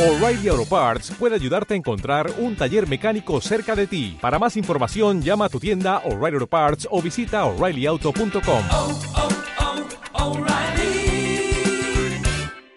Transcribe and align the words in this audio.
O'Reilly 0.00 0.48
Auto 0.48 0.64
Parts 0.64 1.12
puede 1.18 1.34
ayudarte 1.34 1.74
a 1.74 1.76
encontrar 1.76 2.32
un 2.38 2.56
taller 2.56 2.88
mecánico 2.88 3.38
cerca 3.42 3.76
de 3.76 3.86
ti. 3.86 4.16
Para 4.18 4.38
más 4.38 4.56
información, 4.56 5.20
llama 5.20 5.44
a 5.44 5.48
tu 5.50 5.60
tienda 5.60 5.98
O'Reilly 6.06 6.36
Auto 6.36 6.46
Parts 6.46 6.88
o 6.90 7.02
visita 7.02 7.44
oreillyauto.com. 7.44 8.64
oh, 8.70 8.98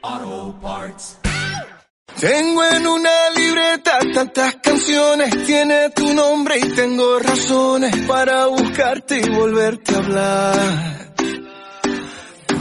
oh, 0.02 0.56
Parts. 0.62 1.20
Tengo 2.20 2.64
en 2.66 2.88
una 2.88 3.30
libreta 3.38 4.00
tantas 4.14 4.56
canciones, 4.56 5.46
tiene 5.46 5.92
tu 5.92 6.14
nombre 6.14 6.60
y 6.60 6.70
tengo 6.76 7.20
razones 7.20 7.96
para 8.06 8.48
buscarte 8.48 9.20
y 9.20 9.30
volverte 9.30 9.96
a 9.96 9.98
hablar. 9.98 11.03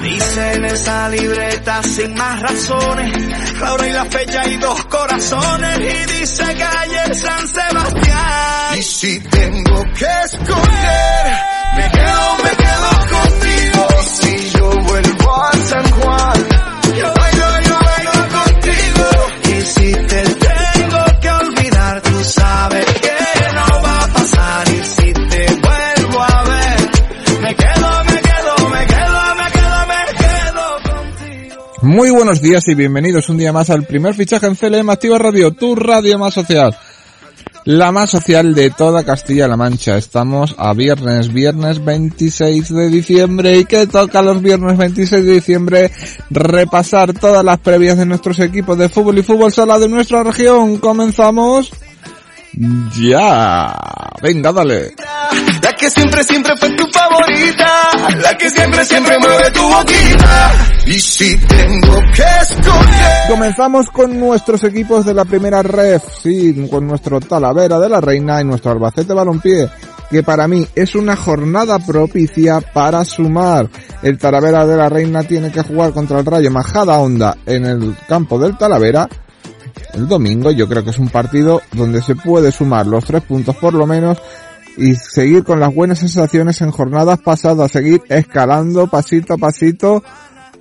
Dice 0.03 0.53
en 0.55 0.65
esa 0.65 1.09
libreta 1.11 1.83
sin 1.85 2.15
más 2.15 2.41
razones, 2.41 3.61
la 3.61 3.73
hora 3.73 3.87
y 3.87 3.93
la 3.93 4.05
fecha 4.07 4.49
y 4.49 4.57
dos 4.57 4.85
corazones, 4.87 5.79
y 5.79 6.13
dice 6.19 6.45
calle 6.57 7.15
San 7.15 7.49
Sebastián. 7.49 8.79
Y 8.79 8.83
si 8.83 9.21
tengo 9.21 9.85
que 9.97 10.07
escoger, 10.25 11.25
me 11.77 11.91
quedo, 11.91 12.37
me 12.45 12.51
quedo 12.65 12.91
contigo. 13.17 13.89
Si 14.03 14.51
yo 14.51 14.71
vuelvo 14.71 15.45
a 15.45 15.53
San 15.53 15.91
Juan, 15.93 16.49
yo 16.97 17.15
bailo, 17.15 17.61
yo 17.61 17.79
bailo 17.85 18.29
contigo. 18.39 19.57
Y 19.57 19.63
si 19.63 19.93
te 19.93 20.23
tengo 20.25 21.21
que 21.21 21.31
olvidar, 21.31 22.01
tú 22.03 22.25
sabes 22.25 22.92
Muy 31.83 32.11
buenos 32.11 32.41
días 32.41 32.69
y 32.69 32.77
bienvenidos 32.77 33.29
un 33.29 33.39
día 33.39 33.53
más 33.53 33.69
al 33.69 33.83
primer 33.83 34.15
fichaje 34.15 34.47
en 34.47 34.55
CLM 34.55 34.89
Activa 34.89 35.19
Radio, 35.19 35.51
tu 35.51 35.75
radio 35.75 36.17
más 36.17 36.33
social. 36.33 36.77
La 37.65 37.91
más 37.91 38.09
social 38.11 38.55
de 38.55 38.71
toda 38.71 39.03
Castilla-La 39.03 39.57
Mancha. 39.57 39.97
Estamos 39.97 40.55
a 40.59 40.75
viernes, 40.75 41.33
viernes 41.33 41.85
26 41.85 42.73
de 42.73 42.89
diciembre. 42.89 43.59
¿Y 43.59 43.65
que 43.65 43.89
toca 43.89 44.23
los 44.23 44.41
viernes 44.41 44.79
26 44.79 45.25
de 45.25 45.33
diciembre? 45.33 45.91
Repasar 46.31 47.15
todas 47.15 47.45
las 47.45 47.59
previas 47.59 47.99
de 47.99 48.07
nuestros 48.07 48.39
equipos 48.39 48.79
de 48.79 48.89
fútbol 48.89 49.19
y 49.19 49.25
fútbol 49.25 49.53
sala 49.53 49.77
de 49.81 49.89
nuestra 49.89 50.23
región. 50.23 50.79
Comenzamos. 50.79 51.73
Ya. 52.55 53.75
Venga, 54.23 54.53
dale. 54.53 54.95
La 55.63 55.73
que 55.73 55.91
siempre, 55.91 56.23
siempre 56.23 56.57
fue 56.57 56.71
tu 56.71 56.85
favorita. 56.93 57.67
La 58.23 58.37
que 58.37 58.51
siempre, 58.51 58.85
siempre 58.85 59.19
mueve 59.19 59.51
tu 59.53 59.63
boquita. 59.63 60.53
Y 60.87 60.99
si 60.99 61.37
tengo 61.39 62.01
que 62.15 62.25
escoger. 62.43 63.29
Comenzamos 63.29 63.87
con 63.91 64.19
nuestros 64.19 64.65
equipos 64.65 65.07
de 65.07 65.15
la 65.15 65.25
primera 65.25 65.63
ref, 65.63 66.03
sí, 66.23 66.69
con 66.71 66.87
nuestro 66.87 67.21
Talavera 67.21 67.79
de 67.79 67.89
la 67.89 68.01
Reina 68.01 68.41
y 68.41 68.45
nuestro 68.45 68.73
Albacete 68.73 69.15
Balompié, 69.15 69.71
que 70.11 70.23
para 70.23 70.47
mí 70.47 70.67
es 70.75 70.95
una 70.95 71.17
jornada 71.17 71.79
propicia 71.79 72.61
para 72.61 73.05
sumar. 73.05 73.71
El 74.03 74.19
Talavera 74.19 74.67
de 74.67 74.77
la 74.77 74.89
Reina 74.89 75.23
tiene 75.23 75.51
que 75.51 75.63
jugar 75.63 75.93
contra 75.93 76.19
el 76.19 76.27
Rayo 76.27 76.51
Majada 76.51 76.99
Onda 76.99 77.37
en 77.47 77.65
el 77.65 77.97
campo 78.07 78.39
del 78.39 78.59
Talavera 78.59 79.09
el 79.95 80.09
domingo. 80.09 80.51
Yo 80.51 80.69
creo 80.69 80.85
que 80.85 80.91
es 80.91 80.99
un 80.99 81.09
partido 81.09 81.63
donde 81.73 82.03
se 82.03 82.15
puede 82.15 82.53
sumar 82.53 82.87
los 82.87 83.05
tres 83.05 83.23
puntos 83.23 83.57
por 83.57 83.75
lo 83.75 83.87
menos 83.87 84.19
y 84.77 84.95
seguir 84.95 85.45
con 85.45 85.61
las 85.61 85.75
buenas 85.75 85.99
sensaciones 85.99 86.61
en 86.63 86.71
jornadas 86.71 87.21
pasadas, 87.21 87.71
seguir 87.71 88.01
escalando 88.09 88.87
pasito 88.87 89.35
a 89.35 89.39
pasito 89.39 90.03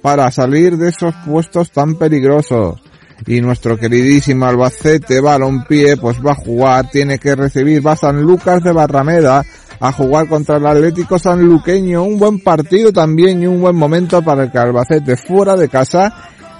para 0.01 0.29
salir 0.31 0.77
de 0.77 0.89
esos 0.89 1.13
puestos 1.25 1.71
tan 1.71 1.95
peligrosos. 1.95 2.81
Y 3.27 3.39
nuestro 3.39 3.77
queridísimo 3.77 4.47
Albacete 4.47 5.21
Balompié 5.21 5.95
pues 5.95 6.17
va 6.25 6.31
a 6.31 6.35
jugar, 6.35 6.89
tiene 6.89 7.19
que 7.19 7.35
recibir, 7.35 7.85
va 7.85 7.95
San 7.95 8.21
Lucas 8.21 8.63
de 8.63 8.71
Barrameda 8.71 9.43
a 9.79 9.91
jugar 9.91 10.27
contra 10.27 10.57
el 10.57 10.65
Atlético 10.65 11.19
Sanluqueño. 11.19 12.03
Un 12.03 12.17
buen 12.17 12.39
partido 12.39 12.91
también 12.91 13.43
y 13.43 13.47
un 13.47 13.61
buen 13.61 13.75
momento 13.75 14.21
para 14.23 14.51
que 14.51 14.57
Albacete 14.57 15.15
fuera 15.17 15.55
de 15.55 15.69
casa 15.69 16.13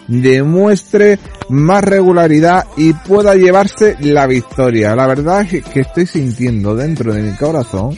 demuestre 0.08 1.20
más 1.50 1.84
regularidad 1.84 2.66
y 2.78 2.94
pueda 2.94 3.36
llevarse 3.36 3.96
la 4.00 4.28
victoria. 4.28 4.96
La 4.96 5.08
verdad 5.08 5.42
es 5.42 5.64
que 5.64 5.82
estoy 5.82 6.06
sintiendo 6.06 6.76
dentro 6.76 7.14
de 7.14 7.22
mi 7.22 7.36
corazón, 7.38 7.98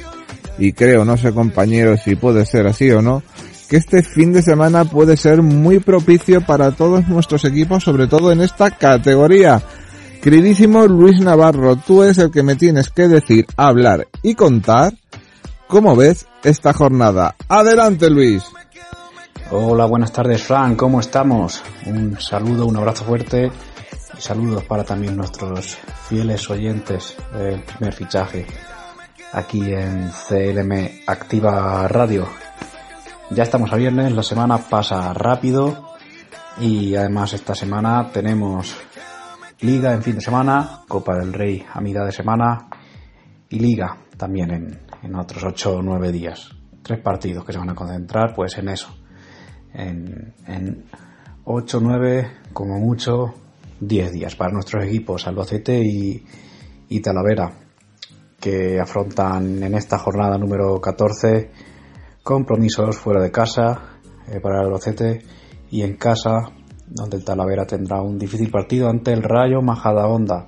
y 0.57 0.73
creo, 0.73 1.05
no 1.05 1.17
sé 1.17 1.33
compañeros 1.33 2.01
si 2.03 2.15
puede 2.15 2.45
ser 2.45 2.67
así 2.67 2.91
o 2.91 3.01
no, 3.01 3.23
que 3.69 3.77
este 3.77 4.03
fin 4.03 4.33
de 4.33 4.41
semana 4.41 4.85
puede 4.85 5.17
ser 5.17 5.41
muy 5.41 5.79
propicio 5.79 6.41
para 6.41 6.71
todos 6.71 7.07
nuestros 7.07 7.45
equipos, 7.45 7.83
sobre 7.83 8.07
todo 8.07 8.31
en 8.31 8.41
esta 8.41 8.71
categoría. 8.71 9.61
Queridísimo 10.21 10.87
Luis 10.87 11.19
Navarro, 11.19 11.75
tú 11.75 12.03
eres 12.03 12.17
el 12.17 12.31
que 12.31 12.43
me 12.43 12.55
tienes 12.55 12.89
que 12.89 13.07
decir, 13.07 13.45
hablar 13.57 14.07
y 14.21 14.35
contar 14.35 14.93
cómo 15.67 15.95
ves 15.95 16.27
esta 16.43 16.71
jornada. 16.71 17.35
Adelante 17.49 18.09
Luis. 18.09 18.43
Hola, 19.51 19.85
buenas 19.85 20.11
tardes, 20.11 20.41
Fran, 20.41 20.75
¿cómo 20.75 21.01
estamos? 21.01 21.61
Un 21.85 22.19
saludo, 22.19 22.65
un 22.65 22.77
abrazo 22.77 23.03
fuerte 23.03 23.51
y 24.17 24.21
saludos 24.21 24.63
para 24.63 24.85
también 24.85 25.17
nuestros 25.17 25.77
fieles 26.07 26.49
oyentes 26.49 27.17
del 27.33 27.61
primer 27.61 27.93
fichaje 27.93 28.47
aquí 29.33 29.61
en 29.73 30.09
CLM 30.09 31.01
Activa 31.05 31.87
Radio. 31.89 32.27
Ya 33.31 33.43
estamos 33.43 33.71
a 33.73 33.75
viernes, 33.75 34.13
la 34.13 34.23
semana 34.23 34.57
pasa 34.57 35.13
rápido 35.13 35.89
y 36.59 36.95
además 36.95 37.33
esta 37.33 37.53
semana 37.53 38.09
tenemos 38.11 38.75
Liga 39.59 39.93
en 39.93 40.03
fin 40.03 40.15
de 40.15 40.21
semana, 40.21 40.81
Copa 40.87 41.17
del 41.17 41.33
Rey 41.33 41.65
a 41.71 41.81
mitad 41.81 42.05
de 42.05 42.11
semana 42.13 42.69
y 43.49 43.59
Liga 43.59 43.97
también 44.17 44.51
en, 44.51 44.81
en 45.03 45.15
otros 45.15 45.43
8 45.43 45.77
o 45.77 45.81
9 45.81 46.11
días. 46.11 46.49
Tres 46.81 46.99
partidos 46.99 47.45
que 47.45 47.53
se 47.53 47.59
van 47.59 47.69
a 47.69 47.75
concentrar 47.75 48.33
pues 48.33 48.57
en 48.57 48.69
eso 48.69 49.02
en, 49.73 50.33
en 50.47 50.85
8, 51.45 51.79
9, 51.81 52.31
como 52.53 52.79
mucho 52.79 53.33
10 53.79 54.11
días 54.11 54.35
para 54.35 54.53
nuestros 54.53 54.85
equipos 54.85 55.27
Albacete 55.27 55.81
y, 55.83 56.23
y 56.89 56.99
Talavera 57.01 57.51
que 58.39 58.79
afrontan 58.79 59.63
en 59.63 59.73
esta 59.75 59.97
jornada 59.97 60.37
número 60.37 60.79
14 60.79 61.49
compromisos 62.23 62.97
fuera 62.97 63.21
de 63.21 63.31
casa 63.31 63.99
eh, 64.27 64.39
para 64.41 64.59
Albacete 64.59 65.21
y 65.69 65.81
en 65.81 65.97
casa 65.97 66.51
donde 66.87 67.17
el 67.17 67.25
Talavera 67.25 67.65
tendrá 67.65 68.01
un 68.01 68.17
difícil 68.17 68.51
partido 68.51 68.89
ante 68.89 69.13
el 69.13 69.23
Rayo 69.23 69.61
Majada 69.61 70.07
Honda. 70.07 70.47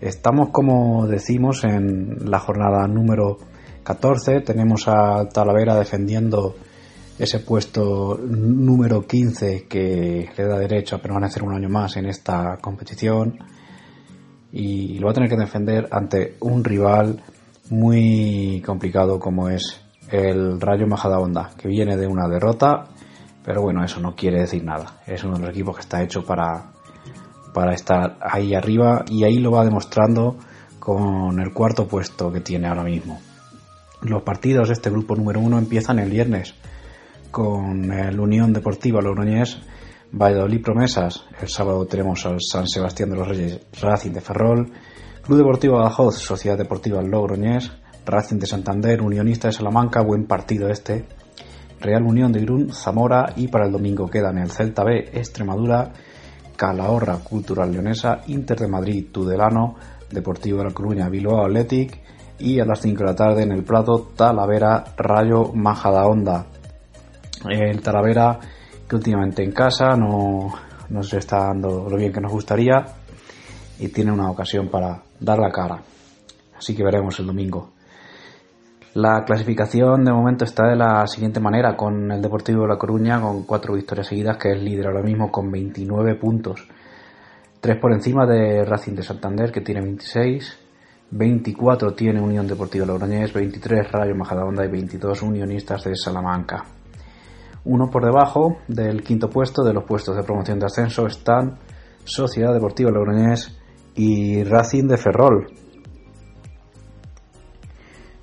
Estamos 0.00 0.50
como 0.50 1.06
decimos 1.06 1.64
en 1.64 2.30
la 2.30 2.38
jornada 2.38 2.86
número 2.86 3.38
14, 3.82 4.42
tenemos 4.42 4.86
a 4.86 5.28
Talavera 5.32 5.76
defendiendo 5.76 6.54
ese 7.18 7.40
puesto 7.40 8.18
número 8.18 9.06
15 9.06 9.66
que 9.68 10.30
le 10.36 10.44
da 10.44 10.58
derecho 10.58 10.96
a 10.96 11.02
permanecer 11.02 11.42
un 11.42 11.54
año 11.54 11.68
más 11.68 11.96
en 11.96 12.06
esta 12.06 12.58
competición 12.60 13.38
y 14.52 14.98
lo 14.98 15.06
va 15.06 15.10
a 15.10 15.14
tener 15.14 15.28
que 15.28 15.36
defender 15.36 15.88
ante 15.90 16.36
un 16.40 16.62
rival 16.62 17.22
muy 17.70 18.62
complicado 18.64 19.18
como 19.18 19.48
es 19.48 19.80
el 20.10 20.60
Rayo 20.60 20.86
Majadahonda 20.86 21.50
que 21.58 21.68
viene 21.68 21.96
de 21.96 22.06
una 22.06 22.28
derrota 22.28 22.84
pero 23.44 23.62
bueno 23.62 23.84
eso 23.84 23.98
no 24.00 24.14
quiere 24.14 24.40
decir 24.40 24.62
nada. 24.62 25.00
Es 25.06 25.24
uno 25.24 25.34
de 25.34 25.40
los 25.40 25.50
equipos 25.50 25.76
que 25.76 25.80
está 25.80 26.02
hecho 26.02 26.24
para 26.24 26.72
para 27.52 27.72
estar 27.72 28.18
ahí 28.20 28.54
arriba 28.54 29.04
y 29.08 29.24
ahí 29.24 29.38
lo 29.38 29.50
va 29.50 29.64
demostrando 29.64 30.36
con 30.78 31.40
el 31.40 31.52
cuarto 31.52 31.88
puesto 31.88 32.30
que 32.30 32.40
tiene 32.40 32.68
ahora 32.68 32.84
mismo. 32.84 33.20
Los 34.02 34.22
partidos 34.22 34.68
de 34.68 34.74
este 34.74 34.90
grupo 34.90 35.16
número 35.16 35.40
uno 35.40 35.58
empiezan 35.58 35.98
el 35.98 36.10
viernes 36.10 36.54
con 37.30 37.92
el 37.92 38.18
Unión 38.18 38.52
Deportiva 38.52 39.00
Logroñés, 39.00 39.58
Valladolid 40.12 40.62
Promesas. 40.62 41.24
El 41.40 41.48
sábado 41.48 41.86
tenemos 41.86 42.24
al 42.26 42.40
San 42.40 42.66
Sebastián 42.66 43.10
de 43.10 43.16
los 43.16 43.28
Reyes, 43.28 43.60
Racing 43.80 44.12
de 44.12 44.20
Ferrol, 44.20 44.72
Club 45.22 45.38
Deportivo 45.38 45.76
Badajoz, 45.76 46.16
Sociedad 46.16 46.56
Deportiva 46.56 47.02
Logroñés, 47.02 47.70
Racing 48.06 48.38
de 48.38 48.46
Santander, 48.46 49.02
Unionista 49.02 49.48
de 49.48 49.52
Salamanca, 49.52 50.02
buen 50.02 50.26
partido 50.26 50.68
este, 50.68 51.06
Real 51.80 52.02
Unión 52.02 52.32
de 52.32 52.40
Irún, 52.40 52.72
Zamora 52.72 53.34
y 53.36 53.48
para 53.48 53.66
el 53.66 53.72
domingo 53.72 54.08
quedan 54.08 54.38
el 54.38 54.50
Celta 54.50 54.82
B, 54.84 55.10
Extremadura, 55.12 55.92
Calahorra 56.56 57.18
Cultural 57.18 57.70
Leonesa, 57.70 58.22
Inter 58.28 58.58
de 58.58 58.68
Madrid, 58.68 59.06
Tudelano, 59.12 59.76
Deportivo 60.10 60.58
de 60.58 60.64
La 60.64 60.70
Coruña, 60.70 61.08
Bilbao 61.08 61.44
Athletic 61.44 62.00
y 62.38 62.60
a 62.60 62.64
las 62.64 62.80
5 62.80 62.98
de 62.98 63.04
la 63.04 63.14
tarde 63.14 63.42
en 63.42 63.52
el 63.52 63.64
Prado, 63.64 64.10
Talavera, 64.16 64.84
Rayo 64.96 65.52
Majadahonda 65.52 66.46
el 67.48 67.80
Talavera 67.80 68.38
que 68.88 68.96
últimamente 68.96 69.42
en 69.42 69.52
casa 69.52 69.96
no, 69.96 70.52
no 70.88 71.02
se 71.02 71.18
está 71.18 71.48
dando 71.48 71.88
lo 71.88 71.96
bien 71.96 72.12
que 72.12 72.20
nos 72.20 72.32
gustaría 72.32 72.84
y 73.78 73.88
tiene 73.88 74.12
una 74.12 74.30
ocasión 74.30 74.68
para 74.68 75.02
dar 75.20 75.38
la 75.38 75.50
cara. 75.50 75.82
Así 76.56 76.74
que 76.74 76.82
veremos 76.82 77.18
el 77.20 77.26
domingo. 77.26 77.70
La 78.94 79.22
clasificación 79.24 80.04
de 80.04 80.12
momento 80.12 80.44
está 80.44 80.66
de 80.66 80.74
la 80.74 81.06
siguiente 81.06 81.38
manera, 81.38 81.76
con 81.76 82.10
el 82.10 82.20
Deportivo 82.20 82.62
de 82.62 82.68
La 82.68 82.78
Coruña 82.78 83.20
con 83.20 83.44
cuatro 83.44 83.74
victorias 83.74 84.08
seguidas, 84.08 84.38
que 84.38 84.52
es 84.52 84.60
líder 84.60 84.86
ahora 84.86 85.02
mismo 85.02 85.30
con 85.30 85.50
29 85.50 86.16
puntos. 86.16 86.66
3 87.60 87.76
por 87.78 87.92
encima 87.92 88.26
de 88.26 88.64
Racing 88.64 88.94
de 88.94 89.02
Santander, 89.02 89.52
que 89.52 89.60
tiene 89.60 89.82
26. 89.82 90.58
24 91.10 91.94
tiene 91.94 92.20
Unión 92.20 92.46
Deportiva 92.46 92.86
Logroñés, 92.86 93.32
23 93.32 93.92
Rayo 93.92 94.14
Majadahonda 94.14 94.64
y 94.64 94.68
22 94.68 95.22
Unionistas 95.22 95.84
de 95.84 95.94
Salamanca. 95.94 96.64
Uno 97.64 97.90
por 97.90 98.04
debajo 98.04 98.58
del 98.68 99.02
quinto 99.02 99.28
puesto 99.28 99.62
de 99.62 99.72
los 99.72 99.84
puestos 99.84 100.16
de 100.16 100.22
promoción 100.22 100.58
de 100.58 100.66
ascenso 100.66 101.06
están 101.06 101.58
Sociedad 102.04 102.54
Deportiva 102.54 102.90
Logroñés 102.90 103.58
y 103.94 104.42
Racing 104.44 104.86
de 104.88 104.96
Ferrol. 104.96 105.46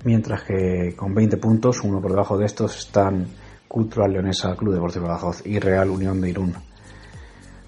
Mientras 0.04 0.42
que 0.44 0.94
con 0.96 1.14
20 1.14 1.36
puntos, 1.36 1.82
uno 1.82 2.00
por 2.00 2.10
debajo 2.10 2.38
de 2.38 2.46
estos 2.46 2.78
están 2.78 3.26
Cultural 3.68 4.12
Leonesa, 4.12 4.54
Club 4.56 4.74
Deportivo 4.74 5.06
Badajoz 5.06 5.44
y 5.44 5.58
Real 5.58 5.90
Unión 5.90 6.20
de 6.20 6.30
Irún. 6.30 6.54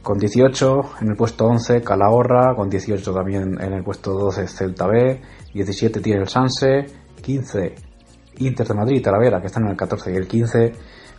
Con 0.03 0.19
18 0.19 0.81
en 1.03 1.09
el 1.09 1.17
puesto 1.17 1.47
11 1.47 1.83
Calahorra, 1.83 2.55
con 2.55 2.71
18 2.71 3.13
también 3.13 3.61
en 3.61 3.73
el 3.73 3.83
puesto 3.83 4.13
12 4.13 4.47
Celta 4.47 4.87
B, 4.87 5.21
17 5.53 6.01
tiene 6.01 6.23
el 6.23 6.29
Sanse, 6.29 6.87
15 7.21 7.75
Inter 8.39 8.67
de 8.67 8.75
Madrid 8.75 8.97
y 8.99 9.03
Talavera 9.03 9.41
que 9.41 9.49
están 9.49 9.65
en 9.65 9.71
el 9.71 9.77
14 9.77 10.13
y 10.13 10.17
el 10.17 10.27
15, 10.27 10.73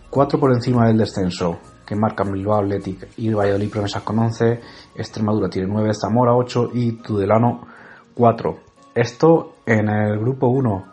4 0.09 0.39
por 0.39 0.53
encima 0.53 0.87
del 0.87 0.97
descenso 0.97 1.59
que 1.85 1.95
marcan 1.95 2.31
Bilbao 2.31 2.59
Athletic 2.59 3.09
y 3.17 3.33
Valladolid 3.33 3.69
Promesas 3.69 4.03
con 4.03 4.19
11, 4.19 4.59
Extremadura 4.95 5.49
tiene 5.49 5.67
9, 5.67 5.91
Zamora 5.93 6.35
8 6.35 6.69
y 6.73 6.93
Tudelano 7.01 7.67
4. 8.13 8.59
Esto 8.93 9.53
en 9.65 9.89
el 9.89 10.19
grupo 10.19 10.47
1. 10.47 10.85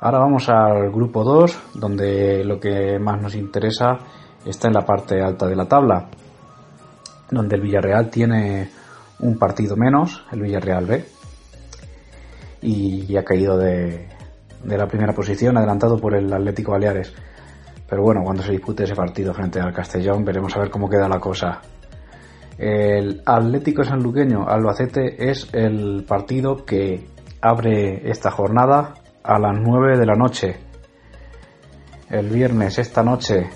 Ahora 0.00 0.18
vamos 0.18 0.48
al 0.48 0.90
grupo 0.90 1.24
2, 1.24 1.58
donde 1.74 2.44
lo 2.44 2.58
que 2.58 2.98
más 2.98 3.20
nos 3.20 3.34
interesa 3.34 3.98
está 4.44 4.68
en 4.68 4.74
la 4.74 4.84
parte 4.84 5.20
alta 5.20 5.46
de 5.46 5.56
la 5.56 5.66
tabla 5.66 6.08
donde 7.30 7.56
el 7.56 7.62
Villarreal 7.62 8.10
tiene 8.10 8.70
un 9.20 9.38
partido 9.38 9.76
menos, 9.76 10.24
el 10.32 10.42
Villarreal 10.42 10.86
B, 10.86 11.04
y 12.62 13.16
ha 13.16 13.24
caído 13.24 13.56
de, 13.56 14.08
la 14.64 14.86
primera 14.86 15.12
posición, 15.12 15.56
adelantado 15.56 15.98
por 15.98 16.14
el 16.14 16.32
Atlético 16.32 16.72
Baleares. 16.72 17.14
Pero 17.90 18.04
bueno, 18.04 18.22
cuando 18.22 18.44
se 18.44 18.52
dispute 18.52 18.84
ese 18.84 18.94
partido 18.94 19.34
frente 19.34 19.60
al 19.60 19.72
Castellón, 19.72 20.24
veremos 20.24 20.56
a 20.56 20.60
ver 20.60 20.70
cómo 20.70 20.88
queda 20.88 21.08
la 21.08 21.18
cosa. 21.18 21.60
El 22.56 23.20
Atlético 23.26 23.82
Sanluqueño 23.82 24.48
Albacete 24.48 25.28
es 25.28 25.52
el 25.52 26.04
partido 26.06 26.64
que 26.64 27.08
abre 27.40 28.08
esta 28.08 28.30
jornada 28.30 28.94
a 29.24 29.40
las 29.40 29.58
9 29.60 29.98
de 29.98 30.06
la 30.06 30.14
noche. 30.14 30.56
El 32.08 32.28
viernes, 32.28 32.78
esta 32.78 33.02
noche, 33.02 33.50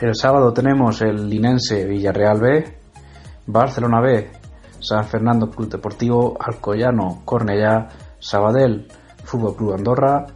el 0.00 0.14
sábado 0.16 0.52
tenemos 0.52 1.00
el 1.02 1.28
Linense 1.28 1.84
Villarreal 1.84 2.40
B, 2.40 2.64
Barcelona 3.46 4.00
B, 4.00 4.28
San 4.80 5.04
Fernando 5.04 5.50
Club 5.50 5.70
Deportivo, 5.70 6.36
Alcoyano, 6.40 7.22
Cornellá, 7.24 7.88
Sabadell, 8.18 8.88
Fútbol 9.22 9.54
Club 9.54 9.74
Andorra 9.74 10.26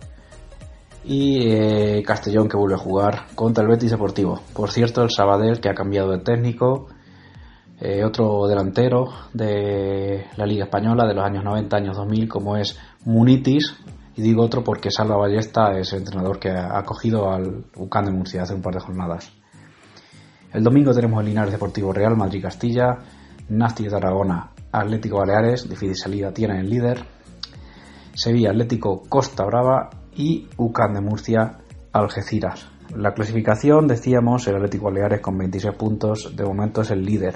y 1.05 1.49
eh, 1.49 2.03
Castellón 2.07 2.49
que 2.49 2.57
vuelve 2.57 2.75
a 2.77 2.79
jugar 2.79 3.27
contra 3.35 3.65
el 3.65 3.71
Betis 3.71 3.91
Deportivo. 3.91 4.41
Por 4.55 4.71
cierto, 4.71 5.03
el 5.03 5.11
Sabadell 5.11 5.61
que 5.61 5.69
ha 5.69 5.75
cambiado 5.75 6.13
de 6.13 6.19
técnico, 6.19 6.89
eh, 7.81 8.05
otro 8.05 8.47
delantero 8.47 9.09
de 9.33 10.27
la 10.37 10.47
Liga 10.47 10.65
Española 10.65 11.07
de 11.07 11.15
los 11.15 11.25
años 11.25 11.45
90, 11.45 11.77
años 11.77 11.97
2000, 11.97 12.29
como 12.29 12.57
es 12.57 12.79
Munitis. 13.05 13.77
Y 14.15 14.23
digo 14.23 14.43
otro 14.43 14.63
porque 14.63 14.91
Salva 14.91 15.17
Ballesta 15.17 15.79
es 15.79 15.93
el 15.93 16.01
entrenador 16.01 16.39
que 16.39 16.51
ha 16.51 16.79
acogido 16.79 17.31
al 17.31 17.65
UCAN 17.77 18.05
de 18.05 18.13
Murcia 18.13 18.43
hace 18.43 18.55
un 18.55 18.63
par 18.63 18.75
de 18.75 18.81
jornadas. 18.81 19.33
El 20.53 20.63
domingo 20.63 20.93
tenemos 20.93 21.21
el 21.21 21.27
Linares 21.27 21.53
Deportivo 21.53 21.93
Real, 21.95 22.15
Madrid 22.15 22.43
Castilla, 22.43 22.99
Nasti 23.49 23.85
de 23.85 23.91
Tarragona, 23.91 24.51
Atlético 24.71 25.19
Baleares, 25.19 25.67
difícil 25.67 25.97
salida 25.97 26.31
tiene 26.31 26.61
el 26.61 26.69
líder, 26.69 27.03
Sevilla 28.15 28.51
Atlético 28.51 29.03
Costa 29.09 29.45
Brava 29.45 29.89
y 30.17 30.49
UCAN 30.56 30.94
de 30.94 31.00
Murcia 31.00 31.59
Algeciras. 31.93 32.69
La 32.97 33.14
clasificación, 33.14 33.87
decíamos, 33.87 34.47
el 34.49 34.56
Atlético 34.56 34.87
Baleares 34.87 35.20
con 35.20 35.38
26 35.38 35.75
puntos, 35.75 36.37
de 36.37 36.44
momento 36.44 36.82
es 36.82 36.91
el 36.91 37.05
líder, 37.05 37.35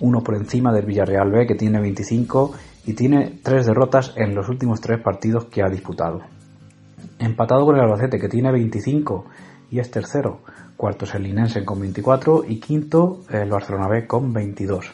uno 0.00 0.22
por 0.22 0.34
encima 0.34 0.72
del 0.72 0.86
Villarreal 0.86 1.30
B 1.30 1.46
que 1.46 1.54
tiene 1.54 1.80
25 1.80 2.52
y 2.86 2.92
tiene 2.94 3.38
tres 3.42 3.66
derrotas 3.66 4.12
en 4.16 4.34
los 4.34 4.48
últimos 4.48 4.80
tres 4.80 5.00
partidos 5.00 5.46
que 5.46 5.62
ha 5.62 5.68
disputado. 5.68 6.20
Empatado 7.18 7.64
con 7.64 7.76
el 7.76 7.82
Albacete 7.82 8.18
que 8.18 8.28
tiene 8.28 8.52
25 8.52 9.24
y 9.70 9.78
es 9.78 9.90
tercero, 9.90 10.40
Cuarto 10.76 11.04
es 11.04 11.14
el 11.14 11.22
Linense 11.22 11.64
con 11.64 11.80
24 11.80 12.44
y 12.46 12.58
quinto 12.58 13.20
el 13.30 13.48
Barcelona 13.48 13.88
B 13.88 14.06
con 14.06 14.32
22. 14.32 14.92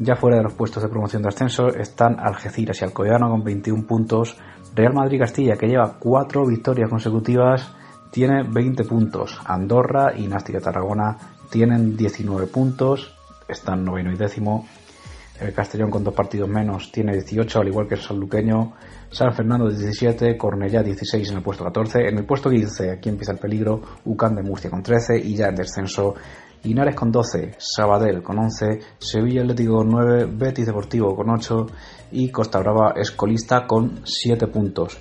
Ya 0.00 0.16
fuera 0.16 0.38
de 0.38 0.42
los 0.42 0.54
puestos 0.54 0.82
de 0.82 0.88
promoción 0.88 1.22
de 1.22 1.28
ascenso 1.28 1.68
están 1.68 2.18
Algeciras 2.18 2.80
y 2.80 2.84
Alcoyano 2.84 3.30
con 3.30 3.44
21 3.44 3.86
puntos. 3.86 4.36
Real 4.74 4.92
Madrid 4.92 5.20
Castilla, 5.20 5.56
que 5.56 5.68
lleva 5.68 5.96
4 5.98 6.46
victorias 6.46 6.90
consecutivas, 6.90 7.72
tiene 8.10 8.42
20 8.42 8.84
puntos. 8.84 9.38
Andorra 9.44 10.12
y 10.16 10.26
Nástica 10.26 10.60
Tarragona 10.60 11.16
tienen 11.50 11.96
19 11.96 12.46
puntos, 12.48 13.14
están 13.48 13.84
noveno 13.84 14.12
y 14.12 14.16
décimo. 14.16 14.66
El 15.40 15.52
Castellón 15.52 15.90
con 15.90 16.04
dos 16.04 16.14
partidos 16.14 16.48
menos 16.48 16.92
tiene 16.92 17.12
18, 17.12 17.60
al 17.60 17.68
igual 17.68 17.88
que 17.88 17.94
el 17.94 18.00
Sanluqueño. 18.00 18.72
San 19.10 19.32
Fernando 19.32 19.68
17, 19.68 20.36
Cornellá 20.36 20.82
16 20.82 21.30
en 21.30 21.36
el 21.36 21.42
puesto 21.42 21.64
14. 21.64 22.08
En 22.08 22.18
el 22.18 22.24
puesto 22.24 22.50
15, 22.50 22.92
aquí 22.92 23.08
empieza 23.08 23.32
el 23.32 23.38
peligro, 23.38 23.80
Ucán 24.04 24.36
de 24.36 24.42
Murcia 24.42 24.70
con 24.70 24.82
13 24.82 25.18
y 25.18 25.34
ya 25.34 25.48
en 25.48 25.56
descenso 25.56 26.14
Linares 26.64 26.94
con 26.94 27.12
12, 27.12 27.56
Sabadell 27.58 28.22
con 28.22 28.38
11, 28.38 28.80
Sevilla 28.98 29.42
Atlético 29.42 29.76
con 29.76 29.90
9, 29.90 30.28
Betis 30.32 30.66
Deportivo 30.66 31.14
con 31.14 31.28
8 31.28 31.66
y 32.14 32.30
Costa 32.30 32.60
Brava 32.60 32.94
Escolista 32.96 33.66
con 33.66 34.00
7 34.04 34.46
puntos. 34.46 34.96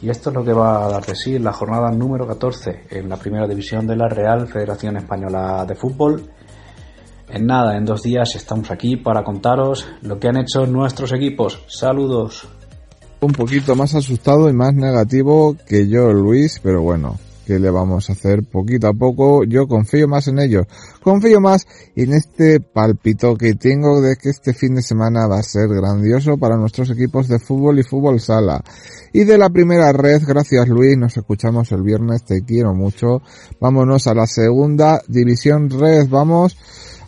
Y 0.00 0.08
esto 0.08 0.30
es 0.30 0.36
lo 0.36 0.44
que 0.44 0.52
va 0.52 0.84
a 0.84 0.88
dar 0.88 1.04
de 1.04 1.14
sí 1.14 1.38
la 1.38 1.52
jornada 1.52 1.90
número 1.90 2.26
14 2.26 2.86
en 2.90 3.08
la 3.08 3.16
primera 3.16 3.46
división 3.46 3.86
de 3.86 3.96
la 3.96 4.08
Real 4.08 4.46
Federación 4.46 4.96
Española 4.96 5.64
de 5.66 5.74
Fútbol. 5.74 6.30
En 7.28 7.46
nada, 7.46 7.76
en 7.76 7.84
dos 7.84 8.02
días 8.02 8.34
estamos 8.36 8.70
aquí 8.70 8.96
para 8.96 9.24
contaros 9.24 9.86
lo 10.02 10.18
que 10.18 10.28
han 10.28 10.36
hecho 10.36 10.66
nuestros 10.66 11.12
equipos. 11.12 11.62
Saludos 11.66 12.46
un 13.24 13.32
poquito 13.32 13.74
más 13.74 13.94
asustado 13.94 14.48
y 14.48 14.52
más 14.52 14.74
negativo 14.74 15.56
que 15.66 15.88
yo, 15.88 16.12
Luis, 16.12 16.60
pero 16.62 16.82
bueno, 16.82 17.16
¿qué 17.46 17.58
le 17.58 17.70
vamos 17.70 18.08
a 18.08 18.14
hacer 18.14 18.42
poquito 18.44 18.88
a 18.88 18.92
poco? 18.92 19.44
Yo 19.44 19.66
confío 19.66 20.08
más 20.08 20.28
en 20.28 20.38
ellos. 20.38 20.66
Confío 21.02 21.40
más 21.40 21.66
en 21.94 22.12
este 22.12 22.60
palpito 22.60 23.36
que 23.36 23.54
tengo 23.54 24.00
de 24.00 24.16
que 24.16 24.30
este 24.30 24.54
fin 24.54 24.74
de 24.74 24.82
semana 24.82 25.26
va 25.26 25.38
a 25.38 25.42
ser 25.42 25.68
grandioso 25.68 26.36
para 26.36 26.56
nuestros 26.56 26.90
equipos 26.90 27.28
de 27.28 27.38
fútbol 27.38 27.78
y 27.78 27.82
fútbol 27.82 28.20
sala. 28.20 28.62
Y 29.12 29.24
de 29.24 29.38
la 29.38 29.50
primera 29.50 29.92
red, 29.92 30.22
gracias 30.26 30.68
Luis, 30.68 30.96
nos 30.96 31.16
escuchamos 31.16 31.70
el 31.72 31.82
viernes, 31.82 32.24
te 32.24 32.42
quiero 32.42 32.74
mucho. 32.74 33.22
Vámonos 33.60 34.06
a 34.06 34.14
la 34.14 34.26
segunda 34.26 35.00
división 35.08 35.70
red, 35.70 36.08
vamos. 36.08 36.56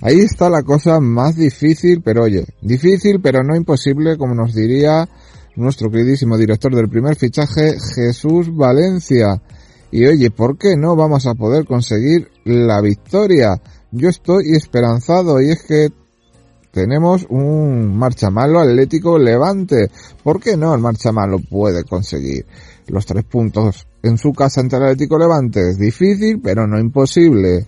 Ahí 0.03 0.21
está 0.21 0.51
la 0.51 0.63
cosa 0.63 1.01
más 1.01 1.37
difícil, 1.37 2.03
pero 2.03 2.25
oye, 2.25 2.45
difícil 2.61 3.21
pero 3.21 3.43
no 3.43 3.57
imposible, 3.57 4.17
como 4.19 4.35
nos 4.35 4.55
diría 4.55 5.09
nuestro 5.57 5.91
queridísimo 5.91 6.37
director 6.37 6.75
del 6.75 6.89
primer 6.89 7.17
fichaje, 7.17 7.77
Jesús 7.95 8.55
Valencia. 8.55 9.41
Y 9.97 10.05
oye, 10.05 10.31
¿por 10.31 10.59
qué 10.59 10.77
no 10.77 10.95
vamos 10.95 11.27
a 11.27 11.33
poder 11.33 11.65
conseguir 11.65 12.29
la 12.45 12.83
victoria? 12.83 13.63
Yo 13.91 14.11
estoy 14.11 14.53
esperanzado 14.53 15.41
y 15.41 15.49
es 15.49 15.63
que 15.63 15.89
tenemos 16.71 17.27
un 17.31 17.97
marcha 17.97 18.29
malo 18.29 18.61
Atlético 18.61 19.19
Levante. 19.19 19.91
¿Por 20.23 20.39
qué 20.39 20.59
no 20.59 20.75
el 20.75 20.83
marcha 20.83 21.13
malo 21.13 21.39
puede 21.39 21.85
conseguir 21.85 22.45
los 22.89 23.07
tres 23.07 23.25
puntos 23.25 23.87
en 24.03 24.19
su 24.19 24.35
casa 24.35 24.61
ante 24.61 24.77
el 24.77 24.83
Atlético 24.83 25.19
Levante? 25.19 25.71
Es 25.71 25.79
difícil, 25.79 26.43
pero 26.43 26.67
no 26.67 26.79
imposible. 26.79 27.65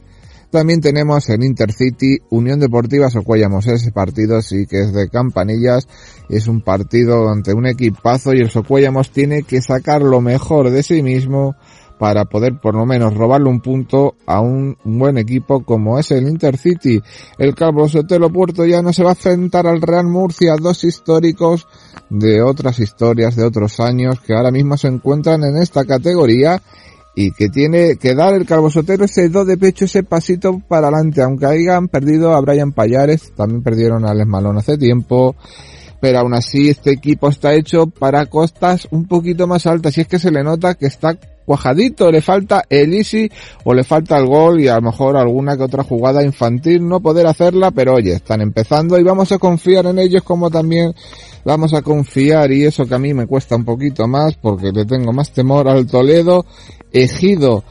También 0.50 0.82
tenemos 0.82 1.30
el 1.30 1.42
Intercity 1.42 2.18
Unión 2.28 2.60
Deportiva 2.60 3.08
Socuellamos. 3.08 3.66
Ese 3.68 3.90
partido 3.90 4.42
sí 4.42 4.66
que 4.66 4.80
es 4.80 4.92
de 4.92 5.08
campanillas. 5.08 5.88
Es 6.28 6.46
un 6.46 6.60
partido 6.60 7.30
ante 7.30 7.54
un 7.54 7.66
equipazo 7.66 8.34
y 8.34 8.40
el 8.40 8.50
Socuellamos 8.50 9.12
tiene 9.12 9.44
que 9.44 9.62
sacar 9.62 10.02
lo 10.02 10.20
mejor 10.20 10.68
de 10.68 10.82
sí 10.82 11.02
mismo 11.02 11.56
para 11.98 12.24
poder 12.24 12.60
por 12.60 12.74
lo 12.74 12.86
menos 12.86 13.14
robarle 13.14 13.48
un 13.48 13.60
punto 13.60 14.14
a 14.26 14.40
un 14.40 14.76
buen 14.84 15.18
equipo 15.18 15.64
como 15.64 15.98
es 15.98 16.10
el 16.10 16.28
Intercity. 16.28 17.00
El 17.38 17.54
Calvo 17.54 17.88
Sotelo 17.88 18.30
Puerto 18.30 18.64
ya 18.64 18.82
no 18.82 18.92
se 18.92 19.02
va 19.02 19.10
a 19.10 19.14
enfrentar 19.14 19.66
al 19.66 19.82
Real 19.82 20.06
Murcia, 20.06 20.54
dos 20.60 20.84
históricos 20.84 21.66
de 22.08 22.40
otras 22.42 22.78
historias 22.78 23.36
de 23.36 23.44
otros 23.44 23.80
años 23.80 24.20
que 24.20 24.34
ahora 24.34 24.50
mismo 24.50 24.76
se 24.76 24.88
encuentran 24.88 25.42
en 25.44 25.56
esta 25.56 25.84
categoría 25.84 26.62
y 27.14 27.32
que 27.32 27.48
tiene 27.48 27.96
que 27.96 28.14
dar 28.14 28.34
el 28.34 28.46
Calvo 28.46 28.70
Sotero 28.70 29.04
ese 29.04 29.28
do 29.28 29.44
de 29.44 29.58
pecho, 29.58 29.86
ese 29.86 30.04
pasito 30.04 30.60
para 30.68 30.86
adelante, 30.86 31.20
aunque 31.20 31.46
hayan 31.46 31.88
perdido 31.88 32.32
a 32.32 32.40
Brian 32.40 32.70
Payares, 32.70 33.32
también 33.34 33.62
perdieron 33.62 34.06
a 34.06 34.14
Les 34.14 34.26
Malón 34.26 34.56
hace 34.56 34.78
tiempo, 34.78 35.34
pero 36.00 36.20
aún 36.20 36.34
así 36.34 36.68
este 36.68 36.92
equipo 36.92 37.28
está 37.28 37.54
hecho 37.54 37.88
para 37.88 38.26
costas 38.26 38.86
un 38.92 39.08
poquito 39.08 39.48
más 39.48 39.66
altas 39.66 39.98
y 39.98 40.02
es 40.02 40.06
que 40.06 40.20
se 40.20 40.30
le 40.30 40.44
nota 40.44 40.74
que 40.74 40.86
está 40.86 41.18
cuajadito, 41.48 42.12
le 42.12 42.20
falta 42.20 42.62
el 42.68 42.92
easy 42.92 43.30
o 43.64 43.72
le 43.72 43.82
falta 43.82 44.18
el 44.18 44.26
gol 44.26 44.60
y 44.60 44.68
a 44.68 44.74
lo 44.74 44.82
mejor 44.82 45.16
alguna 45.16 45.56
que 45.56 45.62
otra 45.62 45.82
jugada 45.82 46.22
infantil 46.22 46.86
no 46.86 47.00
poder 47.00 47.26
hacerla, 47.26 47.70
pero 47.70 47.94
oye, 47.94 48.12
están 48.12 48.42
empezando 48.42 48.98
y 48.98 49.02
vamos 49.02 49.32
a 49.32 49.38
confiar 49.38 49.86
en 49.86 49.98
ellos 49.98 50.22
como 50.22 50.50
también 50.50 50.94
vamos 51.46 51.72
a 51.72 51.80
confiar 51.80 52.52
y 52.52 52.66
eso 52.66 52.84
que 52.84 52.94
a 52.94 52.98
mí 52.98 53.14
me 53.14 53.26
cuesta 53.26 53.56
un 53.56 53.64
poquito 53.64 54.06
más 54.06 54.34
porque 54.36 54.70
le 54.72 54.84
tengo 54.84 55.10
más 55.14 55.32
temor 55.32 55.68
al 55.68 55.86
Toledo, 55.86 56.44
Ejido 56.92 57.64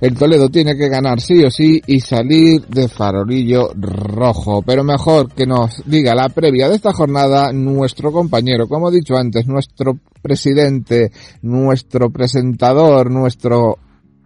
el 0.00 0.16
Toledo 0.16 0.48
tiene 0.48 0.76
que 0.76 0.88
ganar 0.88 1.20
sí 1.20 1.44
o 1.44 1.50
sí 1.50 1.80
y 1.86 2.00
salir 2.00 2.66
de 2.66 2.88
farolillo 2.88 3.70
rojo. 3.74 4.62
Pero 4.62 4.84
mejor 4.84 5.32
que 5.32 5.46
nos 5.46 5.82
diga 5.84 6.14
la 6.14 6.28
previa 6.28 6.68
de 6.68 6.76
esta 6.76 6.92
jornada 6.92 7.52
nuestro 7.52 8.12
compañero, 8.12 8.68
como 8.68 8.90
he 8.90 8.94
dicho 8.94 9.16
antes, 9.16 9.46
nuestro 9.46 9.98
presidente, 10.22 11.10
nuestro 11.42 12.10
presentador, 12.10 13.10
nuestro 13.10 13.78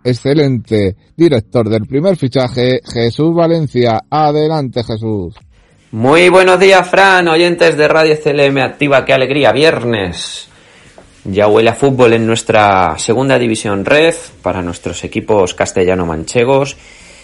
excelente 0.04 0.96
director 1.16 1.68
del 1.68 1.86
primer 1.86 2.16
fichaje, 2.16 2.80
Jesús 2.84 3.34
Valencia. 3.34 4.00
Adelante 4.10 4.82
Jesús. 4.82 5.34
Muy 5.92 6.30
buenos 6.30 6.58
días, 6.58 6.88
Fran, 6.88 7.28
oyentes 7.28 7.76
de 7.76 7.86
Radio 7.86 8.16
CLM 8.22 8.58
Activa, 8.58 9.04
qué 9.04 9.12
alegría, 9.12 9.52
viernes. 9.52 10.48
Ya 11.24 11.46
huele 11.46 11.70
a 11.70 11.74
fútbol 11.74 12.14
en 12.14 12.26
nuestra 12.26 12.98
segunda 12.98 13.38
división 13.38 13.84
red 13.84 14.12
para 14.42 14.60
nuestros 14.60 15.04
equipos 15.04 15.54
castellano-manchegos. 15.54 16.76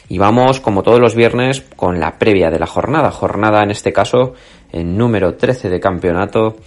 Y 0.08 0.18
vamos, 0.18 0.60
como 0.60 0.84
todos 0.84 1.00
los 1.00 1.16
viernes, 1.16 1.64
con 1.74 1.98
la 1.98 2.16
previa 2.16 2.48
de 2.48 2.60
la 2.60 2.66
jornada. 2.66 3.10
Jornada, 3.10 3.60
en 3.64 3.72
este 3.72 3.92
caso, 3.92 4.34
en 4.70 4.96
número 4.96 5.34
13 5.34 5.68
de 5.68 5.80
campeonato, 5.80 6.58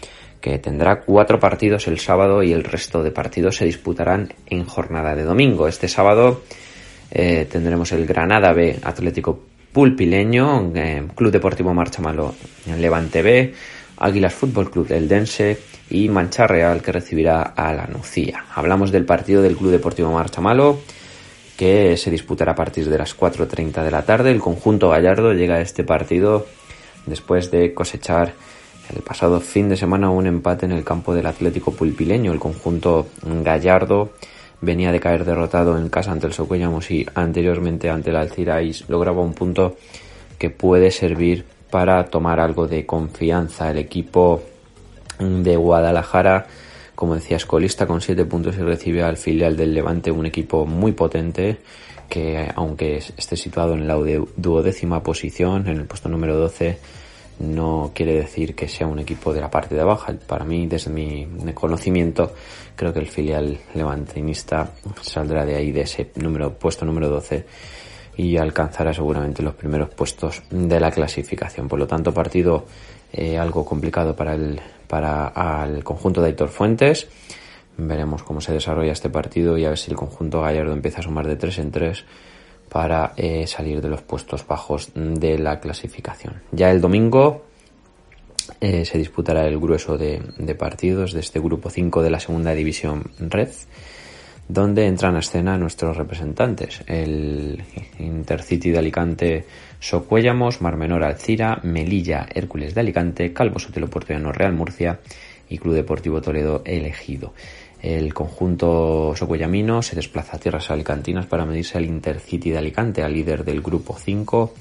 que 0.41 0.59
tendrá 0.59 0.99
cuatro 0.99 1.39
partidos 1.39 1.87
el 1.87 1.99
sábado 1.99 2.43
y 2.43 2.51
el 2.51 2.65
resto 2.65 3.01
de 3.01 3.11
partidos 3.11 3.55
se 3.55 3.65
disputarán 3.65 4.33
en 4.47 4.65
jornada 4.65 5.15
de 5.15 5.23
domingo. 5.23 5.69
Este 5.69 5.87
sábado 5.87 6.41
eh, 7.11 7.47
tendremos 7.49 7.93
el 7.93 8.05
Granada 8.05 8.51
B 8.51 8.77
Atlético 8.83 9.39
Pulpileño, 9.71 10.73
eh, 10.75 11.07
Club 11.15 11.31
Deportivo 11.31 11.73
Marchamalo 11.73 12.35
Levante 12.77 13.21
B, 13.21 13.53
Águilas 13.97 14.33
Fútbol 14.33 14.69
Club 14.69 14.87
del 14.87 15.07
Dense 15.07 15.70
y 15.91 16.09
Mancha 16.09 16.47
Real 16.47 16.81
que 16.81 16.91
recibirá 16.91 17.41
a 17.41 17.73
la 17.73 17.85
Nucía. 17.85 18.45
Hablamos 18.55 18.91
del 18.91 19.05
partido 19.05 19.41
del 19.41 19.57
Club 19.57 19.71
Deportivo 19.71 20.11
Marchamalo 20.11 20.79
que 21.57 21.95
se 21.97 22.09
disputará 22.09 22.53
a 22.53 22.55
partir 22.55 22.89
de 22.89 22.97
las 22.97 23.15
4.30 23.15 23.83
de 23.83 23.91
la 23.91 24.03
tarde. 24.03 24.31
El 24.31 24.39
conjunto 24.39 24.89
gallardo 24.89 25.33
llega 25.33 25.55
a 25.55 25.61
este 25.61 25.83
partido 25.83 26.47
después 27.05 27.51
de 27.51 27.73
cosechar 27.73 28.33
el 28.95 29.03
pasado 29.03 29.39
fin 29.39 29.69
de 29.69 29.77
semana 29.77 30.09
un 30.09 30.25
empate 30.25 30.65
en 30.65 30.71
el 30.71 30.83
campo 30.83 31.13
del 31.13 31.27
Atlético 31.27 31.71
Pulpileño. 31.71 32.31
El 32.31 32.39
conjunto 32.39 33.09
gallardo 33.23 34.13
venía 34.61 34.91
de 34.91 34.99
caer 34.99 35.25
derrotado 35.25 35.77
en 35.77 35.89
casa 35.89 36.11
ante 36.11 36.27
el 36.27 36.33
Socuellamos 36.33 36.89
y 36.89 37.05
anteriormente 37.13 37.89
ante 37.89 38.09
el 38.09 38.15
Alcirais 38.15 38.89
lograba 38.89 39.21
un 39.21 39.33
punto 39.33 39.77
que 40.37 40.49
puede 40.49 40.89
servir 40.89 41.45
para 41.69 42.05
tomar 42.05 42.39
algo 42.39 42.67
de 42.67 42.85
confianza. 42.85 43.69
El 43.69 43.77
equipo 43.77 44.41
de 45.21 45.55
Guadalajara, 45.55 46.47
como 46.95 47.15
decía, 47.15 47.37
escolista 47.37 47.87
con 47.87 48.01
7 48.01 48.25
puntos 48.25 48.57
y 48.57 48.61
recibe 48.61 49.03
al 49.03 49.17
filial 49.17 49.55
del 49.55 49.73
Levante, 49.73 50.11
un 50.11 50.25
equipo 50.25 50.65
muy 50.65 50.91
potente 50.91 51.59
que 52.09 52.51
aunque 52.55 52.97
esté 52.97 53.37
situado 53.37 53.73
en 53.73 53.87
la 53.87 53.95
duodécima 53.95 55.01
posición, 55.01 55.67
en 55.67 55.77
el 55.77 55.85
puesto 55.85 56.09
número 56.09 56.35
12, 56.37 56.77
no 57.39 57.91
quiere 57.95 58.13
decir 58.15 58.53
que 58.53 58.67
sea 58.67 58.85
un 58.85 58.99
equipo 58.99 59.33
de 59.33 59.39
la 59.39 59.49
parte 59.49 59.75
de 59.75 59.81
abajo. 59.81 60.11
Para 60.27 60.43
mí, 60.43 60.67
desde 60.67 60.91
mi 60.91 61.25
conocimiento, 61.53 62.33
creo 62.75 62.93
que 62.93 62.99
el 62.99 63.07
filial 63.07 63.57
levantinista 63.73 64.73
saldrá 65.01 65.45
de 65.45 65.55
ahí, 65.55 65.71
de 65.71 65.81
ese 65.81 66.11
número, 66.15 66.53
puesto 66.53 66.85
número 66.85 67.09
12 67.09 67.45
y 68.21 68.37
alcanzará 68.37 68.93
seguramente 68.93 69.41
los 69.41 69.55
primeros 69.55 69.89
puestos 69.89 70.43
de 70.51 70.79
la 70.79 70.91
clasificación. 70.91 71.67
Por 71.67 71.79
lo 71.79 71.87
tanto, 71.87 72.13
partido 72.13 72.65
eh, 73.11 73.39
algo 73.39 73.65
complicado 73.65 74.15
para 74.15 74.35
el 74.35 74.61
para 74.87 75.65
el 75.65 75.83
conjunto 75.83 76.21
de 76.21 76.27
Aitor 76.27 76.49
Fuentes. 76.49 77.07
Veremos 77.77 78.21
cómo 78.21 78.41
se 78.41 78.53
desarrolla 78.53 78.91
este 78.91 79.09
partido 79.09 79.57
y 79.57 79.65
a 79.65 79.69
ver 79.69 79.77
si 79.77 79.89
el 79.89 79.97
conjunto 79.97 80.41
gallardo 80.41 80.73
empieza 80.73 80.99
a 80.99 81.03
sumar 81.03 81.25
de 81.25 81.35
3 81.35 81.59
en 81.59 81.71
3 81.71 82.05
para 82.69 83.13
eh, 83.15 83.47
salir 83.47 83.81
de 83.81 83.89
los 83.89 84.01
puestos 84.01 84.45
bajos 84.45 84.91
de 84.93 85.39
la 85.39 85.59
clasificación. 85.59 86.41
Ya 86.51 86.69
el 86.69 86.79
domingo 86.79 87.45
eh, 88.59 88.85
se 88.85 88.97
disputará 88.97 89.47
el 89.47 89.57
grueso 89.59 89.97
de, 89.97 90.21
de, 90.37 90.55
partidos 90.55 91.13
de 91.13 91.21
este 91.21 91.39
grupo 91.39 91.69
5 91.69 92.03
de 92.03 92.09
la 92.11 92.19
segunda 92.19 92.51
división 92.51 93.11
Red 93.17 93.49
donde 94.53 94.85
entran 94.85 95.15
a 95.15 95.19
escena 95.19 95.57
nuestros 95.57 95.95
representantes, 95.95 96.83
el 96.85 97.63
Intercity 97.99 98.71
de 98.71 98.79
Alicante 98.79 99.45
Socuéllamos, 99.79 100.61
Mar 100.61 100.75
Menor 100.75 101.05
Alcira, 101.05 101.61
Melilla 101.63 102.27
Hércules 102.33 102.75
de 102.75 102.81
Alicante, 102.81 103.31
Calvo 103.31 103.59
Sotelo 103.59 103.89
Puertollano 103.89 104.33
Real 104.33 104.51
Murcia 104.53 104.99
y 105.47 105.57
Club 105.57 105.75
Deportivo 105.75 106.21
Toledo 106.21 106.63
elegido. 106.65 107.33
El 107.81 108.13
conjunto 108.13 109.13
socuellamino 109.15 109.81
se 109.81 109.95
desplaza 109.95 110.35
a 110.35 110.39
tierras 110.39 110.69
alicantinas 110.69 111.27
para 111.27 111.45
medirse 111.45 111.77
al 111.77 111.85
Intercity 111.85 112.51
de 112.51 112.57
Alicante, 112.57 113.03
al 113.03 113.13
líder 113.13 113.45
del 113.45 113.61
grupo 113.61 113.97
5, 113.97 114.53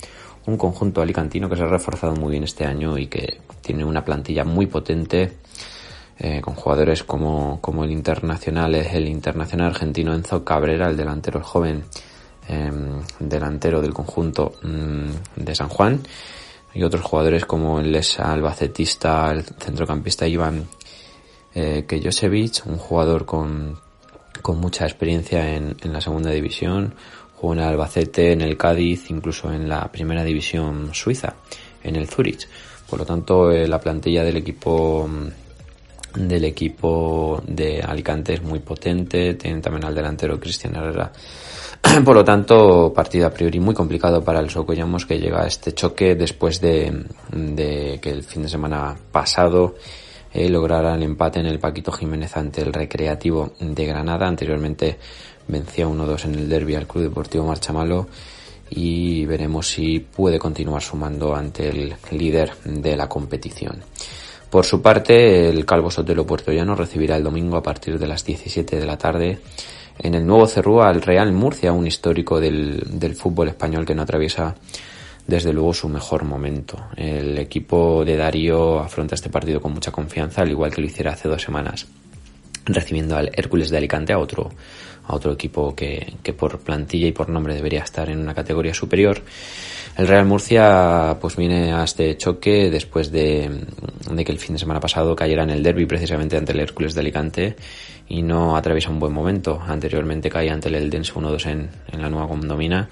un 0.47 0.57
conjunto 0.57 1.03
alicantino 1.03 1.49
que 1.51 1.57
se 1.57 1.65
ha 1.65 1.67
reforzado 1.67 2.15
muy 2.15 2.31
bien 2.31 2.45
este 2.45 2.65
año 2.65 2.97
y 2.97 3.09
que 3.09 3.39
tiene 3.61 3.85
una 3.85 4.05
plantilla 4.05 4.45
muy 4.45 4.67
potente 4.67 5.33
eh, 6.21 6.41
con 6.43 6.55
jugadores 6.55 7.03
como, 7.03 7.61
como 7.61 7.83
el 7.83 7.91
internacional, 7.91 8.75
el 8.75 9.09
internacional 9.09 9.69
argentino 9.69 10.15
Enzo 10.15 10.45
Cabrera, 10.45 10.89
el 10.89 10.97
delantero 10.97 11.39
el 11.39 11.45
joven 11.45 11.85
em, 12.47 13.01
delantero 13.19 13.81
del 13.81 13.95
conjunto 13.95 14.53
mm, 14.63 15.43
de 15.43 15.55
San 15.55 15.69
Juan, 15.69 16.01
y 16.75 16.83
otros 16.83 17.03
jugadores 17.03 17.47
como 17.47 17.81
el 17.81 17.99
albacetista, 18.19 19.31
el 19.33 19.45
centrocampista 19.45 20.29
Iván 20.29 20.67
eh, 21.55 21.85
un 22.67 22.77
jugador 22.77 23.25
con, 23.25 23.79
con 24.43 24.59
mucha 24.59 24.85
experiencia 24.85 25.57
en, 25.57 25.77
en 25.81 25.93
la 25.93 26.01
segunda 26.01 26.31
división, 26.31 26.95
jugó 27.35 27.55
en 27.55 27.61
el 27.61 27.65
Albacete, 27.67 28.33
en 28.33 28.43
el 28.43 28.57
Cádiz, 28.57 29.11
incluso 29.11 29.51
en 29.51 29.69
la 29.69 29.91
primera 29.91 30.23
división 30.23 30.91
suiza, 30.93 31.35
en 31.83 31.97
el 31.97 32.09
Zurich. 32.09 32.47
Por 32.89 32.99
lo 32.99 33.07
tanto, 33.07 33.51
eh, 33.51 33.67
la 33.67 33.81
plantilla 33.81 34.23
del 34.23 34.37
equipo 34.37 35.09
mm, 35.09 35.50
del 36.15 36.45
equipo 36.45 37.43
de 37.47 37.81
Alicante 37.81 38.35
es 38.35 38.43
muy 38.43 38.59
potente, 38.61 39.35
tienen 39.35 39.63
también 39.63 39.85
al 39.85 39.95
delantero 39.95 40.39
Cristian 40.39 40.77
Herrera. 40.77 41.13
Por 42.05 42.15
lo 42.15 42.25
tanto, 42.25 42.93
partido 42.95 43.27
a 43.27 43.31
priori 43.31 43.59
muy 43.61 43.75
complicado 43.75 44.23
para 44.23 44.41
el 44.41 44.51
Socollamos 44.51 45.07
que 45.07 45.19
llega 45.19 45.43
a 45.43 45.47
este 45.47 45.73
choque 45.73 46.15
después 46.15 46.61
de, 46.61 47.05
que 48.01 48.11
el 48.11 48.23
fin 48.23 48.43
de 48.43 48.49
semana 48.49 48.97
pasado 49.11 49.77
eh, 50.33 50.49
lograra 50.49 50.95
el 50.95 51.03
empate 51.03 51.41
en 51.41 51.47
el 51.47 51.59
Paquito 51.59 51.93
Jiménez 51.93 52.37
ante 52.37 52.63
el 52.63 52.73
Recreativo 52.73 53.53
de 53.61 53.87
Granada. 53.87 54.27
Anteriormente 54.27 54.99
vencía 55.49 55.87
1-2 55.87 56.27
en 56.27 56.35
el 56.35 56.49
derby 56.49 56.75
al 56.75 56.87
Club 56.87 57.05
Deportivo 57.05 57.47
Marchamalo 57.47 58.09
y 58.71 59.27
veremos 59.27 59.69
si 59.69 59.99
puede 60.01 60.39
continuar 60.39 60.83
sumando 60.83 61.35
ante 61.35 61.69
el 61.69 61.95
líder 62.13 62.53
de 62.65 62.97
la 62.97 63.09
competición. 63.09 63.83
Por 64.51 64.67
su 64.67 64.83
parte, 64.83 65.49
el 65.49 65.65
Calvo 65.65 65.93
Sotelo 65.93 66.27
Puertollano 66.27 66.75
recibirá 66.75 67.17
el 67.17 67.23
domingo 67.23 67.57
a 67.57 67.63
partir 67.63 67.99
de 67.99 68.09
las 68.09 68.25
17 68.25 68.77
de 68.77 68.87
la 68.87 68.99
tarde 68.99 69.39
en 69.99 70.15
el 70.15 70.27
nuevo 70.27 70.47
Cerrúa 70.47 70.89
al 70.89 71.03
Real 71.03 71.33
Murcia, 71.33 71.73
un 71.73 71.87
histórico 71.87 72.41
del, 72.41 72.83
del 72.99 73.15
fútbol 73.15 73.49
español 73.49 73.87
que 73.87 73.95
no 73.95 74.03
atraviesa 74.03 74.57
desde 75.25 75.53
luego 75.53 75.73
su 75.73 75.89
mejor 75.89 76.25
momento. 76.25 76.77
El 76.97 77.39
equipo 77.39 78.05
de 78.05 78.17
Darío 78.17 78.81
afronta 78.81 79.15
este 79.15 79.31
partido 79.31 79.61
con 79.61 79.73
mucha 79.73 79.93
confianza, 79.93 80.43
al 80.43 80.51
igual 80.51 80.75
que 80.75 80.81
lo 80.81 80.89
hiciera 80.89 81.13
hace 81.13 81.29
dos 81.29 81.43
semanas, 81.43 81.87
recibiendo 82.65 83.17
al 83.17 83.31
Hércules 83.35 83.71
de 83.71 83.77
Alicante 83.77 84.13
a 84.13 84.19
otro, 84.19 84.51
a 85.07 85.15
otro 85.15 85.33
equipo 85.33 85.75
que, 85.75 86.15
que 86.23 86.33
por 86.33 86.59
plantilla 86.61 87.07
y 87.07 87.13
por 87.13 87.29
nombre 87.29 87.55
debería 87.55 87.83
estar 87.83 88.09
en 88.09 88.19
una 88.19 88.35
categoría 88.35 88.75
superior. 88.75 89.23
El 89.97 90.07
Real 90.07 90.25
Murcia 90.25 91.19
pues 91.21 91.37
viene 91.37 91.73
a 91.73 91.85
este 91.85 92.17
choque 92.17 92.71
después 92.71 93.11
de, 93.11 93.51
que 94.25 94.33
el 94.33 94.39
fin 94.39 94.55
de 94.55 94.59
semana 94.59 94.81
pasado 94.81 95.15
cayera 95.17 95.43
en 95.43 95.51
el 95.51 95.63
derby 95.63 95.85
precisamente 95.85 96.37
ante 96.37 96.53
el 96.53 96.61
Hércules 96.61 96.95
de 96.95 97.01
Alicante 97.01 97.57
y 98.09 98.23
no 98.23 98.57
atraviesa 98.57 98.91
un 98.91 99.01
buen 99.01 99.13
momento. 99.13 99.61
Anteriormente 99.61 100.31
caía 100.31 100.55
ante 100.55 100.69
el 100.69 100.77
Eldense 100.77 101.13
1-2 101.13 101.47
en, 101.47 101.71
en, 101.93 102.03
la 102.03 102.09
nueva 102.09 102.29
condomina. 102.29 102.89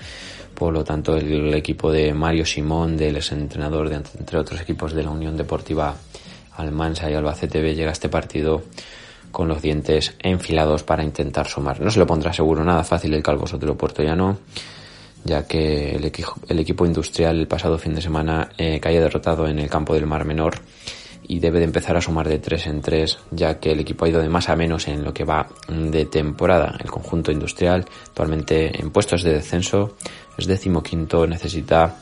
Por 0.54 0.74
lo 0.74 0.84
tanto, 0.84 1.16
el, 1.16 1.54
equipo 1.54 1.92
de 1.92 2.12
Mario 2.12 2.44
Simón, 2.44 2.96
del 2.96 3.16
exentrenador 3.16 3.88
de 3.88 3.96
entre 3.96 4.38
otros 4.38 4.60
equipos 4.60 4.92
de 4.92 5.04
la 5.04 5.10
Unión 5.10 5.36
Deportiva 5.36 5.94
Almansa 6.56 7.10
y 7.10 7.14
Albacete 7.14 7.74
llega 7.74 7.90
a 7.90 7.92
este 7.92 8.08
partido 8.08 8.64
con 9.30 9.48
los 9.48 9.62
dientes 9.62 10.14
enfilados 10.18 10.82
para 10.82 11.04
intentar 11.04 11.46
sumar. 11.46 11.80
No 11.80 11.90
se 11.90 11.98
lo 11.98 12.06
pondrá 12.06 12.32
seguro 12.32 12.64
nada 12.64 12.84
fácil 12.84 13.14
el 13.14 13.22
Calvo 13.22 13.46
Sotelo 13.46 13.76
Puertollano 13.76 14.38
ya 15.24 15.46
que 15.46 15.96
el, 15.96 16.04
equipo, 16.04 16.34
el 16.48 16.58
equipo 16.58 16.86
industrial 16.86 17.38
el 17.38 17.48
pasado 17.48 17.78
fin 17.78 17.94
de 17.94 18.00
semana 18.00 18.50
eh, 18.56 18.80
caía 18.80 19.00
derrotado 19.00 19.46
en 19.46 19.58
el 19.58 19.68
campo 19.68 19.94
del 19.94 20.06
Mar 20.06 20.24
Menor 20.24 20.60
y 21.26 21.40
debe 21.40 21.58
de 21.58 21.66
empezar 21.66 21.96
a 21.96 22.00
sumar 22.00 22.26
de 22.28 22.38
3 22.38 22.66
en 22.68 22.80
3 22.80 23.18
ya 23.32 23.58
que 23.58 23.72
el 23.72 23.80
equipo 23.80 24.04
ha 24.04 24.08
ido 24.08 24.22
de 24.22 24.28
más 24.28 24.48
a 24.48 24.56
menos 24.56 24.88
en 24.88 25.04
lo 25.04 25.12
que 25.12 25.24
va 25.24 25.46
de 25.68 26.06
temporada. 26.06 26.76
El 26.80 26.90
conjunto 26.90 27.30
industrial 27.30 27.84
actualmente 28.06 28.80
en 28.80 28.90
puestos 28.90 29.22
de 29.22 29.34
descenso 29.34 29.96
es 30.38 30.46
decimoquinto, 30.46 31.26
necesita 31.26 31.96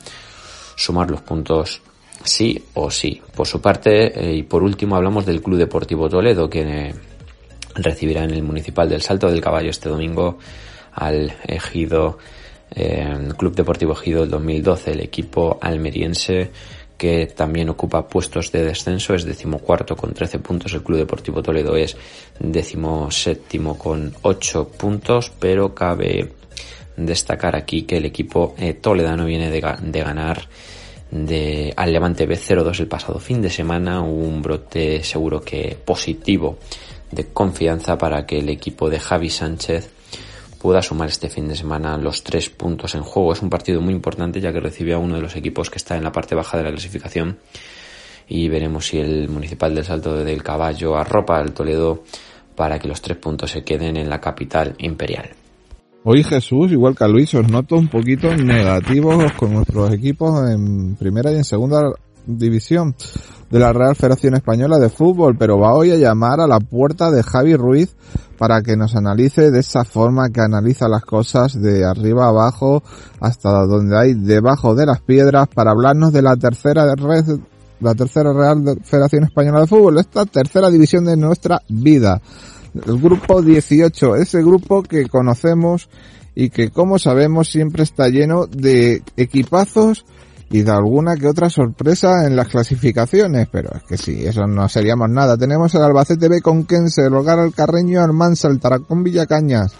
sumar 0.75 1.09
los 1.11 1.21
puntos 1.21 1.81
sí 2.23 2.63
o 2.75 2.89
sí. 2.89 3.21
Por 3.35 3.47
su 3.47 3.59
parte, 3.59 4.07
eh, 4.19 4.35
y 4.35 4.43
por 4.43 4.63
último 4.63 4.95
hablamos 4.95 5.25
del 5.25 5.41
Club 5.41 5.57
Deportivo 5.57 6.07
Toledo 6.07 6.49
que 6.49 6.93
recibirá 7.77 8.23
en 8.23 8.31
el 8.31 8.43
Municipal 8.43 8.89
del 8.89 9.01
Salto 9.01 9.29
del 9.29 9.41
Caballo 9.41 9.69
este 9.69 9.89
domingo 9.89 10.37
al 10.93 11.33
Ejido 11.47 12.17
eh, 12.71 13.29
Club 13.37 13.55
Deportivo 13.55 13.93
Ejido 13.93 14.21
del 14.21 14.31
2012, 14.31 14.91
el 14.91 15.01
equipo 15.01 15.57
almeriense 15.61 16.51
que 16.97 17.27
también 17.27 17.69
ocupa 17.69 18.07
puestos 18.07 18.51
de 18.51 18.63
descenso, 18.63 19.13
es 19.13 19.23
decimocuarto 19.23 19.95
con 19.95 20.13
13 20.13 20.39
puntos, 20.39 20.73
el 20.73 20.81
Club 20.81 20.97
Deportivo 20.97 21.43
Toledo 21.43 21.75
es 21.75 21.95
decimoséptimo 22.39 23.77
con 23.77 24.13
8 24.23 24.69
puntos, 24.69 25.31
pero 25.39 25.75
cabe 25.75 26.33
destacar 26.95 27.55
aquí 27.55 27.83
que 27.83 27.97
el 27.97 28.05
equipo 28.05 28.55
eh, 28.57 28.73
toledano 28.73 29.25
viene 29.25 29.51
de, 29.51 29.61
de 29.79 30.01
ganar 30.01 30.47
de, 31.11 31.71
al 31.77 31.93
Levante 31.93 32.25
B 32.25 32.35
0-2 32.35 32.79
el 32.79 32.87
pasado 32.87 33.19
fin 33.19 33.41
de 33.41 33.51
semana, 33.51 34.01
un 34.01 34.41
brote 34.41 35.03
seguro 35.03 35.41
que 35.41 35.77
positivo 35.85 36.57
de 37.11 37.25
confianza 37.27 37.97
para 37.97 38.25
que 38.25 38.39
el 38.39 38.49
equipo 38.49 38.89
de 38.89 38.99
Javi 38.99 39.29
Sánchez 39.29 39.91
pueda 40.61 40.81
sumar 40.81 41.09
este 41.09 41.29
fin 41.29 41.47
de 41.47 41.55
semana 41.55 41.97
los 41.97 42.23
tres 42.23 42.49
puntos 42.49 42.95
en 42.95 43.01
juego. 43.01 43.33
Es 43.33 43.41
un 43.41 43.49
partido 43.49 43.81
muy 43.81 43.93
importante 43.93 44.41
ya 44.41 44.51
que 44.51 44.59
recibe 44.59 44.93
a 44.93 44.97
uno 44.97 45.15
de 45.15 45.21
los 45.21 45.35
equipos 45.35 45.69
que 45.69 45.77
está 45.77 45.95
en 45.95 46.03
la 46.03 46.11
parte 46.11 46.35
baja 46.35 46.57
de 46.57 46.63
la 46.63 46.71
clasificación 46.71 47.37
y 48.27 48.49
veremos 48.49 48.87
si 48.87 48.97
el 48.97 49.29
Municipal 49.29 49.73
del 49.73 49.85
Salto 49.85 50.17
del 50.17 50.43
Caballo 50.43 50.97
arropa 50.97 51.37
al 51.37 51.53
Toledo 51.53 52.03
para 52.55 52.79
que 52.79 52.87
los 52.87 53.01
tres 53.01 53.17
puntos 53.17 53.51
se 53.51 53.63
queden 53.63 53.97
en 53.97 54.09
la 54.09 54.19
capital 54.19 54.75
imperial. 54.79 55.29
Hoy 56.03 56.23
Jesús, 56.23 56.71
igual 56.71 56.95
que 56.95 57.03
a 57.03 57.07
Luis, 57.07 57.33
os 57.33 57.47
noto 57.47 57.75
un 57.75 57.87
poquito 57.87 58.33
negativos 58.35 59.31
con 59.33 59.53
nuestros 59.53 59.93
equipos 59.93 60.49
en 60.49 60.95
primera 60.95 61.31
y 61.31 61.35
en 61.35 61.43
segunda 61.43 61.91
división 62.25 62.95
de 63.49 63.59
la 63.59 63.73
Real 63.73 63.95
Federación 63.95 64.35
Española 64.35 64.77
de 64.77 64.89
Fútbol, 64.89 65.37
pero 65.37 65.57
va 65.57 65.73
hoy 65.73 65.91
a 65.91 65.95
llamar 65.95 66.39
a 66.41 66.47
la 66.47 66.59
puerta 66.59 67.11
de 67.11 67.23
Javi 67.23 67.55
Ruiz 67.55 67.95
para 68.37 68.61
que 68.61 68.75
nos 68.75 68.95
analice 68.95 69.51
de 69.51 69.59
esa 69.59 69.83
forma 69.83 70.29
que 70.29 70.41
analiza 70.41 70.87
las 70.87 71.03
cosas 71.03 71.59
de 71.59 71.85
arriba 71.85 72.27
abajo 72.27 72.83
hasta 73.19 73.65
donde 73.65 73.97
hay 73.97 74.13
debajo 74.13 74.75
de 74.75 74.85
las 74.85 75.01
piedras 75.01 75.47
para 75.47 75.71
hablarnos 75.71 76.13
de 76.13 76.21
la 76.21 76.35
tercera 76.35 76.93
red 76.95 77.39
la 77.79 77.93
tercera 77.93 78.33
Real 78.33 78.79
Federación 78.83 79.23
Española 79.25 79.61
de 79.61 79.67
Fútbol, 79.67 79.99
esta 79.99 80.25
tercera 80.25 80.69
división 80.69 81.05
de 81.05 81.15
nuestra 81.15 81.61
vida. 81.69 82.21
El 82.73 82.99
grupo 82.99 83.41
18, 83.41 84.15
ese 84.15 84.41
grupo 84.41 84.83
que 84.83 85.07
conocemos 85.07 85.89
y 86.35 86.49
que 86.49 86.69
como 86.69 86.99
sabemos 86.99 87.49
siempre 87.49 87.83
está 87.83 88.09
lleno 88.09 88.45
de 88.47 89.03
equipazos 89.15 90.05
y 90.49 90.61
de 90.61 90.71
alguna 90.71 91.15
que 91.15 91.27
otra 91.27 91.49
sorpresa 91.49 92.25
en 92.25 92.35
las 92.35 92.47
clasificaciones, 92.47 93.47
pero 93.51 93.69
es 93.75 93.83
que 93.83 93.97
sí, 93.97 94.25
eso 94.25 94.47
no 94.47 94.69
seríamos 94.69 95.09
nada. 95.09 95.37
Tenemos 95.37 95.75
el 95.75 95.81
Albacete 95.81 96.29
B 96.29 96.41
con 96.41 96.65
Kense, 96.65 97.05
el 97.05 97.13
Hogar 97.13 97.39
al 97.39 97.53
Carreño, 97.53 98.01
Almansa, 98.01 98.47
el 98.47 98.59
Taracón 98.59 99.03
Villacañas, 99.03 99.75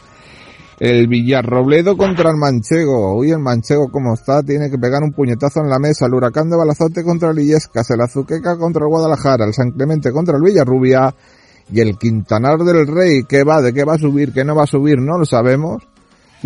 el 0.80 1.08
Villarrobledo 1.08 1.96
contra 1.96 2.32
el 2.32 2.38
Manchego. 2.38 3.18
Uy, 3.18 3.32
el 3.32 3.40
Manchego 3.40 3.90
como 3.90 4.14
está, 4.14 4.44
tiene 4.44 4.70
que 4.70 4.78
pegar 4.78 5.04
un 5.04 5.14
puñetazo 5.14 5.62
en 5.62 5.70
la 5.70 5.80
mesa. 5.80 6.06
El 6.06 6.14
Huracán 6.14 6.50
de 6.50 6.58
Balazote 6.58 7.04
contra 7.04 7.32
el 7.32 7.40
Illescas, 7.40 7.90
el 7.90 8.02
Azuqueca 8.02 8.58
contra 8.58 8.84
el 8.84 8.90
Guadalajara, 8.90 9.46
el 9.46 9.54
San 9.54 9.72
Clemente 9.72 10.12
contra 10.12 10.36
el 10.36 10.44
Villarrubia 10.44 11.16
y 11.72 11.80
el 11.80 11.98
Quintanar 11.98 12.60
del 12.60 12.88
Rey, 12.88 13.24
¿qué 13.28 13.44
va? 13.44 13.62
¿De 13.62 13.74
qué 13.74 13.84
va 13.84 13.96
a 13.96 13.98
subir? 13.98 14.34
¿Qué 14.34 14.44
no 14.44 14.56
va 14.56 14.64
a 14.64 14.68
subir? 14.68 15.00
No 15.00 15.18
lo 15.18 15.26
sabemos. 15.26 15.84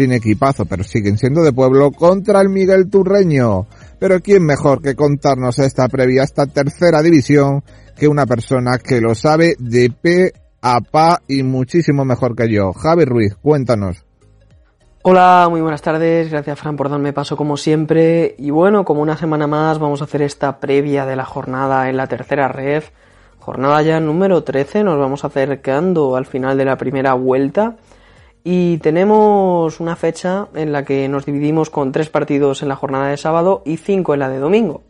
Tiene 0.01 0.15
equipazo, 0.15 0.65
pero 0.65 0.83
siguen 0.83 1.19
siendo 1.19 1.43
de 1.43 1.53
pueblo 1.53 1.91
contra 1.91 2.41
el 2.41 2.49
Miguel 2.49 2.89
Turreño. 2.89 3.67
Pero 3.99 4.19
¿quién 4.19 4.43
mejor 4.43 4.81
que 4.81 4.95
contarnos 4.95 5.59
esta 5.59 5.87
previa, 5.89 6.23
esta 6.23 6.47
tercera 6.47 7.03
división, 7.03 7.63
que 7.95 8.07
una 8.07 8.25
persona 8.25 8.79
que 8.79 8.99
lo 8.99 9.13
sabe 9.13 9.53
de 9.59 9.91
pe 9.91 10.33
a 10.59 10.81
pa 10.81 11.21
y 11.27 11.43
muchísimo 11.43 12.03
mejor 12.03 12.35
que 12.35 12.51
yo? 12.51 12.73
Javi 12.73 13.05
Ruiz, 13.05 13.35
cuéntanos. 13.35 14.03
Hola, 15.03 15.45
muy 15.51 15.61
buenas 15.61 15.83
tardes, 15.83 16.31
gracias 16.31 16.57
Fran 16.57 16.75
por 16.75 16.89
darme 16.89 17.13
paso 17.13 17.37
como 17.37 17.55
siempre. 17.55 18.33
Y 18.39 18.49
bueno, 18.49 18.83
como 18.83 19.03
una 19.03 19.17
semana 19.17 19.45
más 19.45 19.77
vamos 19.77 20.01
a 20.01 20.05
hacer 20.05 20.23
esta 20.23 20.59
previa 20.59 21.05
de 21.05 21.15
la 21.15 21.25
jornada 21.25 21.91
en 21.91 21.97
la 21.97 22.07
tercera 22.07 22.47
red. 22.47 22.85
Jornada 23.37 23.83
ya 23.83 23.99
número 23.99 24.43
13, 24.43 24.83
nos 24.83 24.97
vamos 24.97 25.23
acercando 25.23 26.15
al 26.15 26.25
final 26.25 26.57
de 26.57 26.65
la 26.65 26.75
primera 26.75 27.13
vuelta. 27.13 27.75
Y 28.43 28.79
tenemos 28.79 29.79
una 29.79 29.95
fecha 29.95 30.47
en 30.55 30.71
la 30.71 30.83
que 30.83 31.07
nos 31.07 31.25
dividimos 31.25 31.69
con 31.69 31.91
tres 31.91 32.09
partidos 32.09 32.63
en 32.63 32.69
la 32.69 32.75
jornada 32.75 33.07
de 33.07 33.17
sábado 33.17 33.61
y 33.65 33.77
cinco 33.77 34.13
en 34.13 34.19
la 34.21 34.29
de 34.29 34.39
domingo. 34.39 34.81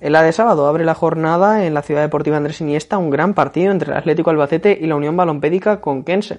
En 0.00 0.12
la 0.12 0.22
de 0.22 0.32
sábado 0.32 0.68
abre 0.68 0.84
la 0.84 0.94
jornada 0.94 1.66
en 1.66 1.74
la 1.74 1.82
Ciudad 1.82 2.02
Deportiva 2.02 2.36
Andrés 2.36 2.60
Iniesta 2.60 2.98
un 2.98 3.10
gran 3.10 3.34
partido 3.34 3.72
entre 3.72 3.90
el 3.90 3.98
Atlético 3.98 4.30
Albacete 4.30 4.78
y 4.80 4.86
la 4.86 4.94
Unión 4.94 5.16
Balompédica 5.16 5.80
Conquense. 5.80 6.38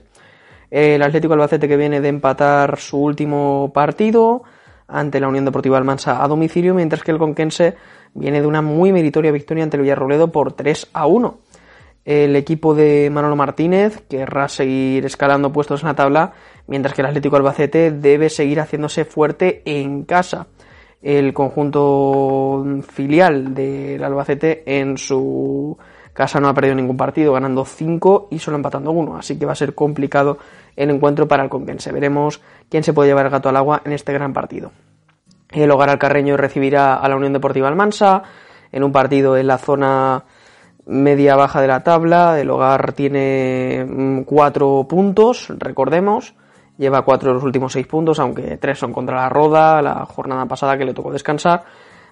El 0.72 1.04
Atlético 1.04 1.34
Albacete 1.34 1.68
que 1.68 1.76
viene 1.76 2.00
de 2.00 2.08
empatar 2.08 2.80
su 2.80 3.00
último 3.00 3.72
partido 3.74 4.44
ante 4.88 5.20
la 5.20 5.28
Unión 5.28 5.44
Deportiva 5.44 5.78
Almansa 5.78 6.24
a 6.24 6.28
domicilio, 6.30 6.74
mientras 6.74 7.04
que 7.04 7.12
el 7.12 7.18
Conquense 7.18 7.76
viene 8.14 8.40
de 8.40 8.48
una 8.48 8.62
muy 8.62 8.94
meritoria 8.94 9.34
victoria 9.34 9.66
ante 9.66 9.76
el 9.76 9.84
Villarroledo 9.84 10.32
por 10.32 10.54
3 10.54 10.88
a 10.94 11.06
1 11.06 11.49
el 12.06 12.36
equipo 12.36 12.74
de 12.74 13.10
Manolo 13.12 13.36
Martínez 13.36 14.04
querrá 14.10 14.48
seguir 14.48 15.06
escalando 15.06 15.52
puestos 15.52 15.82
en 15.82 15.88
la 15.88 15.96
tabla, 15.96 16.34
mientras 16.68 16.94
que 16.94 17.02
el 17.02 17.08
Atlético 17.08 17.36
Albacete 17.36 17.92
debe 17.92 18.30
seguir 18.30 18.60
haciéndose 18.60 19.06
fuerte 19.06 19.62
en 19.66 20.04
casa. 20.04 20.48
El 21.02 21.34
conjunto 21.34 22.66
filial 22.92 23.54
del 23.54 24.04
Albacete 24.04 24.64
en 24.66 24.98
su 24.98 25.78
casa 26.14 26.40
no 26.40 26.50
ha 26.50 26.54
perdido 26.54 26.76
ningún 26.76 26.98
partido, 26.98 27.34
ganando 27.34 27.64
5 27.64 28.28
y 28.32 28.40
solo 28.40 28.58
empatando 28.58 28.92
1, 28.92 29.18
así 29.18 29.40
que 29.40 29.46
va 29.46 29.54
a 29.54 29.56
ser 29.56 29.74
complicado 29.74 30.38
el 30.76 30.90
encuentro 30.90 31.28
para 31.28 31.44
el 31.44 31.50
Conquense. 31.50 31.92
Veremos 31.92 32.42
quién 32.70 32.84
se 32.84 32.92
puede 32.92 33.10
llevar 33.10 33.26
el 33.26 33.32
gato 33.32 33.50
al 33.50 33.56
agua 33.56 33.82
en 33.86 33.94
este 33.94 34.12
gran 34.12 34.34
partido. 34.34 34.72
El 35.52 35.72
Hogar 35.72 35.90
Alcarreño 35.90 36.38
recibirá 36.38 36.96
a 36.96 37.08
la 37.10 37.16
Unión 37.16 37.34
Deportiva 37.34 37.68
Almansa 37.68 38.24
en 38.72 38.84
un 38.84 38.92
partido 38.92 39.38
en 39.38 39.48
la 39.48 39.58
zona 39.58 40.26
media 40.90 41.36
baja 41.36 41.62
de 41.62 41.68
la 41.68 41.84
tabla. 41.84 42.40
El 42.40 42.50
hogar 42.50 42.94
tiene 42.94 43.86
mm, 43.88 44.22
cuatro 44.24 44.86
puntos, 44.90 45.48
recordemos. 45.58 46.34
Lleva 46.78 47.04
cuatro 47.04 47.30
de 47.30 47.36
los 47.36 47.44
últimos 47.44 47.74
seis 47.74 47.88
puntos, 47.88 48.20
aunque 48.20 48.58
tres 48.58 48.80
son 48.80 48.94
contra 48.94 49.18
la 49.18 49.30
Roda, 49.30 49.82
la 49.82 50.06
jornada 50.06 50.46
pasada 50.46 50.78
que 50.78 50.86
le 50.86 50.94
tocó 50.94 51.12
descansar. 51.12 51.64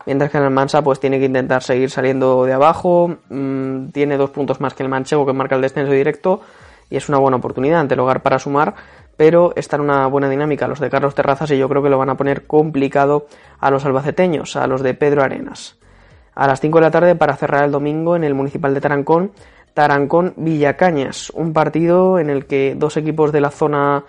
Mientras 0.06 0.30
que 0.30 0.38
en 0.38 0.44
el 0.44 0.52
Mansa 0.52 0.82
pues 0.82 1.00
tiene 1.00 1.20
que 1.20 1.26
intentar 1.26 1.64
seguir 1.64 1.90
saliendo 1.90 2.46
de 2.46 2.54
abajo. 2.54 3.18
Mm, 3.30 3.88
tiene 3.90 4.18
dos 4.18 4.30
puntos 4.30 4.62
más 4.62 4.74
que 4.74 4.84
el 4.84 4.90
Manchego 4.90 5.26
que 5.26 5.34
marca 5.34 5.56
el 5.56 5.62
descenso 5.62 5.92
directo. 5.92 6.42
Y 6.90 6.96
es 6.96 7.10
una 7.10 7.18
buena 7.18 7.38
oportunidad 7.38 7.80
ante 7.80 7.96
el 7.96 8.00
hogar 8.00 8.22
para 8.22 8.40
sumar. 8.40 8.76
Pero 9.18 9.54
está 9.56 9.78
en 9.78 9.84
una 9.84 10.06
buena 10.08 10.30
dinámica 10.30 10.68
los 10.68 10.80
de 10.80 10.90
Carlos 10.90 11.16
Terrazas 11.16 11.50
y 11.50 11.58
yo 11.58 11.68
creo 11.68 11.82
que 11.82 11.90
lo 11.90 11.98
van 11.98 12.10
a 12.10 12.16
poner 12.16 12.46
complicado 12.46 13.26
a 13.60 13.72
los 13.72 13.84
albaceteños, 13.84 14.56
a 14.56 14.68
los 14.68 14.84
de 14.84 14.94
Pedro 14.94 15.24
Arenas 15.24 15.78
a 16.38 16.46
las 16.46 16.62
5 16.62 16.78
de 16.78 16.82
la 16.84 16.92
tarde 16.92 17.16
para 17.16 17.36
cerrar 17.36 17.66
el 17.66 17.72
domingo 17.72 18.16
en 18.16 18.24
el 18.24 18.36
Municipal 18.36 18.72
de 18.76 18.80
Tarancón, 18.80 19.32
Tarancón 19.74 20.34
Villacañas, 20.38 21.32
un 21.32 21.52
partido 21.52 22.20
en 22.20 22.30
el 22.30 22.46
que 22.46 22.76
dos 22.78 22.96
equipos 22.96 23.32
de 23.32 23.42
la 23.42 23.50
zona 23.50 24.06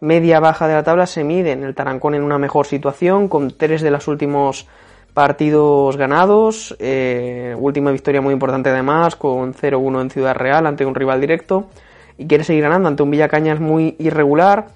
media-baja 0.00 0.66
de 0.66 0.74
la 0.74 0.82
tabla 0.82 1.06
se 1.06 1.22
miden, 1.22 1.62
el 1.62 1.76
Tarancón 1.76 2.16
en 2.16 2.24
una 2.24 2.36
mejor 2.36 2.66
situación, 2.66 3.28
con 3.28 3.56
tres 3.56 3.80
de 3.80 3.92
los 3.92 4.08
últimos 4.08 4.66
partidos 5.14 5.96
ganados, 5.96 6.76
eh, 6.80 7.54
última 7.56 7.92
victoria 7.92 8.20
muy 8.20 8.32
importante 8.32 8.70
además, 8.70 9.14
con 9.14 9.54
0-1 9.54 10.00
en 10.02 10.10
Ciudad 10.10 10.34
Real 10.34 10.66
ante 10.66 10.84
un 10.84 10.96
rival 10.96 11.20
directo, 11.20 11.68
y 12.16 12.26
quiere 12.26 12.42
seguir 12.42 12.64
ganando 12.64 12.88
ante 12.88 13.04
un 13.04 13.10
Villacañas 13.12 13.60
muy 13.60 13.94
irregular, 14.00 14.66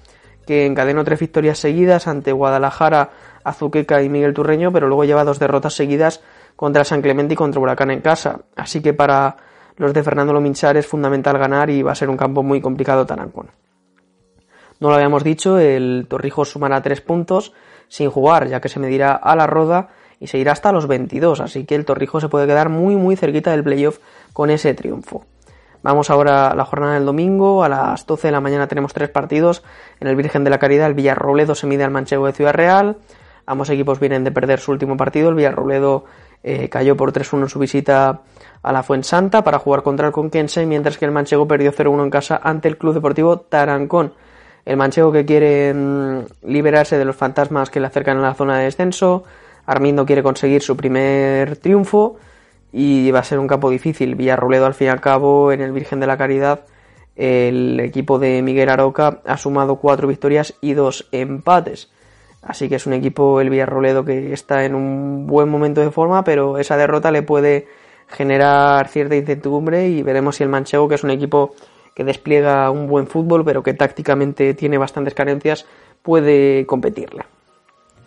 que 0.47 0.65
encadenó 0.65 1.03
tres 1.03 1.19
victorias 1.19 1.59
seguidas 1.59 2.07
ante 2.07 2.31
Guadalajara, 2.31 3.09
Azuqueca 3.43 4.01
y 4.01 4.07
Miguel 4.07 4.33
Turreño, 4.33 4.71
pero 4.71 4.87
luego 4.87 5.03
lleva 5.03 5.25
dos 5.25 5.39
derrotas 5.39 5.73
seguidas 5.73 6.21
contra 6.55 6.83
San 6.83 7.01
Clemente 7.01 7.33
y 7.33 7.37
contra 7.37 7.61
Huracán 7.61 7.91
en 7.91 8.01
casa. 8.01 8.41
Así 8.55 8.81
que 8.81 8.93
para 8.93 9.37
los 9.77 9.93
de 9.93 10.03
Fernando 10.03 10.33
Lominchar 10.33 10.77
es 10.77 10.87
fundamental 10.87 11.37
ganar 11.37 11.69
y 11.69 11.81
va 11.81 11.91
a 11.91 11.95
ser 11.95 12.09
un 12.09 12.17
campo 12.17 12.43
muy 12.43 12.61
complicado 12.61 13.05
Tarancón. 13.05 13.49
No 14.79 14.89
lo 14.89 14.95
habíamos 14.95 15.23
dicho, 15.23 15.59
el 15.59 16.07
Torrijos 16.09 16.49
sumará 16.49 16.81
tres 16.81 17.01
puntos 17.01 17.53
sin 17.87 18.09
jugar, 18.09 18.47
ya 18.47 18.59
que 18.59 18.69
se 18.69 18.79
medirá 18.79 19.13
a 19.13 19.35
la 19.35 19.47
roda 19.47 19.89
y 20.19 20.27
se 20.27 20.37
irá 20.37 20.51
hasta 20.51 20.71
los 20.71 20.87
22, 20.87 21.41
así 21.41 21.65
que 21.65 21.75
el 21.75 21.85
Torrijos 21.85 22.21
se 22.21 22.29
puede 22.29 22.47
quedar 22.47 22.69
muy 22.69 22.95
muy 22.95 23.15
cerquita 23.15 23.51
del 23.51 23.63
playoff 23.63 23.99
con 24.33 24.49
ese 24.49 24.73
triunfo. 24.73 25.25
Vamos 25.83 26.09
ahora 26.09 26.47
a 26.47 26.55
la 26.55 26.65
jornada 26.65 26.93
del 26.93 27.05
domingo, 27.05 27.63
a 27.63 27.69
las 27.69 28.05
12 28.05 28.29
de 28.29 28.31
la 28.31 28.39
mañana 28.39 28.67
tenemos 28.67 28.93
tres 28.93 29.09
partidos, 29.09 29.63
en 29.99 30.07
el 30.07 30.15
Virgen 30.15 30.43
de 30.43 30.49
la 30.49 30.59
Caridad 30.59 30.87
el 30.87 30.93
Villarrobledo 30.93 31.55
se 31.55 31.67
mide 31.67 31.83
al 31.83 31.91
Manchego 31.91 32.25
de 32.25 32.33
Ciudad 32.33 32.53
Real, 32.53 32.97
ambos 33.45 33.69
equipos 33.69 33.99
vienen 33.99 34.23
de 34.23 34.31
perder 34.31 34.59
su 34.59 34.71
último 34.71 34.95
partido, 34.95 35.29
el 35.29 35.35
Villarrobledo 35.35 36.05
eh, 36.43 36.67
cayó 36.69 36.97
por 36.97 37.13
3-1 37.13 37.43
en 37.43 37.49
su 37.49 37.59
visita 37.59 38.21
a 38.61 38.71
la 38.73 38.83
Fuensanta 38.83 39.43
para 39.43 39.59
jugar 39.59 39.81
contra 39.81 40.07
el 40.07 40.13
Conquense, 40.13 40.65
mientras 40.65 40.97
que 40.97 41.05
el 41.05 41.11
Manchego 41.11 41.47
perdió 41.47 41.71
0-1 41.71 42.03
en 42.03 42.09
casa 42.09 42.39
ante 42.43 42.67
el 42.67 42.77
Club 42.77 42.93
Deportivo 42.93 43.39
Tarancón. 43.39 44.13
El 44.65 44.77
Manchego 44.77 45.11
que 45.11 45.25
quiere 45.25 45.73
mm, 45.73 46.25
liberarse 46.43 46.97
de 46.97 47.05
los 47.05 47.15
fantasmas 47.15 47.69
que 47.69 47.79
le 47.79 47.87
acercan 47.87 48.17
a 48.17 48.21
la 48.21 48.33
zona 48.33 48.57
de 48.57 48.65
descenso. 48.65 49.23
Armindo 49.65 50.05
quiere 50.05 50.23
conseguir 50.23 50.61
su 50.61 50.75
primer 50.75 51.57
triunfo 51.57 52.17
y 52.71 53.11
va 53.11 53.19
a 53.19 53.23
ser 53.23 53.39
un 53.39 53.47
campo 53.47 53.69
difícil. 53.69 54.15
Villarroledo, 54.15 54.65
al 54.65 54.73
fin 54.73 54.87
y 54.87 54.89
al 54.89 55.01
cabo, 55.01 55.51
en 55.51 55.61
el 55.61 55.71
Virgen 55.71 55.99
de 55.99 56.07
la 56.07 56.17
Caridad, 56.17 56.61
el 57.15 57.79
equipo 57.79 58.19
de 58.19 58.41
Miguel 58.41 58.69
Aroca 58.69 59.21
ha 59.25 59.37
sumado 59.37 59.77
cuatro 59.77 60.07
victorias 60.07 60.55
y 60.59 60.73
dos 60.73 61.07
empates. 61.11 61.89
Así 62.45 62.67
que 62.67 62.75
es 62.75 62.85
un 62.85 62.93
equipo, 62.93 63.39
el 63.39 63.49
Villarroledo, 63.49 64.03
que 64.03 64.33
está 64.33 64.65
en 64.65 64.75
un 64.75 65.25
buen 65.27 65.47
momento 65.49 65.81
de 65.81 65.91
forma, 65.91 66.23
pero 66.23 66.57
esa 66.57 66.75
derrota 66.75 67.11
le 67.11 67.23
puede 67.23 67.67
generar 68.07 68.87
cierta 68.89 69.15
incertidumbre 69.15 69.87
y 69.87 70.03
veremos 70.03 70.35
si 70.35 70.43
el 70.43 70.49
Manchego, 70.49 70.89
que 70.89 70.95
es 70.95 71.03
un 71.03 71.11
equipo 71.11 71.55
que 71.95 72.03
despliega 72.03 72.69
un 72.69 72.87
buen 72.87 73.07
fútbol, 73.07 73.45
pero 73.45 73.63
que 73.63 73.73
tácticamente 73.73 74.53
tiene 74.55 74.77
bastantes 74.77 75.13
carencias, 75.13 75.65
puede 76.01 76.65
competirle. 76.65 77.23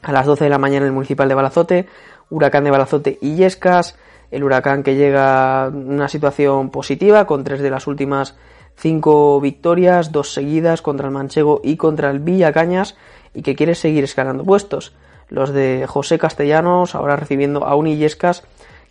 A 0.03 0.13
las 0.13 0.27
12 0.27 0.45
de 0.45 0.51
la 0.51 0.59
mañana 0.59 0.87
el 0.87 0.93
Municipal 0.93 1.29
de 1.29 1.35
Balazote, 1.35 1.87
Huracán 2.29 2.65
de 2.65 2.71
Balazote 2.71 3.19
y 3.21 3.37
Yescas, 3.37 3.99
el 4.31 4.45
Huracán 4.45 4.83
que 4.83 4.97
llega 4.97 5.67
en 5.69 5.93
una 5.93 6.09
situación 6.09 6.71
positiva 6.71 7.27
con 7.27 7.45
tres 7.45 7.61
de 7.61 7.71
las 7.71 7.87
últimas 7.87 8.37
cinco 8.77 9.41
victorias, 9.41 10.13
dos 10.13 10.33
seguidas 10.33 10.83
contra 10.83 11.07
el 11.07 11.13
Manchego 11.13 11.61
y 11.65 11.77
contra 11.77 12.11
el 12.11 12.21
Villacañas 12.21 12.97
y 13.35 13.43
que 13.43 13.55
quiere 13.55 13.75
seguir 13.75 14.05
escalando 14.05 14.45
puestos. 14.45 14.95
Los 15.29 15.53
de 15.53 15.87
José 15.89 16.19
Castellanos 16.19 16.95
ahora 16.95 17.17
recibiendo 17.17 17.65
a 17.65 17.75
un 17.75 17.87
Illescas 17.87 18.45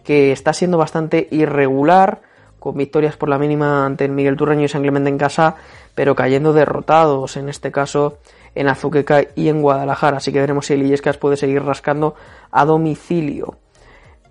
que 0.04 0.32
está 0.32 0.54
siendo 0.54 0.78
bastante 0.78 1.28
irregular, 1.32 2.22
con 2.60 2.78
victorias 2.78 3.16
por 3.16 3.30
la 3.30 3.38
mínima 3.38 3.86
ante 3.86 4.06
el 4.06 4.12
Miguel 4.12 4.38
Turreño 4.38 4.64
y 4.64 4.68
San 4.68 4.82
Clemente 4.82 5.10
en 5.10 5.18
casa, 5.18 5.56
pero 5.94 6.16
cayendo 6.16 6.52
derrotados, 6.52 7.38
en 7.38 7.50
este 7.50 7.72
caso 7.72 8.18
en 8.56 8.68
Azuqueca 8.68 9.24
y 9.36 9.50
en 9.50 9.62
Guadalajara. 9.62 10.18
Así 10.18 10.32
que 10.32 10.40
veremos 10.40 10.66
si 10.66 10.74
el 10.74 10.84
Illescas 10.84 11.18
puede 11.18 11.38
seguir 11.38 11.64
rascando 11.64 12.16
a 12.52 12.66
domicilio. 12.66 13.58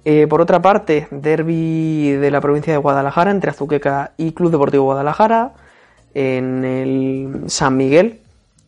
Eh, 0.05 0.27
por 0.27 0.41
otra 0.41 0.61
parte, 0.61 1.09
derby 1.11 2.13
de 2.13 2.31
la 2.31 2.41
provincia 2.41 2.73
de 2.73 2.79
Guadalajara 2.79 3.31
entre 3.31 3.51
Azuqueca 3.51 4.13
y 4.17 4.33
Club 4.33 4.51
Deportivo 4.51 4.85
Guadalajara 4.85 5.53
en 6.13 6.65
el 6.65 7.45
San 7.47 7.77
Miguel. 7.77 8.21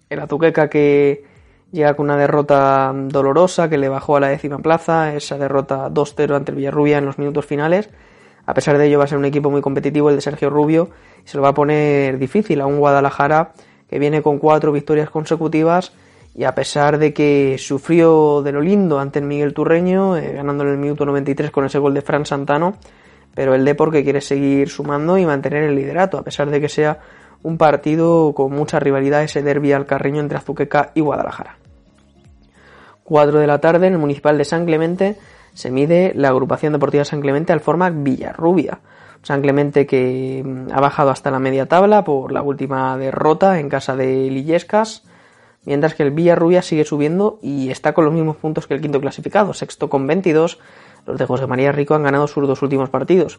El 0.09 0.21
Azuqueca 0.21 0.69
que 0.69 1.25
llega 1.73 1.95
con 1.95 2.07
una 2.07 2.16
derrota 2.16 2.92
dolorosa 2.95 3.69
que 3.69 3.79
le 3.79 3.88
bajó 3.88 4.16
a 4.16 4.21
la 4.21 4.29
décima 4.29 4.59
plaza, 4.59 5.14
esa 5.14 5.37
derrota 5.37 5.88
2-0 5.90 6.37
ante 6.37 6.53
el 6.53 6.57
Villarrubia 6.57 6.99
en 6.99 7.07
los 7.07 7.19
minutos 7.19 7.47
finales. 7.47 7.90
A 8.47 8.55
pesar 8.55 8.79
de 8.79 8.87
ello 8.87 8.99
va 8.99 9.05
a 9.05 9.09
ser 9.09 9.19
un 9.19 9.25
equipo 9.25 9.51
muy 9.51 9.61
competitivo 9.61 10.09
el 10.09 10.16
de 10.16 10.23
Sergio 10.23 10.51
Rubio 10.51 10.90
y 11.25 11.29
se 11.29 11.37
lo 11.37 11.42
va 11.42 11.49
a 11.51 11.55
poner 11.55 12.19
difícil 12.19 12.61
a 12.61 12.66
un 12.66 12.79
Guadalajara 12.79 13.53
que 13.88 13.99
viene 13.99 14.23
con 14.23 14.38
cuatro 14.38 14.73
victorias 14.73 15.11
consecutivas 15.11 15.92
y 16.35 16.45
a 16.45 16.55
pesar 16.55 16.99
de 16.99 17.12
que 17.12 17.57
sufrió 17.59 18.42
de 18.42 18.53
lo 18.53 18.61
lindo 18.61 19.01
ante 19.01 19.19
el 19.19 19.25
Miguel 19.25 19.55
Turreño, 19.55 20.16
eh, 20.16 20.35
ganando 20.35 20.64
en 20.64 20.71
el 20.71 20.79
minuto 20.79 21.07
93 21.07 21.51
con 21.51 21.64
ese 21.64 21.79
gol 21.79 21.95
de 21.95 22.03
Fran 22.03 22.27
Santano, 22.27 22.77
pero 23.35 23.55
el 23.55 23.64
Depor 23.64 23.90
que 23.90 24.05
quiere 24.05 24.21
seguir 24.21 24.69
sumando 24.69 25.19
y 25.19 25.25
mantener 25.25 25.64
el 25.64 25.75
liderato, 25.75 26.19
a 26.19 26.23
pesar 26.23 26.51
de 26.51 26.61
que 26.61 26.69
sea 26.69 26.99
un 27.42 27.59
partido 27.59 28.33
con 28.35 28.53
mucha 28.53 28.81
rivalidad, 28.81 29.22
ese 29.22 29.42
derby 29.42 29.72
al 29.72 29.87
carreño 29.87 30.20
entre 30.20 30.38
Azuqueca 30.38 30.90
y 30.94 31.01
Guadalajara. 31.01 31.59
4 33.05 33.38
de 33.38 33.46
la 33.46 33.61
tarde 33.61 33.87
en 33.87 33.94
el 33.94 33.99
Municipal 33.99 34.37
de 34.37 34.44
San 34.44 34.66
Clemente 34.66 35.16
se 35.55 35.70
mide 35.70 36.12
la 36.14 36.29
agrupación 36.29 36.72
deportiva 36.72 37.05
San 37.05 37.20
Clemente 37.20 37.53
al 37.53 37.61
forma 37.61 37.88
Villarrubia. 37.88 38.81
San 39.22 39.40
Clemente 39.40 39.87
que 39.87 40.42
mm, 40.44 40.72
ha 40.72 40.81
bajado 40.81 41.11
hasta 41.11 41.31
la 41.31 41.38
media 41.38 41.66
tabla 41.66 42.05
por 42.05 42.31
la 42.31 42.42
última 42.42 42.96
derrota 42.99 43.59
en 43.59 43.68
casa 43.68 43.96
de 43.96 44.31
Lillescas, 44.31 45.05
mientras 45.64 45.94
que 45.94 46.03
el 46.03 46.11
Villarrubia 46.11 46.62
sigue 46.62 46.85
subiendo 46.85 47.38
y 47.42 47.70
está 47.70 47.94
con 47.94 48.05
los 48.05 48.12
mismos 48.12 48.37
puntos 48.37 48.66
que 48.66 48.75
el 48.75 48.81
quinto 48.81 49.01
clasificado, 49.01 49.55
sexto 49.55 49.88
con 49.88 50.07
22. 50.07 50.59
Los 51.07 51.18
de 51.18 51.27
José 51.27 51.46
María 51.46 51.72
Rico 51.72 51.94
han 51.94 52.03
ganado 52.03 52.27
sus 52.27 52.46
dos 52.46 52.61
últimos 52.62 52.90
partidos, 52.90 53.38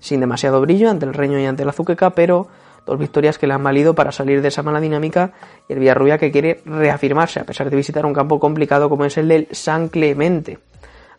sin 0.00 0.20
demasiado 0.20 0.60
brillo 0.60 0.88
ante 0.88 1.04
el 1.06 1.14
Reño 1.14 1.38
y 1.38 1.44
ante 1.44 1.64
el 1.64 1.68
Azuqueca, 1.68 2.10
pero 2.10 2.48
dos 2.88 2.98
victorias 2.98 3.38
que 3.38 3.46
le 3.46 3.54
han 3.54 3.62
valido 3.62 3.94
para 3.94 4.10
salir 4.10 4.42
de 4.42 4.48
esa 4.48 4.62
mala 4.62 4.80
dinámica 4.80 5.32
y 5.68 5.74
el 5.74 5.78
Villarrubia 5.78 6.18
que 6.18 6.32
quiere 6.32 6.60
reafirmarse 6.64 7.38
a 7.40 7.44
pesar 7.44 7.70
de 7.70 7.76
visitar 7.76 8.04
un 8.04 8.14
campo 8.14 8.40
complicado 8.40 8.88
como 8.88 9.04
es 9.04 9.16
el 9.18 9.28
del 9.28 9.46
San 9.52 9.88
Clemente. 9.88 10.58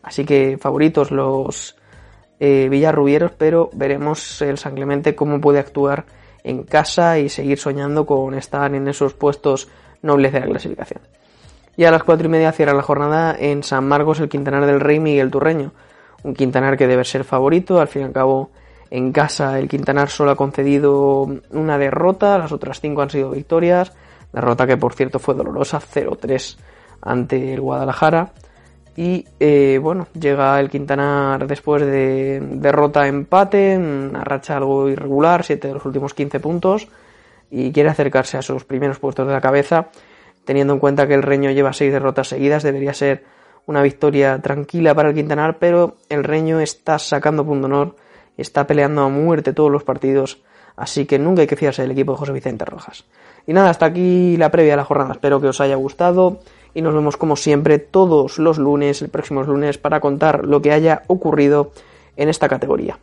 Así 0.02 0.26
que 0.26 0.58
favoritos 0.58 1.12
los 1.12 1.78
eh, 2.40 2.68
Villarrubieros, 2.70 3.32
pero 3.38 3.70
veremos 3.74 4.42
el 4.42 4.58
San 4.58 4.76
Clemente 4.76 5.16
cómo 5.16 5.40
puede 5.40 5.60
actuar 5.60 6.06
en 6.44 6.64
casa 6.64 7.20
y 7.20 7.30
seguir 7.30 7.60
soñando 7.60 8.06
con 8.06 8.34
estar 8.34 8.74
en 8.74 8.88
esos 8.88 9.14
puestos 9.14 9.70
nobles 10.02 10.34
de 10.34 10.40
la 10.40 10.48
clasificación. 10.48 11.02
Y 11.78 11.86
a 11.86 11.92
las 11.92 12.04
cuatro 12.04 12.28
y 12.28 12.30
media 12.30 12.52
cierra 12.52 12.74
la 12.74 12.82
jornada 12.82 13.36
en 13.38 13.64
San 13.64 13.88
Marcos 13.88 14.20
el 14.20 14.30
Quintanar 14.30 14.66
del 14.66 14.80
Rey 14.80 15.00
Miguel 15.00 15.32
Turreño. 15.32 15.72
Un 16.24 16.34
Quintanar 16.34 16.78
que 16.78 16.88
debe 16.88 17.06
ser 17.06 17.24
favorito, 17.24 17.80
al 17.80 17.88
fin 17.88 18.02
y 18.02 18.06
al 18.06 18.12
cabo 18.12 18.52
en 18.92 19.12
casa 19.12 19.60
el 19.60 19.68
Quintanar 19.68 20.10
solo 20.10 20.32
ha 20.32 20.36
concedido 20.36 21.28
una 21.52 21.78
derrota, 21.78 22.38
las 22.38 22.52
otras 22.52 22.80
cinco 22.80 23.02
han 23.02 23.10
sido 23.10 23.32
victorias. 23.32 23.94
Derrota 24.34 24.68
que 24.68 24.78
por 24.78 24.94
cierto 24.94 25.20
fue 25.20 25.36
dolorosa, 25.36 25.80
0-3 25.80 26.58
ante 27.02 27.54
el 27.54 27.62
Guadalajara. 27.62 28.32
Y 28.96 29.26
eh, 29.40 29.80
bueno, 29.82 30.08
llega 30.20 30.60
el 30.60 30.70
Quintanar 30.70 31.48
después 31.48 31.86
de 31.86 32.42
derrota 32.42 33.08
empate, 33.08 33.78
una 33.78 34.24
racha 34.24 34.58
algo 34.58 34.90
irregular, 34.90 35.44
7 35.44 35.68
de 35.68 35.74
los 35.74 35.86
últimos 35.86 36.14
15 36.14 36.40
puntos. 36.40 36.88
Y 37.52 37.72
quiere 37.72 37.90
acercarse 37.90 38.38
a 38.38 38.42
sus 38.42 38.66
primeros 38.66 39.00
puestos 39.00 39.26
de 39.26 39.34
la 39.34 39.42
cabeza. 39.42 39.90
Teniendo 40.46 40.74
en 40.74 40.80
cuenta 40.80 41.08
que 41.08 41.14
el 41.14 41.24
Reño 41.24 41.52
lleva 41.52 41.74
6 41.74 41.92
derrotas 41.92 42.28
seguidas, 42.28 42.64
debería 42.64 42.94
ser 42.94 43.24
una 43.68 43.84
victoria 43.84 44.40
tranquila 44.42 44.96
para 44.96 45.10
el 45.10 45.16
Quintanar, 45.16 45.58
pero 45.60 45.98
el 46.10 46.24
Reño 46.24 46.60
está 46.60 46.98
sacando 46.98 47.46
punto 47.46 47.68
honor 47.68 47.96
está 48.42 48.68
peleando 48.68 49.02
a 49.02 49.10
muerte 49.10 49.54
todos 49.54 49.72
los 49.72 49.84
partidos, 49.84 50.40
así 50.76 51.06
que 51.06 51.20
nunca 51.20 51.42
hay 51.42 51.48
que 51.48 51.56
fiarse 51.56 51.82
del 51.82 51.92
equipo 51.92 52.14
de 52.14 52.20
José 52.20 52.32
Vicente 52.32 52.66
Rojas. 52.66 53.06
Y 53.48 53.54
nada, 53.54 53.70
hasta 53.70 53.88
aquí 53.88 54.38
la 54.38 54.52
previa 54.52 54.74
de 54.74 54.78
la 54.78 54.86
jornada, 54.86 55.14
espero 55.14 55.42
que 55.42 55.48
os 55.48 55.62
haya 55.62 55.76
gustado 55.76 56.40
y 56.74 56.82
nos 56.82 56.94
vemos 56.94 57.18
como 57.18 57.36
siempre 57.36 57.80
todos 57.80 58.38
los 58.38 58.58
lunes, 58.58 59.02
el 59.02 59.10
próximo 59.10 59.44
lunes, 59.44 59.78
para 59.78 60.00
contar 60.00 60.46
lo 60.46 60.62
que 60.62 60.72
haya 60.72 61.04
ocurrido 61.08 61.72
en 62.16 62.30
esta 62.30 62.48
categoría. 62.48 63.00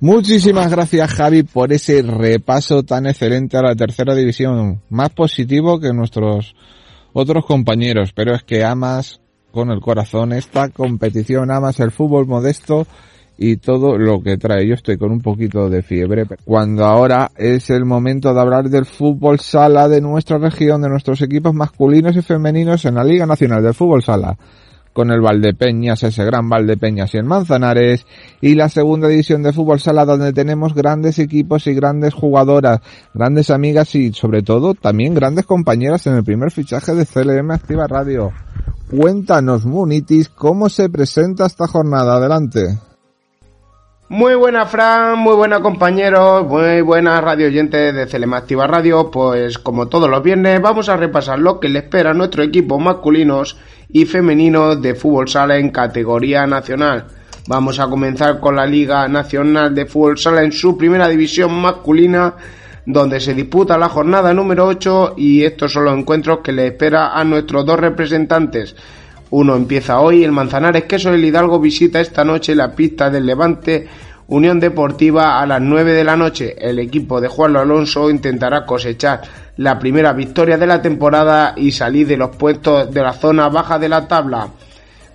Muchísimas 0.00 0.70
gracias 0.70 1.12
Javi 1.12 1.44
por 1.44 1.72
ese 1.72 2.02
repaso 2.02 2.82
tan 2.82 3.06
excelente 3.06 3.56
a 3.56 3.62
la 3.62 3.74
tercera 3.74 4.14
división, 4.14 4.80
más 4.90 5.10
positivo 5.10 5.80
que 5.80 5.92
nuestros 5.92 6.54
otros 7.12 7.46
compañeros, 7.46 8.12
pero 8.12 8.34
es 8.34 8.42
que 8.42 8.64
amas 8.64 9.20
con 9.52 9.70
el 9.70 9.80
corazón 9.80 10.32
esta 10.32 10.68
competición, 10.68 11.50
amas 11.50 11.78
el 11.80 11.92
fútbol 11.92 12.26
modesto 12.26 12.86
y 13.36 13.56
todo 13.56 13.98
lo 13.98 14.22
que 14.22 14.36
trae. 14.36 14.66
Yo 14.66 14.74
estoy 14.74 14.96
con 14.96 15.10
un 15.10 15.20
poquito 15.20 15.68
de 15.68 15.82
fiebre. 15.82 16.26
Cuando 16.44 16.84
ahora 16.84 17.30
es 17.36 17.70
el 17.70 17.84
momento 17.84 18.32
de 18.32 18.40
hablar 18.40 18.68
del 18.68 18.84
fútbol 18.84 19.40
sala 19.40 19.88
de 19.88 20.00
nuestra 20.00 20.38
región, 20.38 20.82
de 20.82 20.88
nuestros 20.88 21.20
equipos 21.22 21.54
masculinos 21.54 22.16
y 22.16 22.22
femeninos 22.22 22.84
en 22.84 22.94
la 22.94 23.04
Liga 23.04 23.26
Nacional 23.26 23.62
del 23.62 23.74
Fútbol 23.74 24.02
Sala. 24.02 24.36
Con 24.92 25.10
el 25.10 25.20
Valdepeñas, 25.20 26.04
ese 26.04 26.24
gran 26.24 26.48
Valdepeñas 26.48 27.12
y 27.14 27.18
el 27.18 27.24
Manzanares, 27.24 28.06
y 28.40 28.54
la 28.54 28.68
segunda 28.68 29.08
división 29.08 29.42
de 29.42 29.52
fútbol 29.52 29.80
sala 29.80 30.04
donde 30.04 30.32
tenemos 30.32 30.72
grandes 30.72 31.18
equipos 31.18 31.66
y 31.66 31.74
grandes 31.74 32.14
jugadoras, 32.14 32.80
grandes 33.12 33.50
amigas 33.50 33.92
y 33.96 34.12
sobre 34.12 34.42
todo 34.42 34.74
también 34.74 35.14
grandes 35.14 35.46
compañeras 35.46 36.06
en 36.06 36.14
el 36.14 36.22
primer 36.22 36.52
fichaje 36.52 36.94
de 36.94 37.06
CLM 37.06 37.50
Activa 37.50 37.88
Radio. 37.88 38.30
Cuéntanos, 38.88 39.66
Munitis, 39.66 40.28
cómo 40.28 40.68
se 40.68 40.88
presenta 40.88 41.46
esta 41.46 41.66
jornada. 41.66 42.14
Adelante. 42.14 42.78
Muy 44.10 44.34
buena 44.34 44.66
Fran, 44.66 45.18
muy 45.18 45.34
buena 45.34 45.60
compañeros, 45.60 46.46
muy 46.46 46.82
buena 46.82 47.22
radio 47.22 47.46
oyentes 47.46 47.94
de 47.94 48.06
Celema 48.06 48.36
Activa 48.36 48.66
Radio. 48.66 49.10
Pues 49.10 49.58
como 49.58 49.88
todos 49.88 50.10
los 50.10 50.22
viernes 50.22 50.60
vamos 50.60 50.90
a 50.90 50.98
repasar 50.98 51.38
lo 51.38 51.58
que 51.58 51.70
le 51.70 51.78
espera 51.78 52.10
a 52.10 52.14
nuestro 52.14 52.42
equipo 52.42 52.78
masculinos 52.78 53.56
y 53.88 54.04
femeninos 54.04 54.82
de 54.82 54.94
fútbol 54.94 55.28
sala 55.28 55.56
en 55.56 55.70
categoría 55.70 56.46
nacional. 56.46 57.06
Vamos 57.48 57.80
a 57.80 57.88
comenzar 57.88 58.40
con 58.40 58.56
la 58.56 58.66
Liga 58.66 59.08
Nacional 59.08 59.74
de 59.74 59.86
Fútbol 59.86 60.18
Sala 60.18 60.42
en 60.42 60.52
su 60.52 60.76
primera 60.76 61.08
división 61.08 61.54
masculina, 61.54 62.34
donde 62.84 63.20
se 63.20 63.32
disputa 63.32 63.78
la 63.78 63.88
jornada 63.88 64.34
número 64.34 64.66
8 64.66 65.14
y 65.16 65.44
estos 65.44 65.72
son 65.72 65.86
los 65.86 65.98
encuentros 65.98 66.40
que 66.40 66.52
le 66.52 66.66
espera 66.66 67.18
a 67.18 67.24
nuestros 67.24 67.64
dos 67.64 67.80
representantes. 67.80 68.76
Uno 69.36 69.56
empieza 69.56 69.98
hoy, 69.98 70.22
el 70.22 70.30
Manzanares 70.30 70.84
Queso 70.84 71.10
del 71.10 71.24
Hidalgo 71.24 71.58
visita 71.58 72.00
esta 72.00 72.24
noche 72.24 72.54
la 72.54 72.72
pista 72.72 73.10
del 73.10 73.26
Levante 73.26 73.84
Unión 74.28 74.60
Deportiva 74.60 75.40
a 75.40 75.46
las 75.46 75.60
9 75.60 75.92
de 75.92 76.04
la 76.04 76.16
noche. 76.16 76.54
El 76.56 76.78
equipo 76.78 77.20
de 77.20 77.26
Juan 77.26 77.56
Alonso 77.56 78.08
intentará 78.10 78.64
cosechar 78.64 79.22
la 79.56 79.76
primera 79.76 80.12
victoria 80.12 80.56
de 80.56 80.68
la 80.68 80.80
temporada 80.80 81.54
y 81.56 81.72
salir 81.72 82.06
de 82.06 82.16
los 82.16 82.36
puestos 82.36 82.94
de 82.94 83.02
la 83.02 83.12
zona 83.12 83.48
baja 83.48 83.76
de 83.80 83.88
la 83.88 84.06
tabla. 84.06 84.50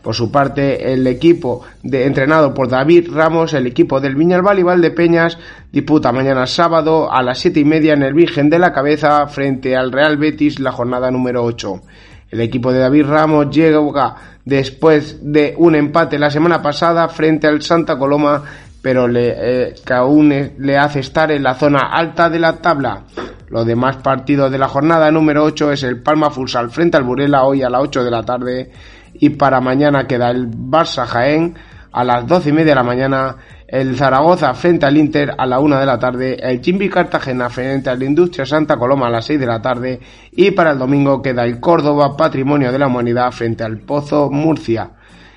Por 0.02 0.14
su 0.14 0.30
parte, 0.30 0.92
el 0.92 1.08
equipo 1.08 1.62
de, 1.82 2.06
entrenado 2.06 2.54
por 2.54 2.68
David 2.68 3.12
Ramos, 3.14 3.54
el 3.54 3.68
equipo 3.68 4.02
del 4.02 4.16
Viñalbal 4.16 4.60
y 4.60 4.64
Valdepeñas, 4.64 5.38
disputa 5.72 6.12
mañana 6.12 6.46
sábado 6.46 7.10
a 7.10 7.24
las 7.24 7.40
siete 7.40 7.62
y 7.62 7.66
media 7.66 7.94
en 7.94 8.04
el 8.04 8.14
Virgen 8.14 8.50
de 8.50 8.60
la 8.60 8.74
Cabeza 8.74 9.26
frente 9.28 9.78
al 9.78 9.94
Real 9.94 10.18
Betis 10.18 10.60
la 10.60 10.74
jornada 10.74 11.10
número 11.10 11.42
8. 11.46 11.82
El 12.30 12.42
equipo 12.42 12.72
de 12.72 12.80
David 12.80 13.06
Ramos 13.06 13.50
llega 13.50 14.16
después 14.46 15.20
de 15.22 15.56
un 15.58 15.76
empate 15.76 16.20
la 16.20 16.30
semana 16.30 16.62
pasada 16.62 17.08
frente 17.10 17.48
al 17.48 17.62
Santa 17.62 17.98
Coloma, 17.98 18.44
pero 18.82 19.08
le, 19.08 19.36
eh, 19.38 19.76
que 19.86 19.94
aún 19.94 20.30
le 20.58 20.78
hace 20.78 21.00
estar 21.00 21.32
en 21.32 21.44
la 21.44 21.56
zona 21.56 21.90
alta 21.92 22.30
de 22.30 22.40
la 22.40 22.58
tabla. 22.58 23.04
Los 23.50 23.66
demás 23.66 23.98
partidos 23.98 24.52
de 24.52 24.60
la 24.60 24.68
jornada 24.68 25.10
número 25.12 25.44
8 25.44 25.72
es 25.72 25.84
el 25.84 26.02
Palma 26.02 26.30
Futsal 26.30 26.70
frente 26.70 26.98
al 26.98 27.04
Burela 27.04 27.44
hoy 27.44 27.64
a 27.64 27.70
las 27.70 27.82
8 27.82 28.04
de 28.04 28.12
la 28.12 28.24
tarde 28.24 28.72
y 29.16 29.30
para 29.32 29.60
mañana 29.60 30.06
queda 30.06 30.30
el 30.30 30.48
Barça 30.50 31.06
Jaén 31.06 31.56
a 31.92 32.04
las 32.04 32.28
12 32.28 32.50
y 32.50 32.54
media 32.54 32.72
de 32.72 32.76
la 32.76 32.84
mañana, 32.84 33.36
el 33.72 33.96
Zaragoza 33.96 34.54
frente 34.56 34.88
al 34.88 34.98
Inter 34.98 35.36
a 35.38 35.46
la 35.46 35.60
1 35.60 35.80
de 35.80 35.86
la 35.86 36.00
tarde, 36.00 36.38
el 36.42 36.60
Chimbi 36.60 36.90
Cartagena 36.90 37.50
frente 37.50 37.90
al 37.92 38.02
Industria 38.02 38.46
Santa 38.46 38.78
Coloma 38.78 39.08
a 39.08 39.12
las 39.12 39.26
6 39.26 39.40
de 39.40 39.46
la 39.46 39.62
tarde 39.62 40.00
y 40.32 40.50
para 40.52 40.72
el 40.72 40.80
domingo 40.80 41.22
queda 41.22 41.46
el 41.46 41.60
Córdoba 41.60 42.18
Patrimonio 42.18 42.72
de 42.72 42.80
la 42.80 42.88
Humanidad 42.88 43.32
frente 43.32 43.64
al 43.64 43.78
Pozo 43.78 44.32
Murcia. 44.32 44.92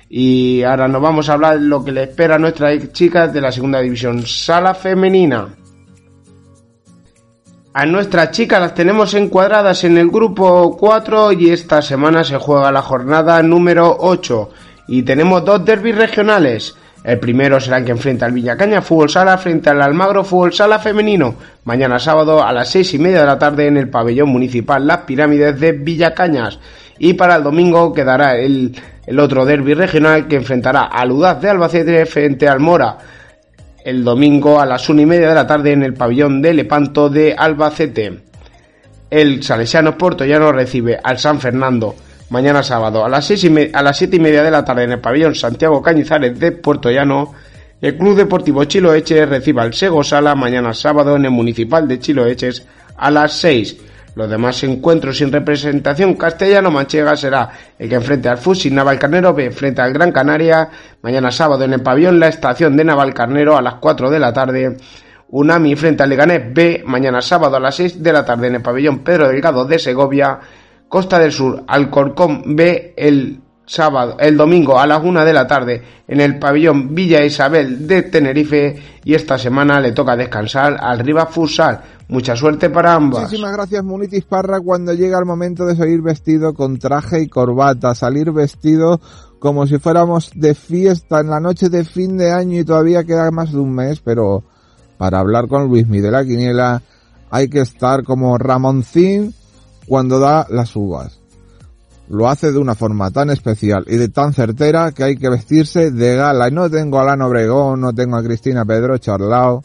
Y 0.09 0.63
ahora 0.63 0.87
nos 0.87 1.01
vamos 1.01 1.29
a 1.29 1.33
hablar 1.33 1.59
de 1.59 1.65
lo 1.65 1.83
que 1.83 1.91
le 1.91 2.03
espera 2.03 2.35
a 2.35 2.39
nuestras 2.39 2.91
chicas 2.91 3.31
de 3.31 3.41
la 3.41 3.51
segunda 3.51 3.79
división, 3.79 4.25
sala 4.25 4.73
femenina. 4.73 5.55
A 7.75 7.85
nuestras 7.85 8.31
chicas 8.31 8.59
las 8.59 8.73
tenemos 8.73 9.13
encuadradas 9.13 9.83
en 9.83 9.97
el 9.97 10.09
grupo 10.09 10.75
4 10.77 11.33
y 11.33 11.49
esta 11.51 11.81
semana 11.81 12.23
se 12.23 12.37
juega 12.37 12.71
la 12.71 12.81
jornada 12.81 13.41
número 13.43 13.95
8 13.99 14.49
y 14.87 15.03
tenemos 15.03 15.45
dos 15.45 15.63
derbis 15.65 15.95
regionales. 15.95 16.75
El 17.03 17.19
primero 17.19 17.59
será 17.59 17.77
el 17.77 17.85
que 17.85 17.91
enfrenta 17.91 18.25
al 18.25 18.31
Villacaña 18.31 18.81
Fútbol 18.81 19.09
Sala 19.09 19.37
frente 19.37 19.69
al 19.69 19.81
Almagro 19.81 20.23
Fútbol 20.23 20.53
Sala 20.53 20.79
femenino, 20.79 21.35
mañana 21.65 21.99
sábado 21.99 22.41
a 22.41 22.53
las 22.53 22.69
seis 22.69 22.93
y 22.93 22.99
media 22.99 23.19
de 23.21 23.25
la 23.25 23.37
tarde 23.39 23.67
en 23.67 23.75
el 23.75 23.89
pabellón 23.89 24.29
municipal 24.29 24.87
Las 24.87 24.99
Pirámides 24.99 25.59
de 25.59 25.73
Villacañas. 25.73 26.59
Y 26.99 27.13
para 27.13 27.35
el 27.35 27.43
domingo 27.43 27.91
quedará 27.91 28.37
el, 28.37 28.73
el 29.05 29.19
otro 29.19 29.43
derby 29.43 29.73
regional 29.73 30.27
que 30.27 30.37
enfrentará 30.37 30.83
al 30.83 31.11
Udaz 31.11 31.41
de 31.41 31.49
Albacete 31.49 32.05
frente 32.05 32.47
al 32.47 32.59
Mora 32.59 32.97
el 33.83 34.03
domingo 34.03 34.59
a 34.59 34.65
las 34.65 34.87
una 34.89 35.01
y 35.01 35.05
media 35.05 35.29
de 35.29 35.35
la 35.35 35.47
tarde 35.47 35.73
en 35.73 35.83
el 35.83 35.93
pabellón 35.93 36.41
de 36.41 36.53
Lepanto 36.53 37.09
de 37.09 37.35
Albacete. 37.37 38.19
El 39.09 39.43
Salesiano 39.43 39.97
Portollano 39.97 40.51
recibe 40.51 40.97
al 41.03 41.19
San 41.19 41.39
Fernando 41.39 41.95
mañana 42.33 42.63
sábado 42.63 43.05
a 43.05 43.09
las, 43.09 43.25
seis 43.25 43.43
y 43.43 43.69
a 43.71 43.83
las 43.83 43.95
siete 43.95 44.15
y 44.15 44.19
media 44.19 44.41
de 44.41 44.49
la 44.49 44.65
tarde 44.65 44.85
en 44.85 44.93
el 44.93 44.99
pabellón 44.99 45.35
Santiago 45.35 45.83
Cañizares 45.83 46.39
de 46.39 46.51
Puerto 46.51 46.89
Llano. 46.89 47.31
El 47.79 47.95
Club 47.95 48.15
Deportivo 48.15 48.63
Chiloeches 48.63 49.29
recibe 49.29 49.61
al 49.61 49.71
Sego 49.71 50.03
Sala 50.03 50.33
mañana 50.33 50.73
sábado 50.73 51.15
en 51.15 51.25
el 51.25 51.31
Municipal 51.31 51.87
de 51.87 51.99
Chiloeches 51.99 52.65
a 52.97 53.11
las 53.11 53.33
6. 53.33 53.77
Los 54.15 54.27
demás 54.31 54.63
encuentros 54.63 55.19
sin 55.19 55.31
representación 55.31 56.15
castellano-manchega 56.15 57.15
será 57.15 57.51
el 57.77 57.87
que 57.87 57.95
enfrente 57.95 58.29
al 58.29 58.39
Fusil 58.39 58.73
Navalcarnero 58.73 59.35
B 59.35 59.51
frente 59.51 59.83
al 59.83 59.93
Gran 59.93 60.11
Canaria, 60.11 60.69
mañana 61.03 61.29
sábado 61.29 61.63
en 61.65 61.73
el 61.73 61.83
pabellón 61.83 62.19
La 62.19 62.29
Estación 62.29 62.75
de 62.75 62.83
Navalcarnero 62.83 63.55
a 63.55 63.61
las 63.61 63.75
4 63.75 64.09
de 64.09 64.19
la 64.19 64.33
tarde, 64.33 64.77
Unami 65.29 65.75
frente 65.75 66.01
al 66.01 66.09
Leganés 66.09 66.51
B, 66.51 66.81
mañana 66.83 67.21
sábado 67.21 67.57
a 67.57 67.59
las 67.59 67.75
6 67.75 68.01
de 68.01 68.11
la 68.11 68.25
tarde 68.25 68.47
en 68.47 68.55
el 68.55 68.61
pabellón 68.63 69.03
Pedro 69.03 69.27
Delgado 69.27 69.65
de 69.65 69.77
Segovia, 69.77 70.39
Costa 70.93 71.17
del 71.17 71.31
Sur, 71.31 71.63
Alcorcón 71.65 72.55
B 72.55 72.93
el 72.95 73.41
sábado, 73.65 74.15
el 74.19 74.37
domingo 74.37 74.77
a 74.77 74.85
las 74.85 75.03
1 75.03 75.25
de 75.25 75.33
la 75.33 75.47
tarde 75.47 75.81
en 76.07 76.21
el 76.21 76.37
pabellón 76.37 76.93
Villa 76.93 77.25
Isabel 77.25 77.87
de 77.87 78.03
Tenerife 78.03 78.75
y 79.03 79.15
esta 79.15 79.39
semana 79.39 79.79
le 79.79 79.93
toca 79.93 80.15
descansar 80.15 80.77
al 80.79 80.99
Riva 80.99 81.25
Futsal. 81.25 81.81
Mucha 82.09 82.35
suerte 82.35 82.69
para 82.69 82.93
ambas. 82.93 83.23
Muchísimas 83.23 83.53
gracias 83.53 83.83
Munitis 83.83 84.25
Parra 84.25 84.61
cuando 84.61 84.93
llega 84.93 85.17
el 85.17 85.25
momento 85.25 85.65
de 85.65 85.75
salir 85.75 86.03
vestido 86.03 86.53
con 86.53 86.77
traje 86.77 87.21
y 87.21 87.27
corbata, 87.27 87.95
salir 87.95 88.31
vestido 88.31 89.01
como 89.39 89.65
si 89.65 89.79
fuéramos 89.79 90.29
de 90.35 90.53
fiesta 90.53 91.21
en 91.21 91.31
la 91.31 91.39
noche 91.39 91.69
de 91.69 91.85
fin 91.85 92.19
de 92.19 92.31
año 92.31 92.59
y 92.59 92.65
todavía 92.65 93.03
queda 93.03 93.31
más 93.31 93.51
de 93.51 93.57
un 93.57 93.73
mes, 93.73 93.99
pero 93.99 94.43
para 94.99 95.17
hablar 95.17 95.47
con 95.47 95.69
Luismi 95.69 96.01
de 96.01 96.11
la 96.11 96.23
Quiniela 96.23 96.83
hay 97.31 97.49
que 97.49 97.61
estar 97.61 98.03
como 98.03 98.37
Ramoncín 98.37 99.33
cuando 99.87 100.19
da 100.19 100.47
las 100.49 100.75
uvas. 100.75 101.19
Lo 102.09 102.27
hace 102.27 102.51
de 102.51 102.59
una 102.59 102.75
forma 102.75 103.11
tan 103.11 103.29
especial 103.29 103.85
y 103.87 103.95
de 103.95 104.09
tan 104.09 104.33
certera 104.33 104.91
que 104.91 105.03
hay 105.03 105.17
que 105.17 105.29
vestirse 105.29 105.91
de 105.91 106.15
gala. 106.15 106.49
Y 106.49 106.51
no 106.51 106.69
tengo 106.69 106.99
a 106.99 107.05
Lano 107.05 107.27
Obregón, 107.27 107.81
no 107.81 107.93
tengo 107.93 108.17
a 108.17 108.23
Cristina 108.23 108.65
Pedro 108.65 108.97
Charlao. 108.97 109.63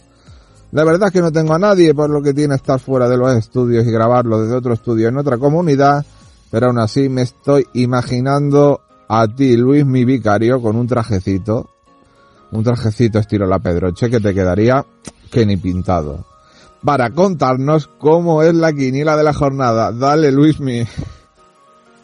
La 0.70 0.84
verdad 0.84 1.08
es 1.08 1.12
que 1.12 1.20
no 1.20 1.32
tengo 1.32 1.54
a 1.54 1.58
nadie 1.58 1.94
por 1.94 2.10
lo 2.10 2.22
que 2.22 2.34
tiene 2.34 2.54
estar 2.54 2.78
fuera 2.78 3.08
de 3.08 3.16
los 3.16 3.34
estudios 3.34 3.86
y 3.86 3.90
grabarlo 3.90 4.40
desde 4.42 4.54
otro 4.54 4.74
estudio 4.74 5.08
en 5.08 5.16
otra 5.18 5.38
comunidad. 5.38 6.04
Pero 6.50 6.68
aún 6.68 6.78
así 6.78 7.08
me 7.08 7.22
estoy 7.22 7.66
imaginando 7.74 8.80
a 9.08 9.26
ti, 9.26 9.56
Luis, 9.56 9.84
mi 9.84 10.04
vicario, 10.04 10.60
con 10.60 10.76
un 10.76 10.86
trajecito. 10.86 11.70
Un 12.52 12.62
trajecito 12.62 13.18
estilo 13.18 13.46
la 13.46 13.58
Pedroche 13.58 14.08
que 14.08 14.20
te 14.20 14.32
quedaría 14.32 14.84
que 15.30 15.44
ni 15.44 15.56
pintado. 15.56 16.27
Para 16.84 17.10
contarnos 17.10 17.86
cómo 17.86 18.42
es 18.42 18.54
la 18.54 18.72
quiniela 18.72 19.16
de 19.16 19.24
la 19.24 19.32
jornada. 19.32 19.92
Dale, 19.92 20.30
Luismi. 20.30 20.84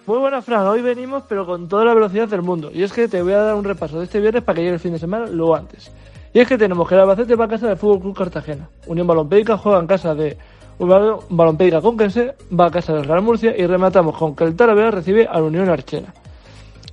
Muy 0.07 0.19
buena, 0.19 0.43
Fran. 0.43 0.67
Hoy 0.67 0.83
venimos, 0.83 1.23
pero 1.29 1.47
con 1.47 1.69
toda 1.69 1.85
la 1.85 1.95
velocidad 1.95 2.29
del 2.29 2.43
mundo. 2.43 2.71
Y 2.73 2.83
es 2.83 2.93
que 2.93 3.09
te 3.09 3.23
voy 3.23 3.33
a 3.33 3.39
dar 3.39 3.55
un 3.55 3.65
repaso 3.65 3.99
de 3.99 4.05
este 4.05 4.21
viernes 4.21 4.43
para 4.43 4.57
que 4.57 4.63
llegue 4.63 4.75
el 4.75 4.81
fin 4.81 4.93
de 4.93 4.99
semana 4.99 5.27
lo 5.27 5.55
antes. 5.55 5.91
Y 6.35 6.41
es 6.41 6.49
que 6.49 6.59
tenemos 6.59 6.89
que 6.89 6.97
el 6.97 7.03
Albacete 7.03 7.37
va 7.37 7.45
a 7.45 7.49
casa 7.49 7.69
del 7.69 7.77
Fútbol 7.77 8.01
Club 8.01 8.17
Cartagena. 8.17 8.69
Unión 8.87 9.07
Balompédica 9.07 9.57
juega 9.57 9.79
en 9.79 9.87
casa 9.87 10.15
de 10.15 10.37
Balompédica 10.79 11.81
Conquense, 11.81 12.35
va 12.53 12.67
a 12.67 12.71
casa 12.71 12.93
del 12.93 13.05
Real 13.05 13.23
Murcia 13.23 13.57
y 13.57 13.65
rematamos 13.67 14.17
con 14.17 14.35
que 14.35 14.45
el 14.45 14.57
Talavera 14.57 14.91
recibe 14.91 15.27
a 15.27 15.39
la 15.39 15.45
Unión 15.45 15.69
Archena. 15.69 16.13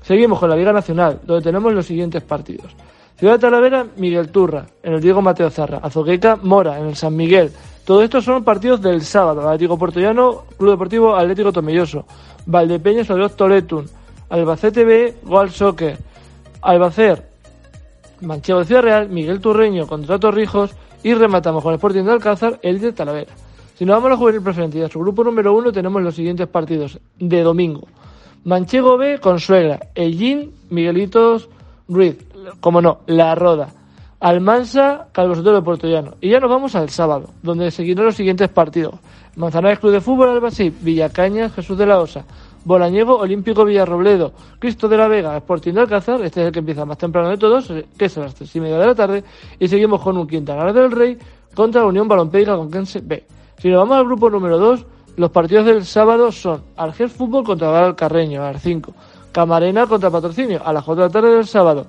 Seguimos 0.03 0.39
con 0.39 0.49
la 0.49 0.55
Liga 0.55 0.71
Nacional, 0.71 1.19
donde 1.25 1.43
tenemos 1.43 1.73
los 1.73 1.85
siguientes 1.85 2.21
partidos. 2.23 2.75
Ciudad 3.17 3.33
de 3.33 3.39
Talavera, 3.39 3.85
Miguel 3.97 4.29
Turra, 4.31 4.65
en 4.81 4.93
el 4.93 5.01
Diego 5.01 5.21
Mateo 5.21 5.49
Zarra. 5.49 5.79
Azoqueca, 5.79 6.37
Mora, 6.41 6.79
en 6.79 6.87
el 6.87 6.95
San 6.95 7.15
Miguel. 7.15 7.51
Todo 7.85 8.03
esto 8.03 8.21
son 8.21 8.43
partidos 8.43 8.81
del 8.81 9.01
sábado. 9.01 9.41
Atlético 9.41 9.77
Portollano, 9.77 10.43
Club 10.57 10.71
Deportivo 10.71 11.15
Atlético 11.15 11.51
Tomelloso. 11.51 12.05
Valdepeñas, 12.45 13.09
Odioz 13.09 13.35
Toletun. 13.35 13.89
Albacete 14.29 14.85
B, 14.85 15.15
Goal 15.23 15.49
Soccer. 15.51 15.97
Albacer, 16.61 17.27
Manchego 18.21 18.59
de 18.59 18.65
Ciudad 18.65 18.83
Real, 18.83 19.09
Miguel 19.09 19.41
Turreño 19.41 19.87
contra 19.87 20.19
Torrijos. 20.19 20.75
Y 21.03 21.15
rematamos 21.15 21.63
con 21.63 21.73
el 21.73 21.77
Sporting 21.77 22.03
de 22.03 22.11
Alcázar, 22.11 22.59
el 22.61 22.79
de 22.79 22.93
Talavera. 22.93 23.33
Si 23.75 23.85
nos 23.85 23.95
vamos 23.95 24.07
a 24.07 24.09
la 24.11 24.17
juvenil 24.17 24.43
preferente 24.43 24.77
y 24.77 24.83
a 24.83 24.89
su 24.89 24.99
grupo 24.99 25.23
número 25.23 25.55
uno, 25.55 25.71
tenemos 25.71 26.03
los 26.03 26.13
siguientes 26.13 26.47
partidos 26.47 26.99
de 27.17 27.41
domingo. 27.41 27.87
Manchego 28.43 28.97
B 28.97 29.17
con 29.19 29.39
Suegra, 29.39 29.79
Ellín, 29.95 30.53
Miguelitos 30.69 31.49
Ruiz, 31.87 32.17
como 32.59 32.81
no, 32.81 32.99
La 33.07 33.33
Roda, 33.33 33.69
Almansa, 34.21 35.07
Calvo 35.11 35.33
Sotelo 35.33 35.55
de 35.55 35.61
Portollano. 35.63 36.13
Y 36.21 36.29
ya 36.29 36.39
nos 36.39 36.49
vamos 36.49 36.75
al 36.75 36.89
sábado, 36.89 37.31
donde 37.41 37.71
seguirán 37.71 38.05
los 38.05 38.15
siguientes 38.15 38.49
partidos. 38.49 38.93
Manzanares 39.35 39.79
Club 39.79 39.93
de 39.93 40.01
Fútbol 40.01 40.29
Albacete, 40.29 40.77
Villacañas, 40.81 41.53
Jesús 41.53 41.75
de 41.77 41.87
la 41.87 41.99
Osa, 41.99 42.23
Bolañego, 42.63 43.17
Olímpico 43.17 43.65
Villarrobledo, 43.65 44.31
Cristo 44.59 44.87
de 44.87 44.97
la 44.97 45.07
Vega, 45.07 45.35
Sporting 45.37 45.73
de 45.73 45.81
Alcázar, 45.81 46.21
este 46.21 46.41
es 46.41 46.47
el 46.47 46.53
que 46.53 46.59
empieza 46.59 46.85
más 46.85 46.99
temprano 46.99 47.29
de 47.29 47.37
todos, 47.37 47.73
que 47.97 48.05
es 48.05 48.17
a 48.17 48.21
las 48.21 48.35
tres 48.35 48.55
y 48.55 48.59
media 48.59 48.77
de 48.77 48.85
la 48.85 48.93
tarde, 48.93 49.23
y 49.57 49.67
seguimos 49.67 50.01
con 50.01 50.17
un 50.17 50.27
Quintanar 50.27 50.71
del 50.71 50.91
Rey 50.91 51.17
contra 51.55 51.81
la 51.81 51.87
Unión 51.87 52.07
Balompédica 52.07 52.55
Conquense 52.55 53.01
B. 53.01 53.25
Si 53.57 53.69
nos 53.69 53.79
vamos 53.79 53.97
al 53.97 54.05
grupo 54.05 54.29
número 54.29 54.59
2, 54.59 54.85
los 55.17 55.31
partidos 55.31 55.65
del 55.65 55.83
sábado 55.83 56.31
son 56.31 56.61
Argel 56.77 57.09
Fútbol 57.09 57.43
contra 57.43 57.69
Val 57.69 57.95
Carreño 57.95 58.43
a 58.43 58.51
las 58.51 58.61
5, 58.61 58.93
Camarena 59.31 59.87
contra 59.87 60.11
Patrocinio 60.11 60.61
a 60.63 60.71
las 60.71 60.83
4 60.83 61.03
de 61.03 61.09
la 61.09 61.13
tarde 61.13 61.35
del 61.35 61.47
sábado. 61.47 61.87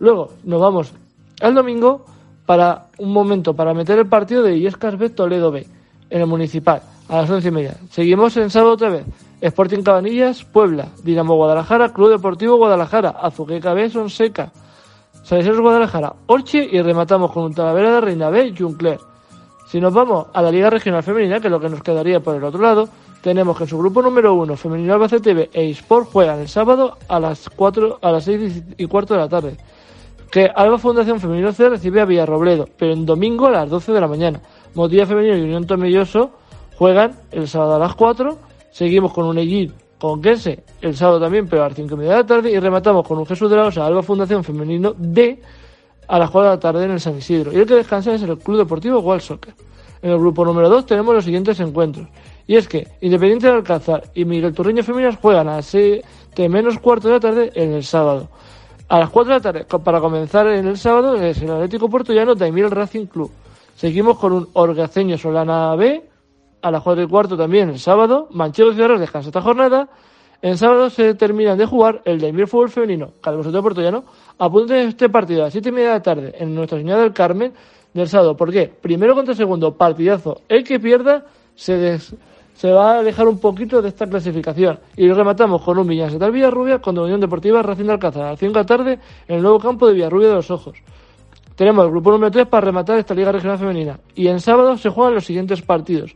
Luego 0.00 0.30
nos 0.44 0.60
vamos 0.60 0.92
al 1.40 1.54
domingo 1.54 2.04
para 2.46 2.86
un 2.98 3.12
momento 3.12 3.54
para 3.54 3.74
meter 3.74 3.98
el 3.98 4.06
partido 4.06 4.42
de 4.42 4.58
Iescas 4.58 4.98
B 4.98 5.10
Toledo 5.10 5.50
B 5.50 5.66
en 6.10 6.20
el 6.20 6.26
municipal 6.26 6.82
a 7.08 7.16
las 7.16 7.30
once 7.30 7.48
y 7.48 7.50
media. 7.50 7.76
Seguimos 7.90 8.36
en 8.36 8.50
sábado 8.50 8.74
otra 8.74 8.90
vez. 8.90 9.04
Sporting 9.40 9.82
Cabanillas, 9.82 10.44
Puebla, 10.44 10.88
Dinamo 11.02 11.34
Guadalajara, 11.34 11.92
Club 11.92 12.10
Deportivo 12.10 12.56
Guadalajara, 12.56 13.10
Azuqueca 13.10 13.72
B, 13.72 13.88
Sonseca, 13.88 14.52
Salesianos 15.22 15.60
Guadalajara, 15.60 16.14
Orche 16.26 16.68
y 16.70 16.80
rematamos 16.82 17.32
con 17.32 17.44
un 17.44 17.54
Talavera 17.54 17.94
de 17.94 18.00
Reina 18.02 18.28
B, 18.28 18.54
Juncler. 18.56 18.98
Si 19.66 19.80
nos 19.80 19.94
vamos 19.94 20.26
a 20.34 20.42
la 20.42 20.50
Liga 20.50 20.68
Regional 20.68 21.02
Femenina, 21.02 21.40
que 21.40 21.46
es 21.46 21.50
lo 21.50 21.60
que 21.60 21.68
nos 21.68 21.82
quedaría 21.82 22.20
por 22.20 22.34
el 22.34 22.44
otro 22.44 22.60
lado, 22.60 22.88
tenemos 23.22 23.56
que 23.56 23.64
en 23.64 23.70
su 23.70 23.78
grupo 23.78 24.02
número 24.02 24.34
uno, 24.34 24.56
Femenino 24.56 24.94
Albacete 24.94 25.34
B 25.34 25.50
e 25.52 25.70
Sport 25.70 26.10
juegan 26.10 26.40
el 26.40 26.48
sábado 26.48 26.98
a 27.08 27.20
las 27.20 27.48
4, 27.48 27.98
a 28.02 28.10
las 28.10 28.24
6 28.24 28.62
y 28.76 28.86
cuarto 28.86 29.14
de 29.14 29.20
la 29.20 29.28
tarde. 29.28 29.56
Que 30.30 30.48
Alba 30.54 30.78
Fundación 30.78 31.18
Femenino 31.18 31.52
C 31.52 31.68
recibe 31.68 32.00
a 32.00 32.04
Villarrobledo, 32.04 32.68
pero 32.76 32.92
en 32.92 33.04
domingo 33.04 33.46
a 33.46 33.50
las 33.50 33.68
12 33.68 33.92
de 33.92 34.00
la 34.00 34.06
mañana. 34.06 34.40
Motilla 34.74 35.04
Femenino 35.04 35.36
y 35.36 35.42
Unión 35.42 35.66
Tomelloso 35.66 36.30
juegan 36.76 37.16
el 37.32 37.48
sábado 37.48 37.74
a 37.74 37.78
las 37.80 37.94
4. 37.96 38.38
Seguimos 38.70 39.12
con 39.12 39.24
un 39.24 39.30
Unellín 39.30 39.74
con 39.98 40.22
Kense 40.22 40.62
el 40.80 40.96
sábado 40.96 41.20
también, 41.20 41.48
pero 41.48 41.64
a 41.64 41.68
las 41.68 41.76
5 41.76 41.94
y 41.94 41.98
media 41.98 42.12
de 42.12 42.18
la 42.18 42.26
tarde. 42.26 42.50
Y 42.50 42.58
rematamos 42.58 43.06
con 43.06 43.18
un 43.18 43.26
Jesús 43.26 43.50
de 43.50 43.56
la 43.56 43.66
Osa 43.66 43.84
Alba 43.84 44.02
Fundación 44.02 44.44
Femenino 44.44 44.94
D 44.96 45.42
a 46.06 46.18
las 46.18 46.30
4 46.30 46.50
de 46.50 46.56
la 46.56 46.60
tarde 46.60 46.84
en 46.84 46.92
el 46.92 47.00
San 47.00 47.18
Isidro. 47.18 47.52
Y 47.52 47.56
el 47.56 47.66
que 47.66 47.74
descansa 47.74 48.14
es 48.14 48.22
el 48.22 48.38
Club 48.38 48.58
Deportivo 48.58 49.00
Wild 49.00 49.20
Soccer. 49.20 49.54
En 50.00 50.10
el 50.12 50.18
grupo 50.18 50.44
número 50.44 50.68
2 50.68 50.86
tenemos 50.86 51.12
los 51.12 51.24
siguientes 51.24 51.58
encuentros. 51.60 52.08
Y 52.46 52.56
es 52.56 52.68
que 52.68 52.86
Independiente 53.00 53.48
de 53.48 53.52
Alcázar 53.52 54.04
y 54.14 54.24
Miguel 54.24 54.54
Turreño 54.54 54.82
Femeninas 54.82 55.18
juegan 55.20 55.48
a 55.48 55.56
las 55.56 55.66
7 55.66 56.48
menos 56.48 56.78
cuarto 56.78 57.08
de 57.08 57.14
la 57.14 57.20
tarde 57.20 57.50
en 57.54 57.72
el 57.72 57.84
sábado. 57.84 58.28
A 58.90 58.98
las 58.98 59.10
4 59.10 59.32
de 59.32 59.38
la 59.38 59.42
tarde, 59.42 59.66
para 59.84 60.00
comenzar 60.00 60.48
en 60.48 60.66
el 60.66 60.76
sábado, 60.76 61.14
es 61.14 61.40
el 61.40 61.50
Atlético 61.50 61.88
Puerto 61.88 62.12
Llano 62.12 62.34
Daimiel 62.34 62.70
Racing 62.72 63.06
Club. 63.06 63.30
Seguimos 63.76 64.18
con 64.18 64.32
un 64.32 64.48
Orgaceño 64.52 65.16
Solana 65.16 65.74
B, 65.76 66.02
a 66.62 66.70
las 66.72 66.82
4 66.82 67.04
y 67.04 67.06
cuarto 67.06 67.36
también 67.36 67.68
el 67.70 67.78
sábado. 67.78 68.26
Manchego 68.32 68.72
Ciudadanos 68.72 69.00
descansa 69.00 69.28
esta 69.28 69.40
jornada. 69.42 69.88
En 70.42 70.58
sábado 70.58 70.90
se 70.90 71.14
terminan 71.14 71.56
de 71.56 71.66
jugar 71.66 72.02
el 72.04 72.18
Daimiel 72.20 72.48
Fútbol 72.48 72.68
Femenino, 72.70 73.12
Calvosoto 73.20 73.58
de 73.58 73.62
Puerto 73.62 73.80
Llano. 73.80 74.04
Apunten 74.38 74.88
este 74.88 75.08
partido 75.08 75.42
a 75.42 75.44
las 75.44 75.52
7 75.52 75.68
y 75.68 75.72
media 75.72 75.88
de 75.88 75.94
la 75.94 76.02
tarde 76.02 76.34
en 76.38 76.52
Nuestra 76.54 76.78
Señora 76.78 77.02
del 77.02 77.12
Carmen 77.12 77.52
del 77.94 78.08
sábado. 78.08 78.36
¿Por 78.36 78.50
qué? 78.50 78.66
Primero 78.68 79.14
contra 79.14 79.34
segundo, 79.34 79.72
partidazo. 79.76 80.40
El 80.48 80.64
que 80.64 80.80
pierda 80.80 81.26
se, 81.54 81.76
des- 81.76 82.14
se 82.60 82.70
va 82.70 82.96
a 82.96 82.98
alejar 82.98 83.26
un 83.26 83.38
poquito 83.38 83.80
de 83.80 83.88
esta 83.88 84.06
clasificación. 84.06 84.78
Y 84.94 85.10
rematamos 85.10 85.62
con 85.62 85.78
un 85.78 85.88
Villas 85.88 86.18
de 86.18 86.30
Villarrubia 86.30 86.78
contra 86.78 87.04
Unión 87.04 87.18
Deportiva 87.18 87.62
Racing 87.62 87.86
de 87.86 87.92
Alcázar 87.92 88.22
a 88.22 88.30
las 88.32 88.38
5 88.38 88.52
de 88.52 88.58
la 88.58 88.66
tarde 88.66 88.98
en 89.28 89.36
el 89.36 89.40
nuevo 89.40 89.58
campo 89.58 89.86
de 89.86 89.94
Villarrubia 89.94 90.28
de 90.28 90.34
los 90.34 90.50
Ojos. 90.50 90.76
Tenemos 91.56 91.86
el 91.86 91.90
grupo 91.90 92.10
número 92.10 92.30
3 92.30 92.46
para 92.48 92.66
rematar 92.66 92.98
esta 92.98 93.14
Liga 93.14 93.32
Regional 93.32 93.56
Femenina. 93.56 93.98
Y 94.14 94.28
en 94.28 94.40
sábado 94.40 94.76
se 94.76 94.90
juegan 94.90 95.14
los 95.14 95.24
siguientes 95.24 95.62
partidos. 95.62 96.14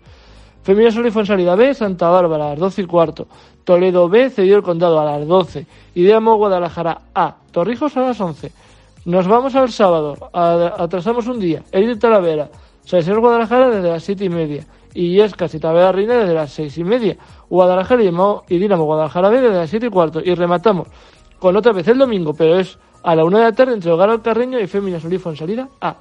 Femina 0.63 0.91
Sol 0.91 1.07
y 1.07 1.11
Fonsalida 1.11 1.55
B, 1.55 1.73
Santa 1.73 2.11
Bárbara 2.11 2.49
a 2.49 2.51
las 2.51 2.59
12 2.59 2.83
y 2.83 2.85
cuarto. 2.85 3.27
Toledo 3.65 4.11
B, 4.11 4.29
Cedido 4.29 4.59
el 4.59 4.63
Condado 4.63 5.01
a 5.01 5.17
las 5.17 5.27
12. 5.27 5.65
Ideamo 5.95 6.37
Guadalajara 6.37 7.01
A, 7.15 7.37
Torrijos 7.53 7.97
a 7.97 8.03
las 8.03 8.21
11. 8.21 8.53
Nos 9.07 9.27
vamos 9.27 9.55
al 9.55 9.73
sábado, 9.73 10.29
atrasamos 10.35 11.27
un 11.27 11.41
día. 11.41 11.63
Elite 11.73 12.01
Talavera, 12.01 12.51
Salceros 12.85 13.21
Guadalajara 13.21 13.71
desde 13.71 13.89
las 13.89 14.05
7 14.05 14.27
y 14.27 14.29
media. 14.29 14.67
Y 14.95 15.15
Yescas 15.17 15.55
y 15.55 15.59
Talavera 15.59 15.93
Reina 15.93 16.15
desde 16.15 16.35
las 16.35 16.53
6 16.53 16.79
y 16.79 16.85
media. 16.85 17.17
Guadalajara 17.51 18.03
y 18.03 18.11
y 18.49 18.59
Dinamo 18.59 18.85
Guadalajara 18.85 19.31
desde 19.31 19.51
las 19.51 19.69
7 19.69 19.87
y 19.87 19.91
cuarto. 19.91 20.21
Y 20.25 20.35
rematamos 20.35 20.89
con 21.39 21.57
otra 21.57 21.73
vez 21.73 21.87
el 21.89 21.99
domingo, 21.99 22.33
pero 22.33 22.59
es 22.59 22.79
a 23.03 23.15
la 23.15 23.25
1 23.25 23.37
de 23.37 23.45
la 23.45 23.53
tarde 23.53 23.75
entre 23.75 23.91
Hogar 23.91 24.09
al 24.09 24.23
Carreño 24.23 24.59
y 24.59 24.67
Femina 24.67 24.99
Sol 24.99 25.13
y 25.13 25.19
Fonsalida 25.19 25.69
A. 25.81 25.97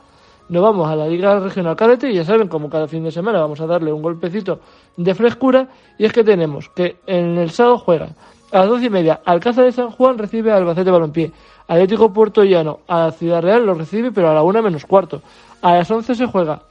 Nos 0.49 0.61
vamos 0.61 0.87
a 0.87 0.95
la 0.95 1.07
Liga 1.07 1.39
Regional 1.39 1.75
Cadete 1.75 2.09
y 2.09 2.15
ya 2.15 2.25
saben, 2.25 2.47
como 2.47 2.69
cada 2.69 2.87
fin 2.87 3.03
de 3.03 3.11
semana 3.11 3.39
vamos 3.39 3.59
a 3.61 3.65
darle 3.65 3.91
un 3.91 4.01
golpecito 4.01 4.59
de 4.97 5.15
frescura. 5.15 5.67
Y 5.97 6.05
es 6.05 6.13
que 6.13 6.23
tenemos 6.23 6.69
que 6.69 6.97
en 7.07 7.37
el 7.37 7.49
sábado 7.51 7.79
juegan 7.79 8.15
a 8.51 8.59
las 8.59 8.69
12 8.69 8.85
y 8.85 8.89
media 8.89 9.21
Alcázar 9.25 9.65
de 9.65 9.71
San 9.71 9.89
Juan 9.89 10.17
recibe 10.17 10.51
Albacete 10.51 10.91
Balompié. 10.91 11.31
Atlético 11.67 12.13
Puerto 12.13 12.43
Llano 12.43 12.81
a 12.87 13.05
la 13.05 13.11
Ciudad 13.11 13.41
Real 13.41 13.65
lo 13.65 13.73
recibe, 13.73 14.11
pero 14.11 14.29
a 14.29 14.33
la 14.33 14.43
1 14.43 14.61
menos 14.61 14.85
cuarto. 14.85 15.21
A 15.61 15.73
las 15.75 15.89
11 15.89 16.13
se 16.13 16.25
juega 16.27 16.61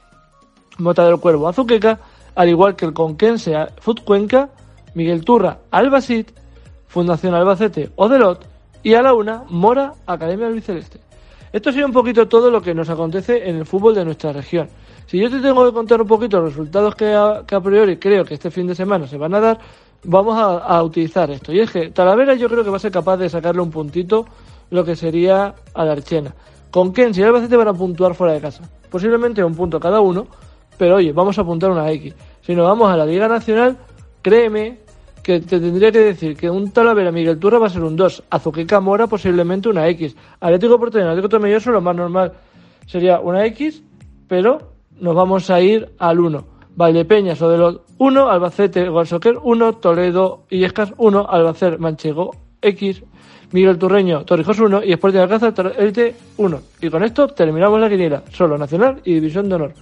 Mota 0.77 1.05
del 1.05 1.19
Cuervo 1.19 1.47
Azuqueca, 1.47 1.99
al 2.35 2.49
igual 2.49 2.75
que 2.75 2.85
el 2.85 2.93
Conquense 2.93 3.55
Fut 3.79 4.03
Cuenca, 4.03 4.49
Miguel 4.95 5.23
Turra 5.23 5.59
Albasit, 5.71 6.31
Fundación 6.87 7.33
Albacete 7.33 7.91
Odelot 7.95 8.45
y 8.83 8.93
a 8.93 9.01
la 9.01 9.13
una 9.13 9.43
Mora 9.49 9.93
Academia 10.05 10.47
Albiceleste. 10.47 10.99
Esto 11.51 11.69
ha 11.69 11.73
sido 11.73 11.85
un 11.85 11.93
poquito 11.93 12.27
todo 12.27 12.49
lo 12.49 12.61
que 12.61 12.73
nos 12.73 12.89
acontece 12.89 13.47
en 13.47 13.57
el 13.57 13.65
fútbol 13.65 13.93
de 13.93 14.03
nuestra 14.03 14.33
región. 14.33 14.67
Si 15.05 15.19
yo 15.19 15.29
te 15.29 15.39
tengo 15.39 15.65
que 15.65 15.71
contar 15.71 16.01
un 16.01 16.07
poquito 16.07 16.39
los 16.39 16.53
resultados 16.53 16.95
que 16.95 17.13
a, 17.13 17.43
priori 17.61 17.97
creo 17.97 18.25
que 18.25 18.33
este 18.33 18.49
fin 18.49 18.65
de 18.65 18.73
semana 18.73 19.07
se 19.07 19.17
van 19.17 19.35
a 19.35 19.39
dar, 19.39 19.59
vamos 20.03 20.35
a, 20.37 20.81
utilizar 20.81 21.29
esto. 21.29 21.53
Y 21.53 21.59
es 21.59 21.69
que 21.69 21.91
Talavera 21.91 22.33
yo 22.33 22.49
creo 22.49 22.63
que 22.63 22.71
va 22.71 22.77
a 22.77 22.79
ser 22.79 22.91
capaz 22.91 23.17
de 23.17 23.29
sacarle 23.29 23.61
un 23.61 23.69
puntito 23.69 24.25
lo 24.71 24.83
que 24.83 24.95
sería 24.95 25.53
a 25.75 25.85
la 25.85 25.91
Archena. 25.91 26.33
Con 26.71 26.91
y 26.95 27.21
Albacete 27.21 27.55
van 27.55 27.67
a 27.67 27.73
puntuar 27.73 28.15
fuera 28.15 28.33
de 28.33 28.41
casa. 28.41 28.67
Posiblemente 28.89 29.43
un 29.43 29.53
punto 29.53 29.79
cada 29.79 29.99
uno, 29.99 30.25
pero 30.77 30.95
oye, 30.95 31.11
vamos 31.11 31.37
a 31.37 31.41
apuntar 31.41 31.71
una 31.71 31.91
X. 31.91 32.13
Si 32.41 32.55
nos 32.55 32.65
vamos 32.65 32.91
a 32.91 32.97
la 32.97 33.05
Liga 33.05 33.27
Nacional, 33.27 33.77
créeme 34.21 34.79
que 35.23 35.39
te 35.39 35.59
tendría 35.59 35.91
que 35.91 35.99
decir 35.99 36.35
que 36.35 36.49
un 36.49 36.71
Talavera 36.71 37.11
Miguel 37.11 37.39
Turra 37.39 37.57
va 37.57 37.67
a 37.67 37.69
ser 37.69 37.83
un 37.83 37.95
2, 37.95 38.23
Azuqueca 38.29 38.81
Mora 38.81 39.07
posiblemente 39.07 39.69
una 39.69 39.87
X, 39.87 40.15
Atlético 40.41 40.77
Porteño, 40.77 41.05
Atlético 41.05 41.29
Tomelloso 41.29 41.71
lo 41.71 41.81
más 41.81 41.95
normal 41.95 42.33
sería 42.85 43.19
una 43.21 43.45
X, 43.45 43.81
pero 44.27 44.73
nos 44.99 45.15
vamos 45.15 45.49
a 45.49 45.61
ir 45.61 45.89
al 45.97 46.19
1. 46.19 46.45
Valdepeñas 46.75 47.41
o 47.41 47.49
de 47.49 47.57
los 47.57 47.79
1, 47.99 48.29
Albacete 48.29 48.89
Guasoquer 48.89 49.37
1, 49.41 49.73
Toledo 49.73 50.43
Illescas 50.49 50.93
1, 50.97 51.27
Albacete 51.29 51.77
Manchego 51.77 52.31
X, 52.61 53.03
Miguel 53.51 53.77
Turreño 53.77 54.25
Torrijos 54.25 54.59
1 54.59 54.83
y 54.83 54.93
Sporting 54.93 55.17
de 55.17 55.23
Alcázar 55.23 55.73
Elite 55.77 56.15
1. 56.37 56.59
Y 56.81 56.89
con 56.89 57.03
esto 57.03 57.27
terminamos 57.27 57.79
la 57.79 57.89
quiniela, 57.89 58.23
solo 58.31 58.57
nacional 58.57 58.99
y 59.05 59.13
división 59.13 59.47
de 59.47 59.55
honor, 59.55 59.73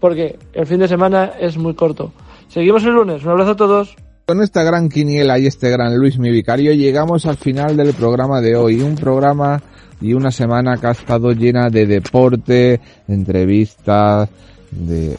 porque 0.00 0.38
el 0.52 0.66
fin 0.66 0.80
de 0.80 0.88
semana 0.88 1.32
es 1.38 1.56
muy 1.56 1.74
corto. 1.74 2.12
Seguimos 2.48 2.82
el 2.84 2.92
lunes, 2.92 3.22
un 3.22 3.30
abrazo 3.30 3.50
a 3.50 3.56
todos. 3.56 3.96
Con 4.26 4.42
esta 4.42 4.62
gran 4.62 4.88
quiniela 4.88 5.38
y 5.38 5.46
este 5.46 5.70
gran 5.70 5.96
Luis 5.96 6.18
mi 6.18 6.30
vicario 6.30 6.72
llegamos 6.72 7.26
al 7.26 7.36
final 7.36 7.76
del 7.76 7.92
programa 7.94 8.40
de 8.40 8.56
hoy. 8.56 8.80
Un 8.80 8.94
programa 8.94 9.60
y 10.00 10.14
una 10.14 10.30
semana 10.30 10.76
que 10.76 10.86
ha 10.86 10.92
estado 10.92 11.32
llena 11.32 11.68
de 11.68 11.86
deporte, 11.86 12.80
de 13.06 13.14
entrevistas, 13.14 14.28
de 14.70 15.16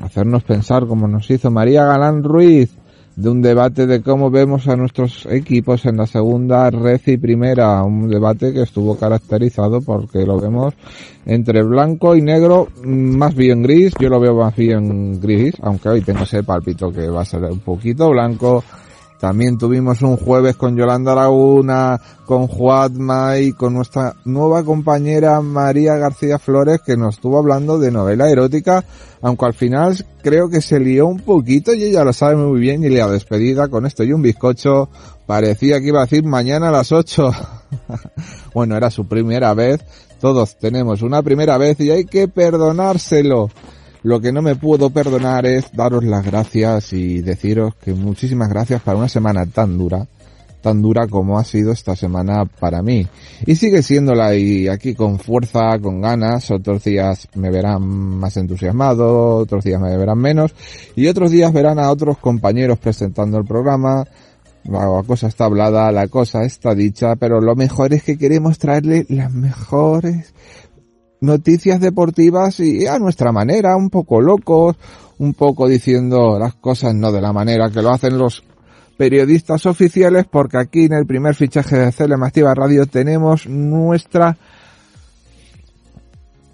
hacernos 0.00 0.44
pensar 0.44 0.86
como 0.86 1.08
nos 1.08 1.30
hizo 1.30 1.50
María 1.50 1.84
Galán 1.84 2.22
Ruiz, 2.22 2.70
de 3.16 3.28
un 3.28 3.42
debate 3.42 3.86
de 3.86 4.02
cómo 4.02 4.30
vemos 4.30 4.66
a 4.68 4.76
nuestros 4.76 5.26
equipos 5.26 5.86
en 5.86 5.96
la 5.96 6.06
segunda 6.06 6.68
red 6.70 7.00
y 7.06 7.16
primera, 7.16 7.82
un 7.82 8.08
debate 8.08 8.52
que 8.52 8.62
estuvo 8.62 8.96
caracterizado 8.96 9.80
porque 9.80 10.26
lo 10.26 10.40
vemos 10.40 10.74
entre 11.26 11.62
blanco 11.62 12.16
y 12.16 12.22
negro, 12.22 12.68
mm, 12.84 13.16
más 13.16 13.34
bien 13.34 13.62
gris, 13.62 13.94
yo 13.98 14.08
lo 14.08 14.20
veo 14.20 14.34
más 14.34 14.54
bien 14.56 15.20
gris, 15.20 15.54
aunque 15.62 15.88
hoy 15.88 16.00
tengo 16.02 16.24
ese 16.24 16.42
palpito 16.42 16.92
que 16.92 17.08
va 17.08 17.22
a 17.22 17.24
ser 17.24 17.44
un 17.44 17.60
poquito 17.60 18.10
blanco. 18.10 18.62
También 19.18 19.56
tuvimos 19.56 20.02
un 20.02 20.16
jueves 20.16 20.56
con 20.56 20.76
Yolanda 20.76 21.14
Laguna, 21.14 22.00
con 22.26 22.46
Juatma 22.46 23.38
y 23.38 23.52
con 23.52 23.74
nuestra 23.74 24.14
nueva 24.24 24.64
compañera 24.64 25.40
María 25.40 25.96
García 25.96 26.38
Flores 26.38 26.80
que 26.84 26.96
nos 26.96 27.14
estuvo 27.14 27.38
hablando 27.38 27.78
de 27.78 27.90
novela 27.90 28.28
erótica, 28.28 28.84
aunque 29.22 29.46
al 29.46 29.54
final 29.54 30.04
creo 30.22 30.48
que 30.48 30.60
se 30.60 30.80
lió 30.80 31.06
un 31.06 31.20
poquito 31.20 31.72
y 31.72 31.84
ella 31.84 32.04
lo 32.04 32.12
sabe 32.12 32.36
muy 32.36 32.60
bien 32.60 32.84
y 32.84 32.90
la 32.90 33.08
despedida 33.08 33.68
con 33.68 33.86
esto 33.86 34.04
y 34.04 34.12
un 34.12 34.22
bizcocho 34.22 34.88
parecía 35.26 35.80
que 35.80 35.88
iba 35.88 36.00
a 36.00 36.04
decir 36.04 36.24
mañana 36.24 36.68
a 36.68 36.72
las 36.72 36.92
8. 36.92 37.30
bueno, 38.54 38.76
era 38.76 38.90
su 38.90 39.06
primera 39.06 39.54
vez, 39.54 39.80
todos 40.20 40.58
tenemos 40.58 41.02
una 41.02 41.22
primera 41.22 41.56
vez 41.56 41.80
y 41.80 41.90
hay 41.90 42.04
que 42.04 42.28
perdonárselo. 42.28 43.48
Lo 44.04 44.20
que 44.20 44.32
no 44.32 44.42
me 44.42 44.54
puedo 44.54 44.90
perdonar 44.90 45.46
es 45.46 45.72
daros 45.72 46.04
las 46.04 46.26
gracias 46.26 46.92
y 46.92 47.22
deciros 47.22 47.74
que 47.76 47.94
muchísimas 47.94 48.50
gracias 48.50 48.82
para 48.82 48.98
una 48.98 49.08
semana 49.08 49.46
tan 49.46 49.78
dura, 49.78 50.06
tan 50.60 50.82
dura 50.82 51.06
como 51.06 51.38
ha 51.38 51.44
sido 51.44 51.72
esta 51.72 51.96
semana 51.96 52.44
para 52.44 52.82
mí. 52.82 53.06
Y 53.46 53.56
sigue 53.56 53.82
siéndola 53.82 54.34
y 54.34 54.68
aquí 54.68 54.94
con 54.94 55.18
fuerza, 55.18 55.78
con 55.80 56.02
ganas, 56.02 56.50
otros 56.50 56.84
días 56.84 57.28
me 57.34 57.50
verán 57.50 57.82
más 57.82 58.36
entusiasmado, 58.36 59.36
otros 59.36 59.64
días 59.64 59.80
me 59.80 59.96
verán 59.96 60.18
menos 60.18 60.54
y 60.94 61.06
otros 61.06 61.30
días 61.30 61.50
verán 61.54 61.78
a 61.78 61.90
otros 61.90 62.18
compañeros 62.18 62.78
presentando 62.78 63.38
el 63.38 63.46
programa. 63.46 64.04
La 64.64 65.02
cosa 65.06 65.28
está 65.28 65.46
hablada, 65.46 65.90
la 65.92 66.08
cosa 66.08 66.44
está 66.44 66.74
dicha, 66.74 67.16
pero 67.16 67.40
lo 67.40 67.56
mejor 67.56 67.94
es 67.94 68.02
que 68.02 68.18
queremos 68.18 68.58
traerle 68.58 69.06
las 69.08 69.32
mejores 69.32 70.34
noticias 71.24 71.80
deportivas 71.80 72.60
y 72.60 72.86
a 72.86 72.98
nuestra 72.98 73.32
manera, 73.32 73.76
un 73.76 73.90
poco 73.90 74.20
locos, 74.20 74.76
un 75.18 75.34
poco 75.34 75.68
diciendo 75.68 76.38
las 76.38 76.54
cosas 76.54 76.94
no 76.94 77.12
de 77.12 77.20
la 77.20 77.32
manera 77.32 77.70
que 77.70 77.82
lo 77.82 77.90
hacen 77.90 78.18
los 78.18 78.44
periodistas 78.96 79.66
oficiales, 79.66 80.26
porque 80.30 80.58
aquí 80.58 80.84
en 80.84 80.92
el 80.92 81.06
primer 81.06 81.34
fichaje 81.34 81.76
de 81.76 81.92
CLM 81.92 82.22
Activa 82.22 82.54
Radio 82.54 82.86
tenemos 82.86 83.46
nuestra 83.48 84.36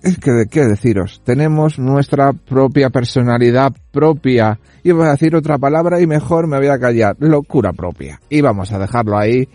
es 0.02 0.18
que 0.18 0.30
de 0.30 0.46
qué 0.46 0.64
deciros, 0.64 1.20
tenemos 1.24 1.78
nuestra 1.78 2.32
propia 2.32 2.88
personalidad 2.88 3.72
propia. 3.90 4.58
Iba 4.82 5.08
a 5.08 5.10
decir 5.10 5.36
otra 5.36 5.58
palabra 5.58 6.00
y 6.00 6.06
mejor 6.06 6.46
me 6.46 6.56
voy 6.56 6.68
a 6.68 6.78
callar, 6.78 7.16
locura 7.18 7.74
propia. 7.74 8.18
Y 8.30 8.40
vamos 8.40 8.72
a 8.72 8.78
dejarlo 8.78 9.18
ahí. 9.18 9.46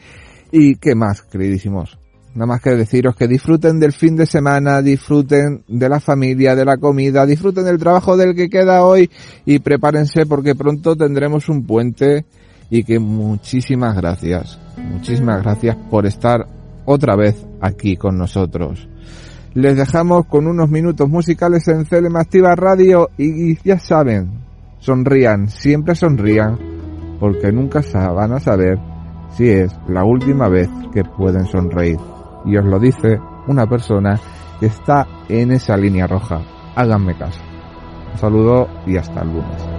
¿Y 0.51 0.75
qué 0.75 0.93
más, 0.93 1.23
queridísimos? 1.23 1.97
Nada 2.35 2.47
más 2.47 2.61
que 2.61 2.71
deciros 2.71 3.15
que 3.15 3.29
disfruten 3.29 3.79
del 3.79 3.93
fin 3.93 4.17
de 4.17 4.25
semana, 4.25 4.81
disfruten 4.81 5.63
de 5.69 5.87
la 5.87 6.01
familia, 6.01 6.53
de 6.53 6.65
la 6.65 6.75
comida, 6.75 7.25
disfruten 7.25 7.63
del 7.63 7.77
trabajo 7.77 8.17
del 8.17 8.35
que 8.35 8.49
queda 8.49 8.83
hoy 8.83 9.09
y 9.45 9.59
prepárense 9.59 10.25
porque 10.25 10.53
pronto 10.53 10.97
tendremos 10.97 11.47
un 11.47 11.65
puente 11.65 12.25
y 12.69 12.83
que 12.83 12.99
muchísimas 12.99 13.95
gracias, 13.95 14.59
muchísimas 14.77 15.43
gracias 15.43 15.77
por 15.89 16.05
estar 16.05 16.45
otra 16.83 17.15
vez 17.15 17.41
aquí 17.61 17.95
con 17.95 18.17
nosotros. 18.17 18.85
Les 19.53 19.77
dejamos 19.77 20.25
con 20.25 20.45
unos 20.47 20.69
minutos 20.69 21.07
musicales 21.07 21.65
en 21.69 21.85
CLM 21.85 22.17
Activa 22.17 22.53
Radio 22.53 23.11
y 23.17 23.57
ya 23.65 23.79
saben, 23.79 24.29
sonrían, 24.79 25.47
siempre 25.47 25.95
sonrían, 25.95 26.59
porque 27.17 27.53
nunca 27.53 27.81
van 28.13 28.33
a 28.33 28.41
saber 28.41 28.77
si 29.37 29.47
es 29.47 29.73
la 29.87 30.03
última 30.03 30.49
vez 30.49 30.67
que 30.93 31.05
pueden 31.05 31.45
sonreír. 31.45 32.14
Y 32.45 32.57
os 32.57 32.65
lo 32.65 32.79
dice 32.79 33.19
una 33.47 33.65
persona 33.65 34.19
que 34.59 34.67
está 34.67 35.07
en 35.27 35.51
esa 35.51 35.75
línea 35.77 36.07
roja. 36.07 36.41
Háganme 36.75 37.15
caso. 37.15 37.41
Un 38.13 38.19
saludo 38.19 38.67
y 38.85 38.97
hasta 38.97 39.21
el 39.21 39.29
lunes. 39.29 39.74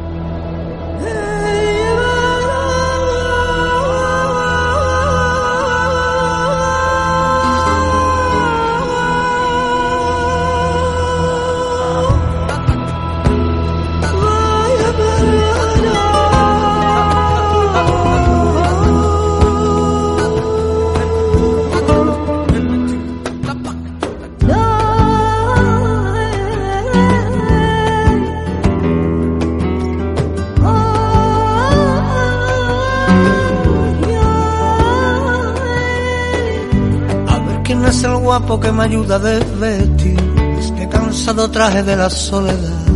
Guapo 38.46 38.60
que 38.60 38.70
me 38.70 38.84
ayuda 38.84 39.16
a 39.16 39.18
desvestir 39.18 40.16
este 40.58 40.88
cansado 40.88 41.50
traje 41.50 41.82
de 41.82 41.96
la 41.96 42.08
soledad. 42.08 42.86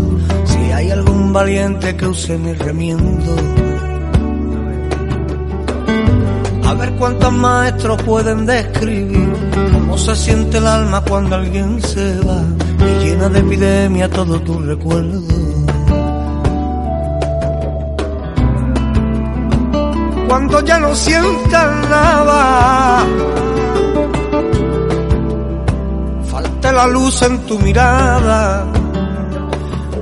Si 0.44 0.58
hay 0.70 0.90
algún 0.90 1.32
valiente 1.32 1.96
que 1.96 2.06
use 2.06 2.38
mi 2.38 2.52
remiendo. 2.52 3.34
A 6.68 6.74
ver 6.74 6.92
cuántos 6.92 7.32
maestros 7.32 8.00
pueden 8.02 8.46
describir 8.46 9.32
cómo 9.72 9.98
se 9.98 10.14
siente 10.14 10.58
el 10.58 10.66
alma 10.68 11.02
cuando 11.02 11.34
alguien 11.34 11.82
se 11.82 12.20
va 12.20 12.42
y 12.78 13.04
llena 13.04 13.28
de 13.28 13.40
epidemia 13.40 14.08
todo 14.08 14.40
tu 14.42 14.60
recuerdo. 14.60 15.20
Cuando 20.28 20.64
ya 20.64 20.78
no 20.78 20.94
sientas 20.94 21.88
nada 21.88 23.04
la 26.72 26.86
luz 26.86 27.22
en 27.22 27.38
tu 27.46 27.58
mirada, 27.58 28.66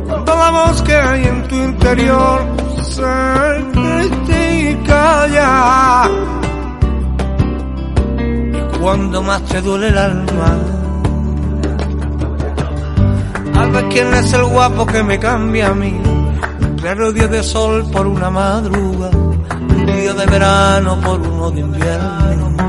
cuando 0.07 0.37
la 0.37 0.51
voz 0.51 0.83
que 0.83 0.95
hay 0.95 1.25
en 1.25 1.49
tu 1.49 1.55
interior 1.55 2.41
se 2.83 3.03
y 4.31 4.77
calla, 4.87 6.11
y 8.19 8.79
cuando 8.79 9.23
más 9.23 9.43
te 9.45 9.61
duele 9.61 9.89
el 9.89 9.99
alma, 9.99 10.59
al 13.55 13.71
ver 13.73 13.89
quién 13.89 14.15
es 14.15 14.33
el 14.33 14.45
guapo 14.45 14.87
que 14.87 15.03
me 15.03 15.19
cambia 15.19 15.69
a 15.69 15.75
mí, 15.75 16.01
claro 16.81 17.13
día 17.13 17.29
de 17.29 17.43
sol 17.43 17.89
por 17.91 18.07
una 18.07 18.31
madruga, 18.31 19.11
día 19.87 20.13
de 20.13 20.27
verano 20.27 21.01
por 21.01 21.21
uno 21.21 21.51
de 21.51 21.61
invierno. 21.61 22.68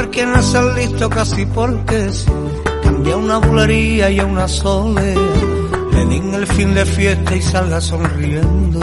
Ver 0.00 0.10
quién 0.10 0.32
es 0.34 0.54
el 0.54 0.74
listo 0.74 1.10
casi 1.10 1.44
porque 1.46 2.10
sí. 2.10 2.26
Cambia 2.82 3.16
una 3.16 3.38
bulería 3.38 4.10
y 4.10 4.18
a 4.18 4.24
una 4.24 4.48
soledad. 4.48 5.14
Le 5.92 6.06
den 6.06 6.34
el 6.34 6.46
fin 6.46 6.74
de 6.74 6.84
fiesta 6.86 7.36
y 7.36 7.42
salga 7.42 7.80
sonriendo. 7.80 8.80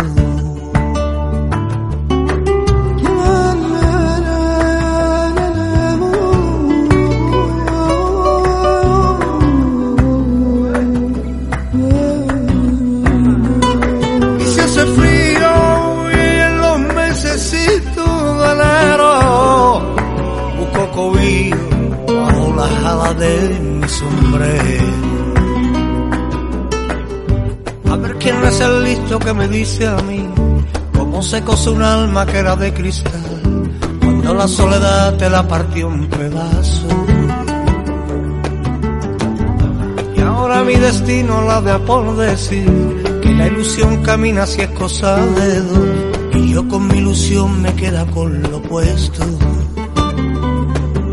Cobijo 20.98 21.58
bajo 22.08 22.54
la 22.56 22.68
jala 22.82 23.14
de 23.14 23.60
mi 23.60 23.88
sombrero. 23.88 24.94
A 27.92 27.96
ver 27.98 28.16
quién 28.18 28.44
es 28.44 28.60
el 28.62 28.84
listo 28.84 29.20
que 29.20 29.34
me 29.34 29.48
dice 29.48 29.88
a 29.88 29.98
mí 29.98 30.28
cómo 30.98 31.22
se 31.22 31.44
cose 31.44 31.70
un 31.70 31.84
alma 31.84 32.26
que 32.26 32.38
era 32.40 32.56
de 32.56 32.74
cristal 32.74 33.22
cuando 34.02 34.34
la 34.34 34.48
soledad 34.48 35.16
te 35.18 35.30
la 35.30 35.48
partió 35.48 35.88
en 35.94 36.10
pedazos. 36.10 36.96
Y 40.16 40.20
ahora 40.22 40.64
mi 40.64 40.76
destino 40.78 41.44
la 41.44 41.62
de 41.62 41.78
por 41.86 42.18
decir 42.18 42.68
que 43.22 43.32
la 43.34 43.46
ilusión 43.46 44.02
camina 44.02 44.48
si 44.48 44.62
es 44.62 44.70
cosa 44.70 45.16
de 45.18 45.62
dos 45.62 45.90
y 46.34 46.54
yo 46.54 46.68
con 46.68 46.88
mi 46.88 46.98
ilusión 46.98 47.62
me 47.62 47.72
queda 47.76 48.04
con 48.08 48.42
lo 48.42 48.58
opuesto. 48.58 49.24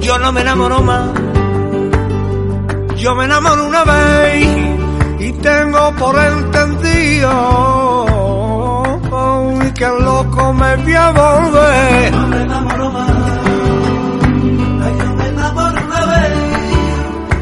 Yo 0.05 0.18
no 0.18 0.32
me 0.32 0.42
enamoro 0.42 0.82
más, 0.82 1.09
yo 2.96 3.14
me 3.14 3.24
enamoro 3.24 3.66
una 3.66 3.84
vez 3.84 4.46
y 5.18 5.32
tengo 5.32 5.94
por 5.94 6.14
entendido 6.18 7.30
que 9.74 9.84
el 9.84 10.05
loco 10.05 10.52
me 10.52 10.76
voy 10.76 10.92
a 10.92 11.11
volver. 11.11 12.12
No 12.12 12.26
me 12.28 12.42
enamoro 12.42 12.90
más, 12.90 13.11
yo 14.98 15.14
me 15.16 15.26
enamoro 15.26 15.80
una 15.86 16.07
vez 16.07 16.32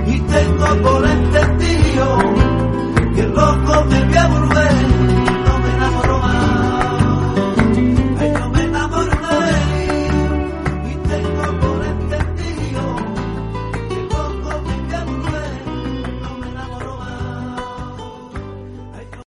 y 0.07 0.21
tengo 0.21 0.83
por 0.83 1.05
entendido 1.05 2.19
que 3.15 3.21
el 3.23 3.35
loco 3.35 3.85
me 3.91 4.05
voy 4.05 4.17
a 4.17 4.27
volver. 4.29 5.02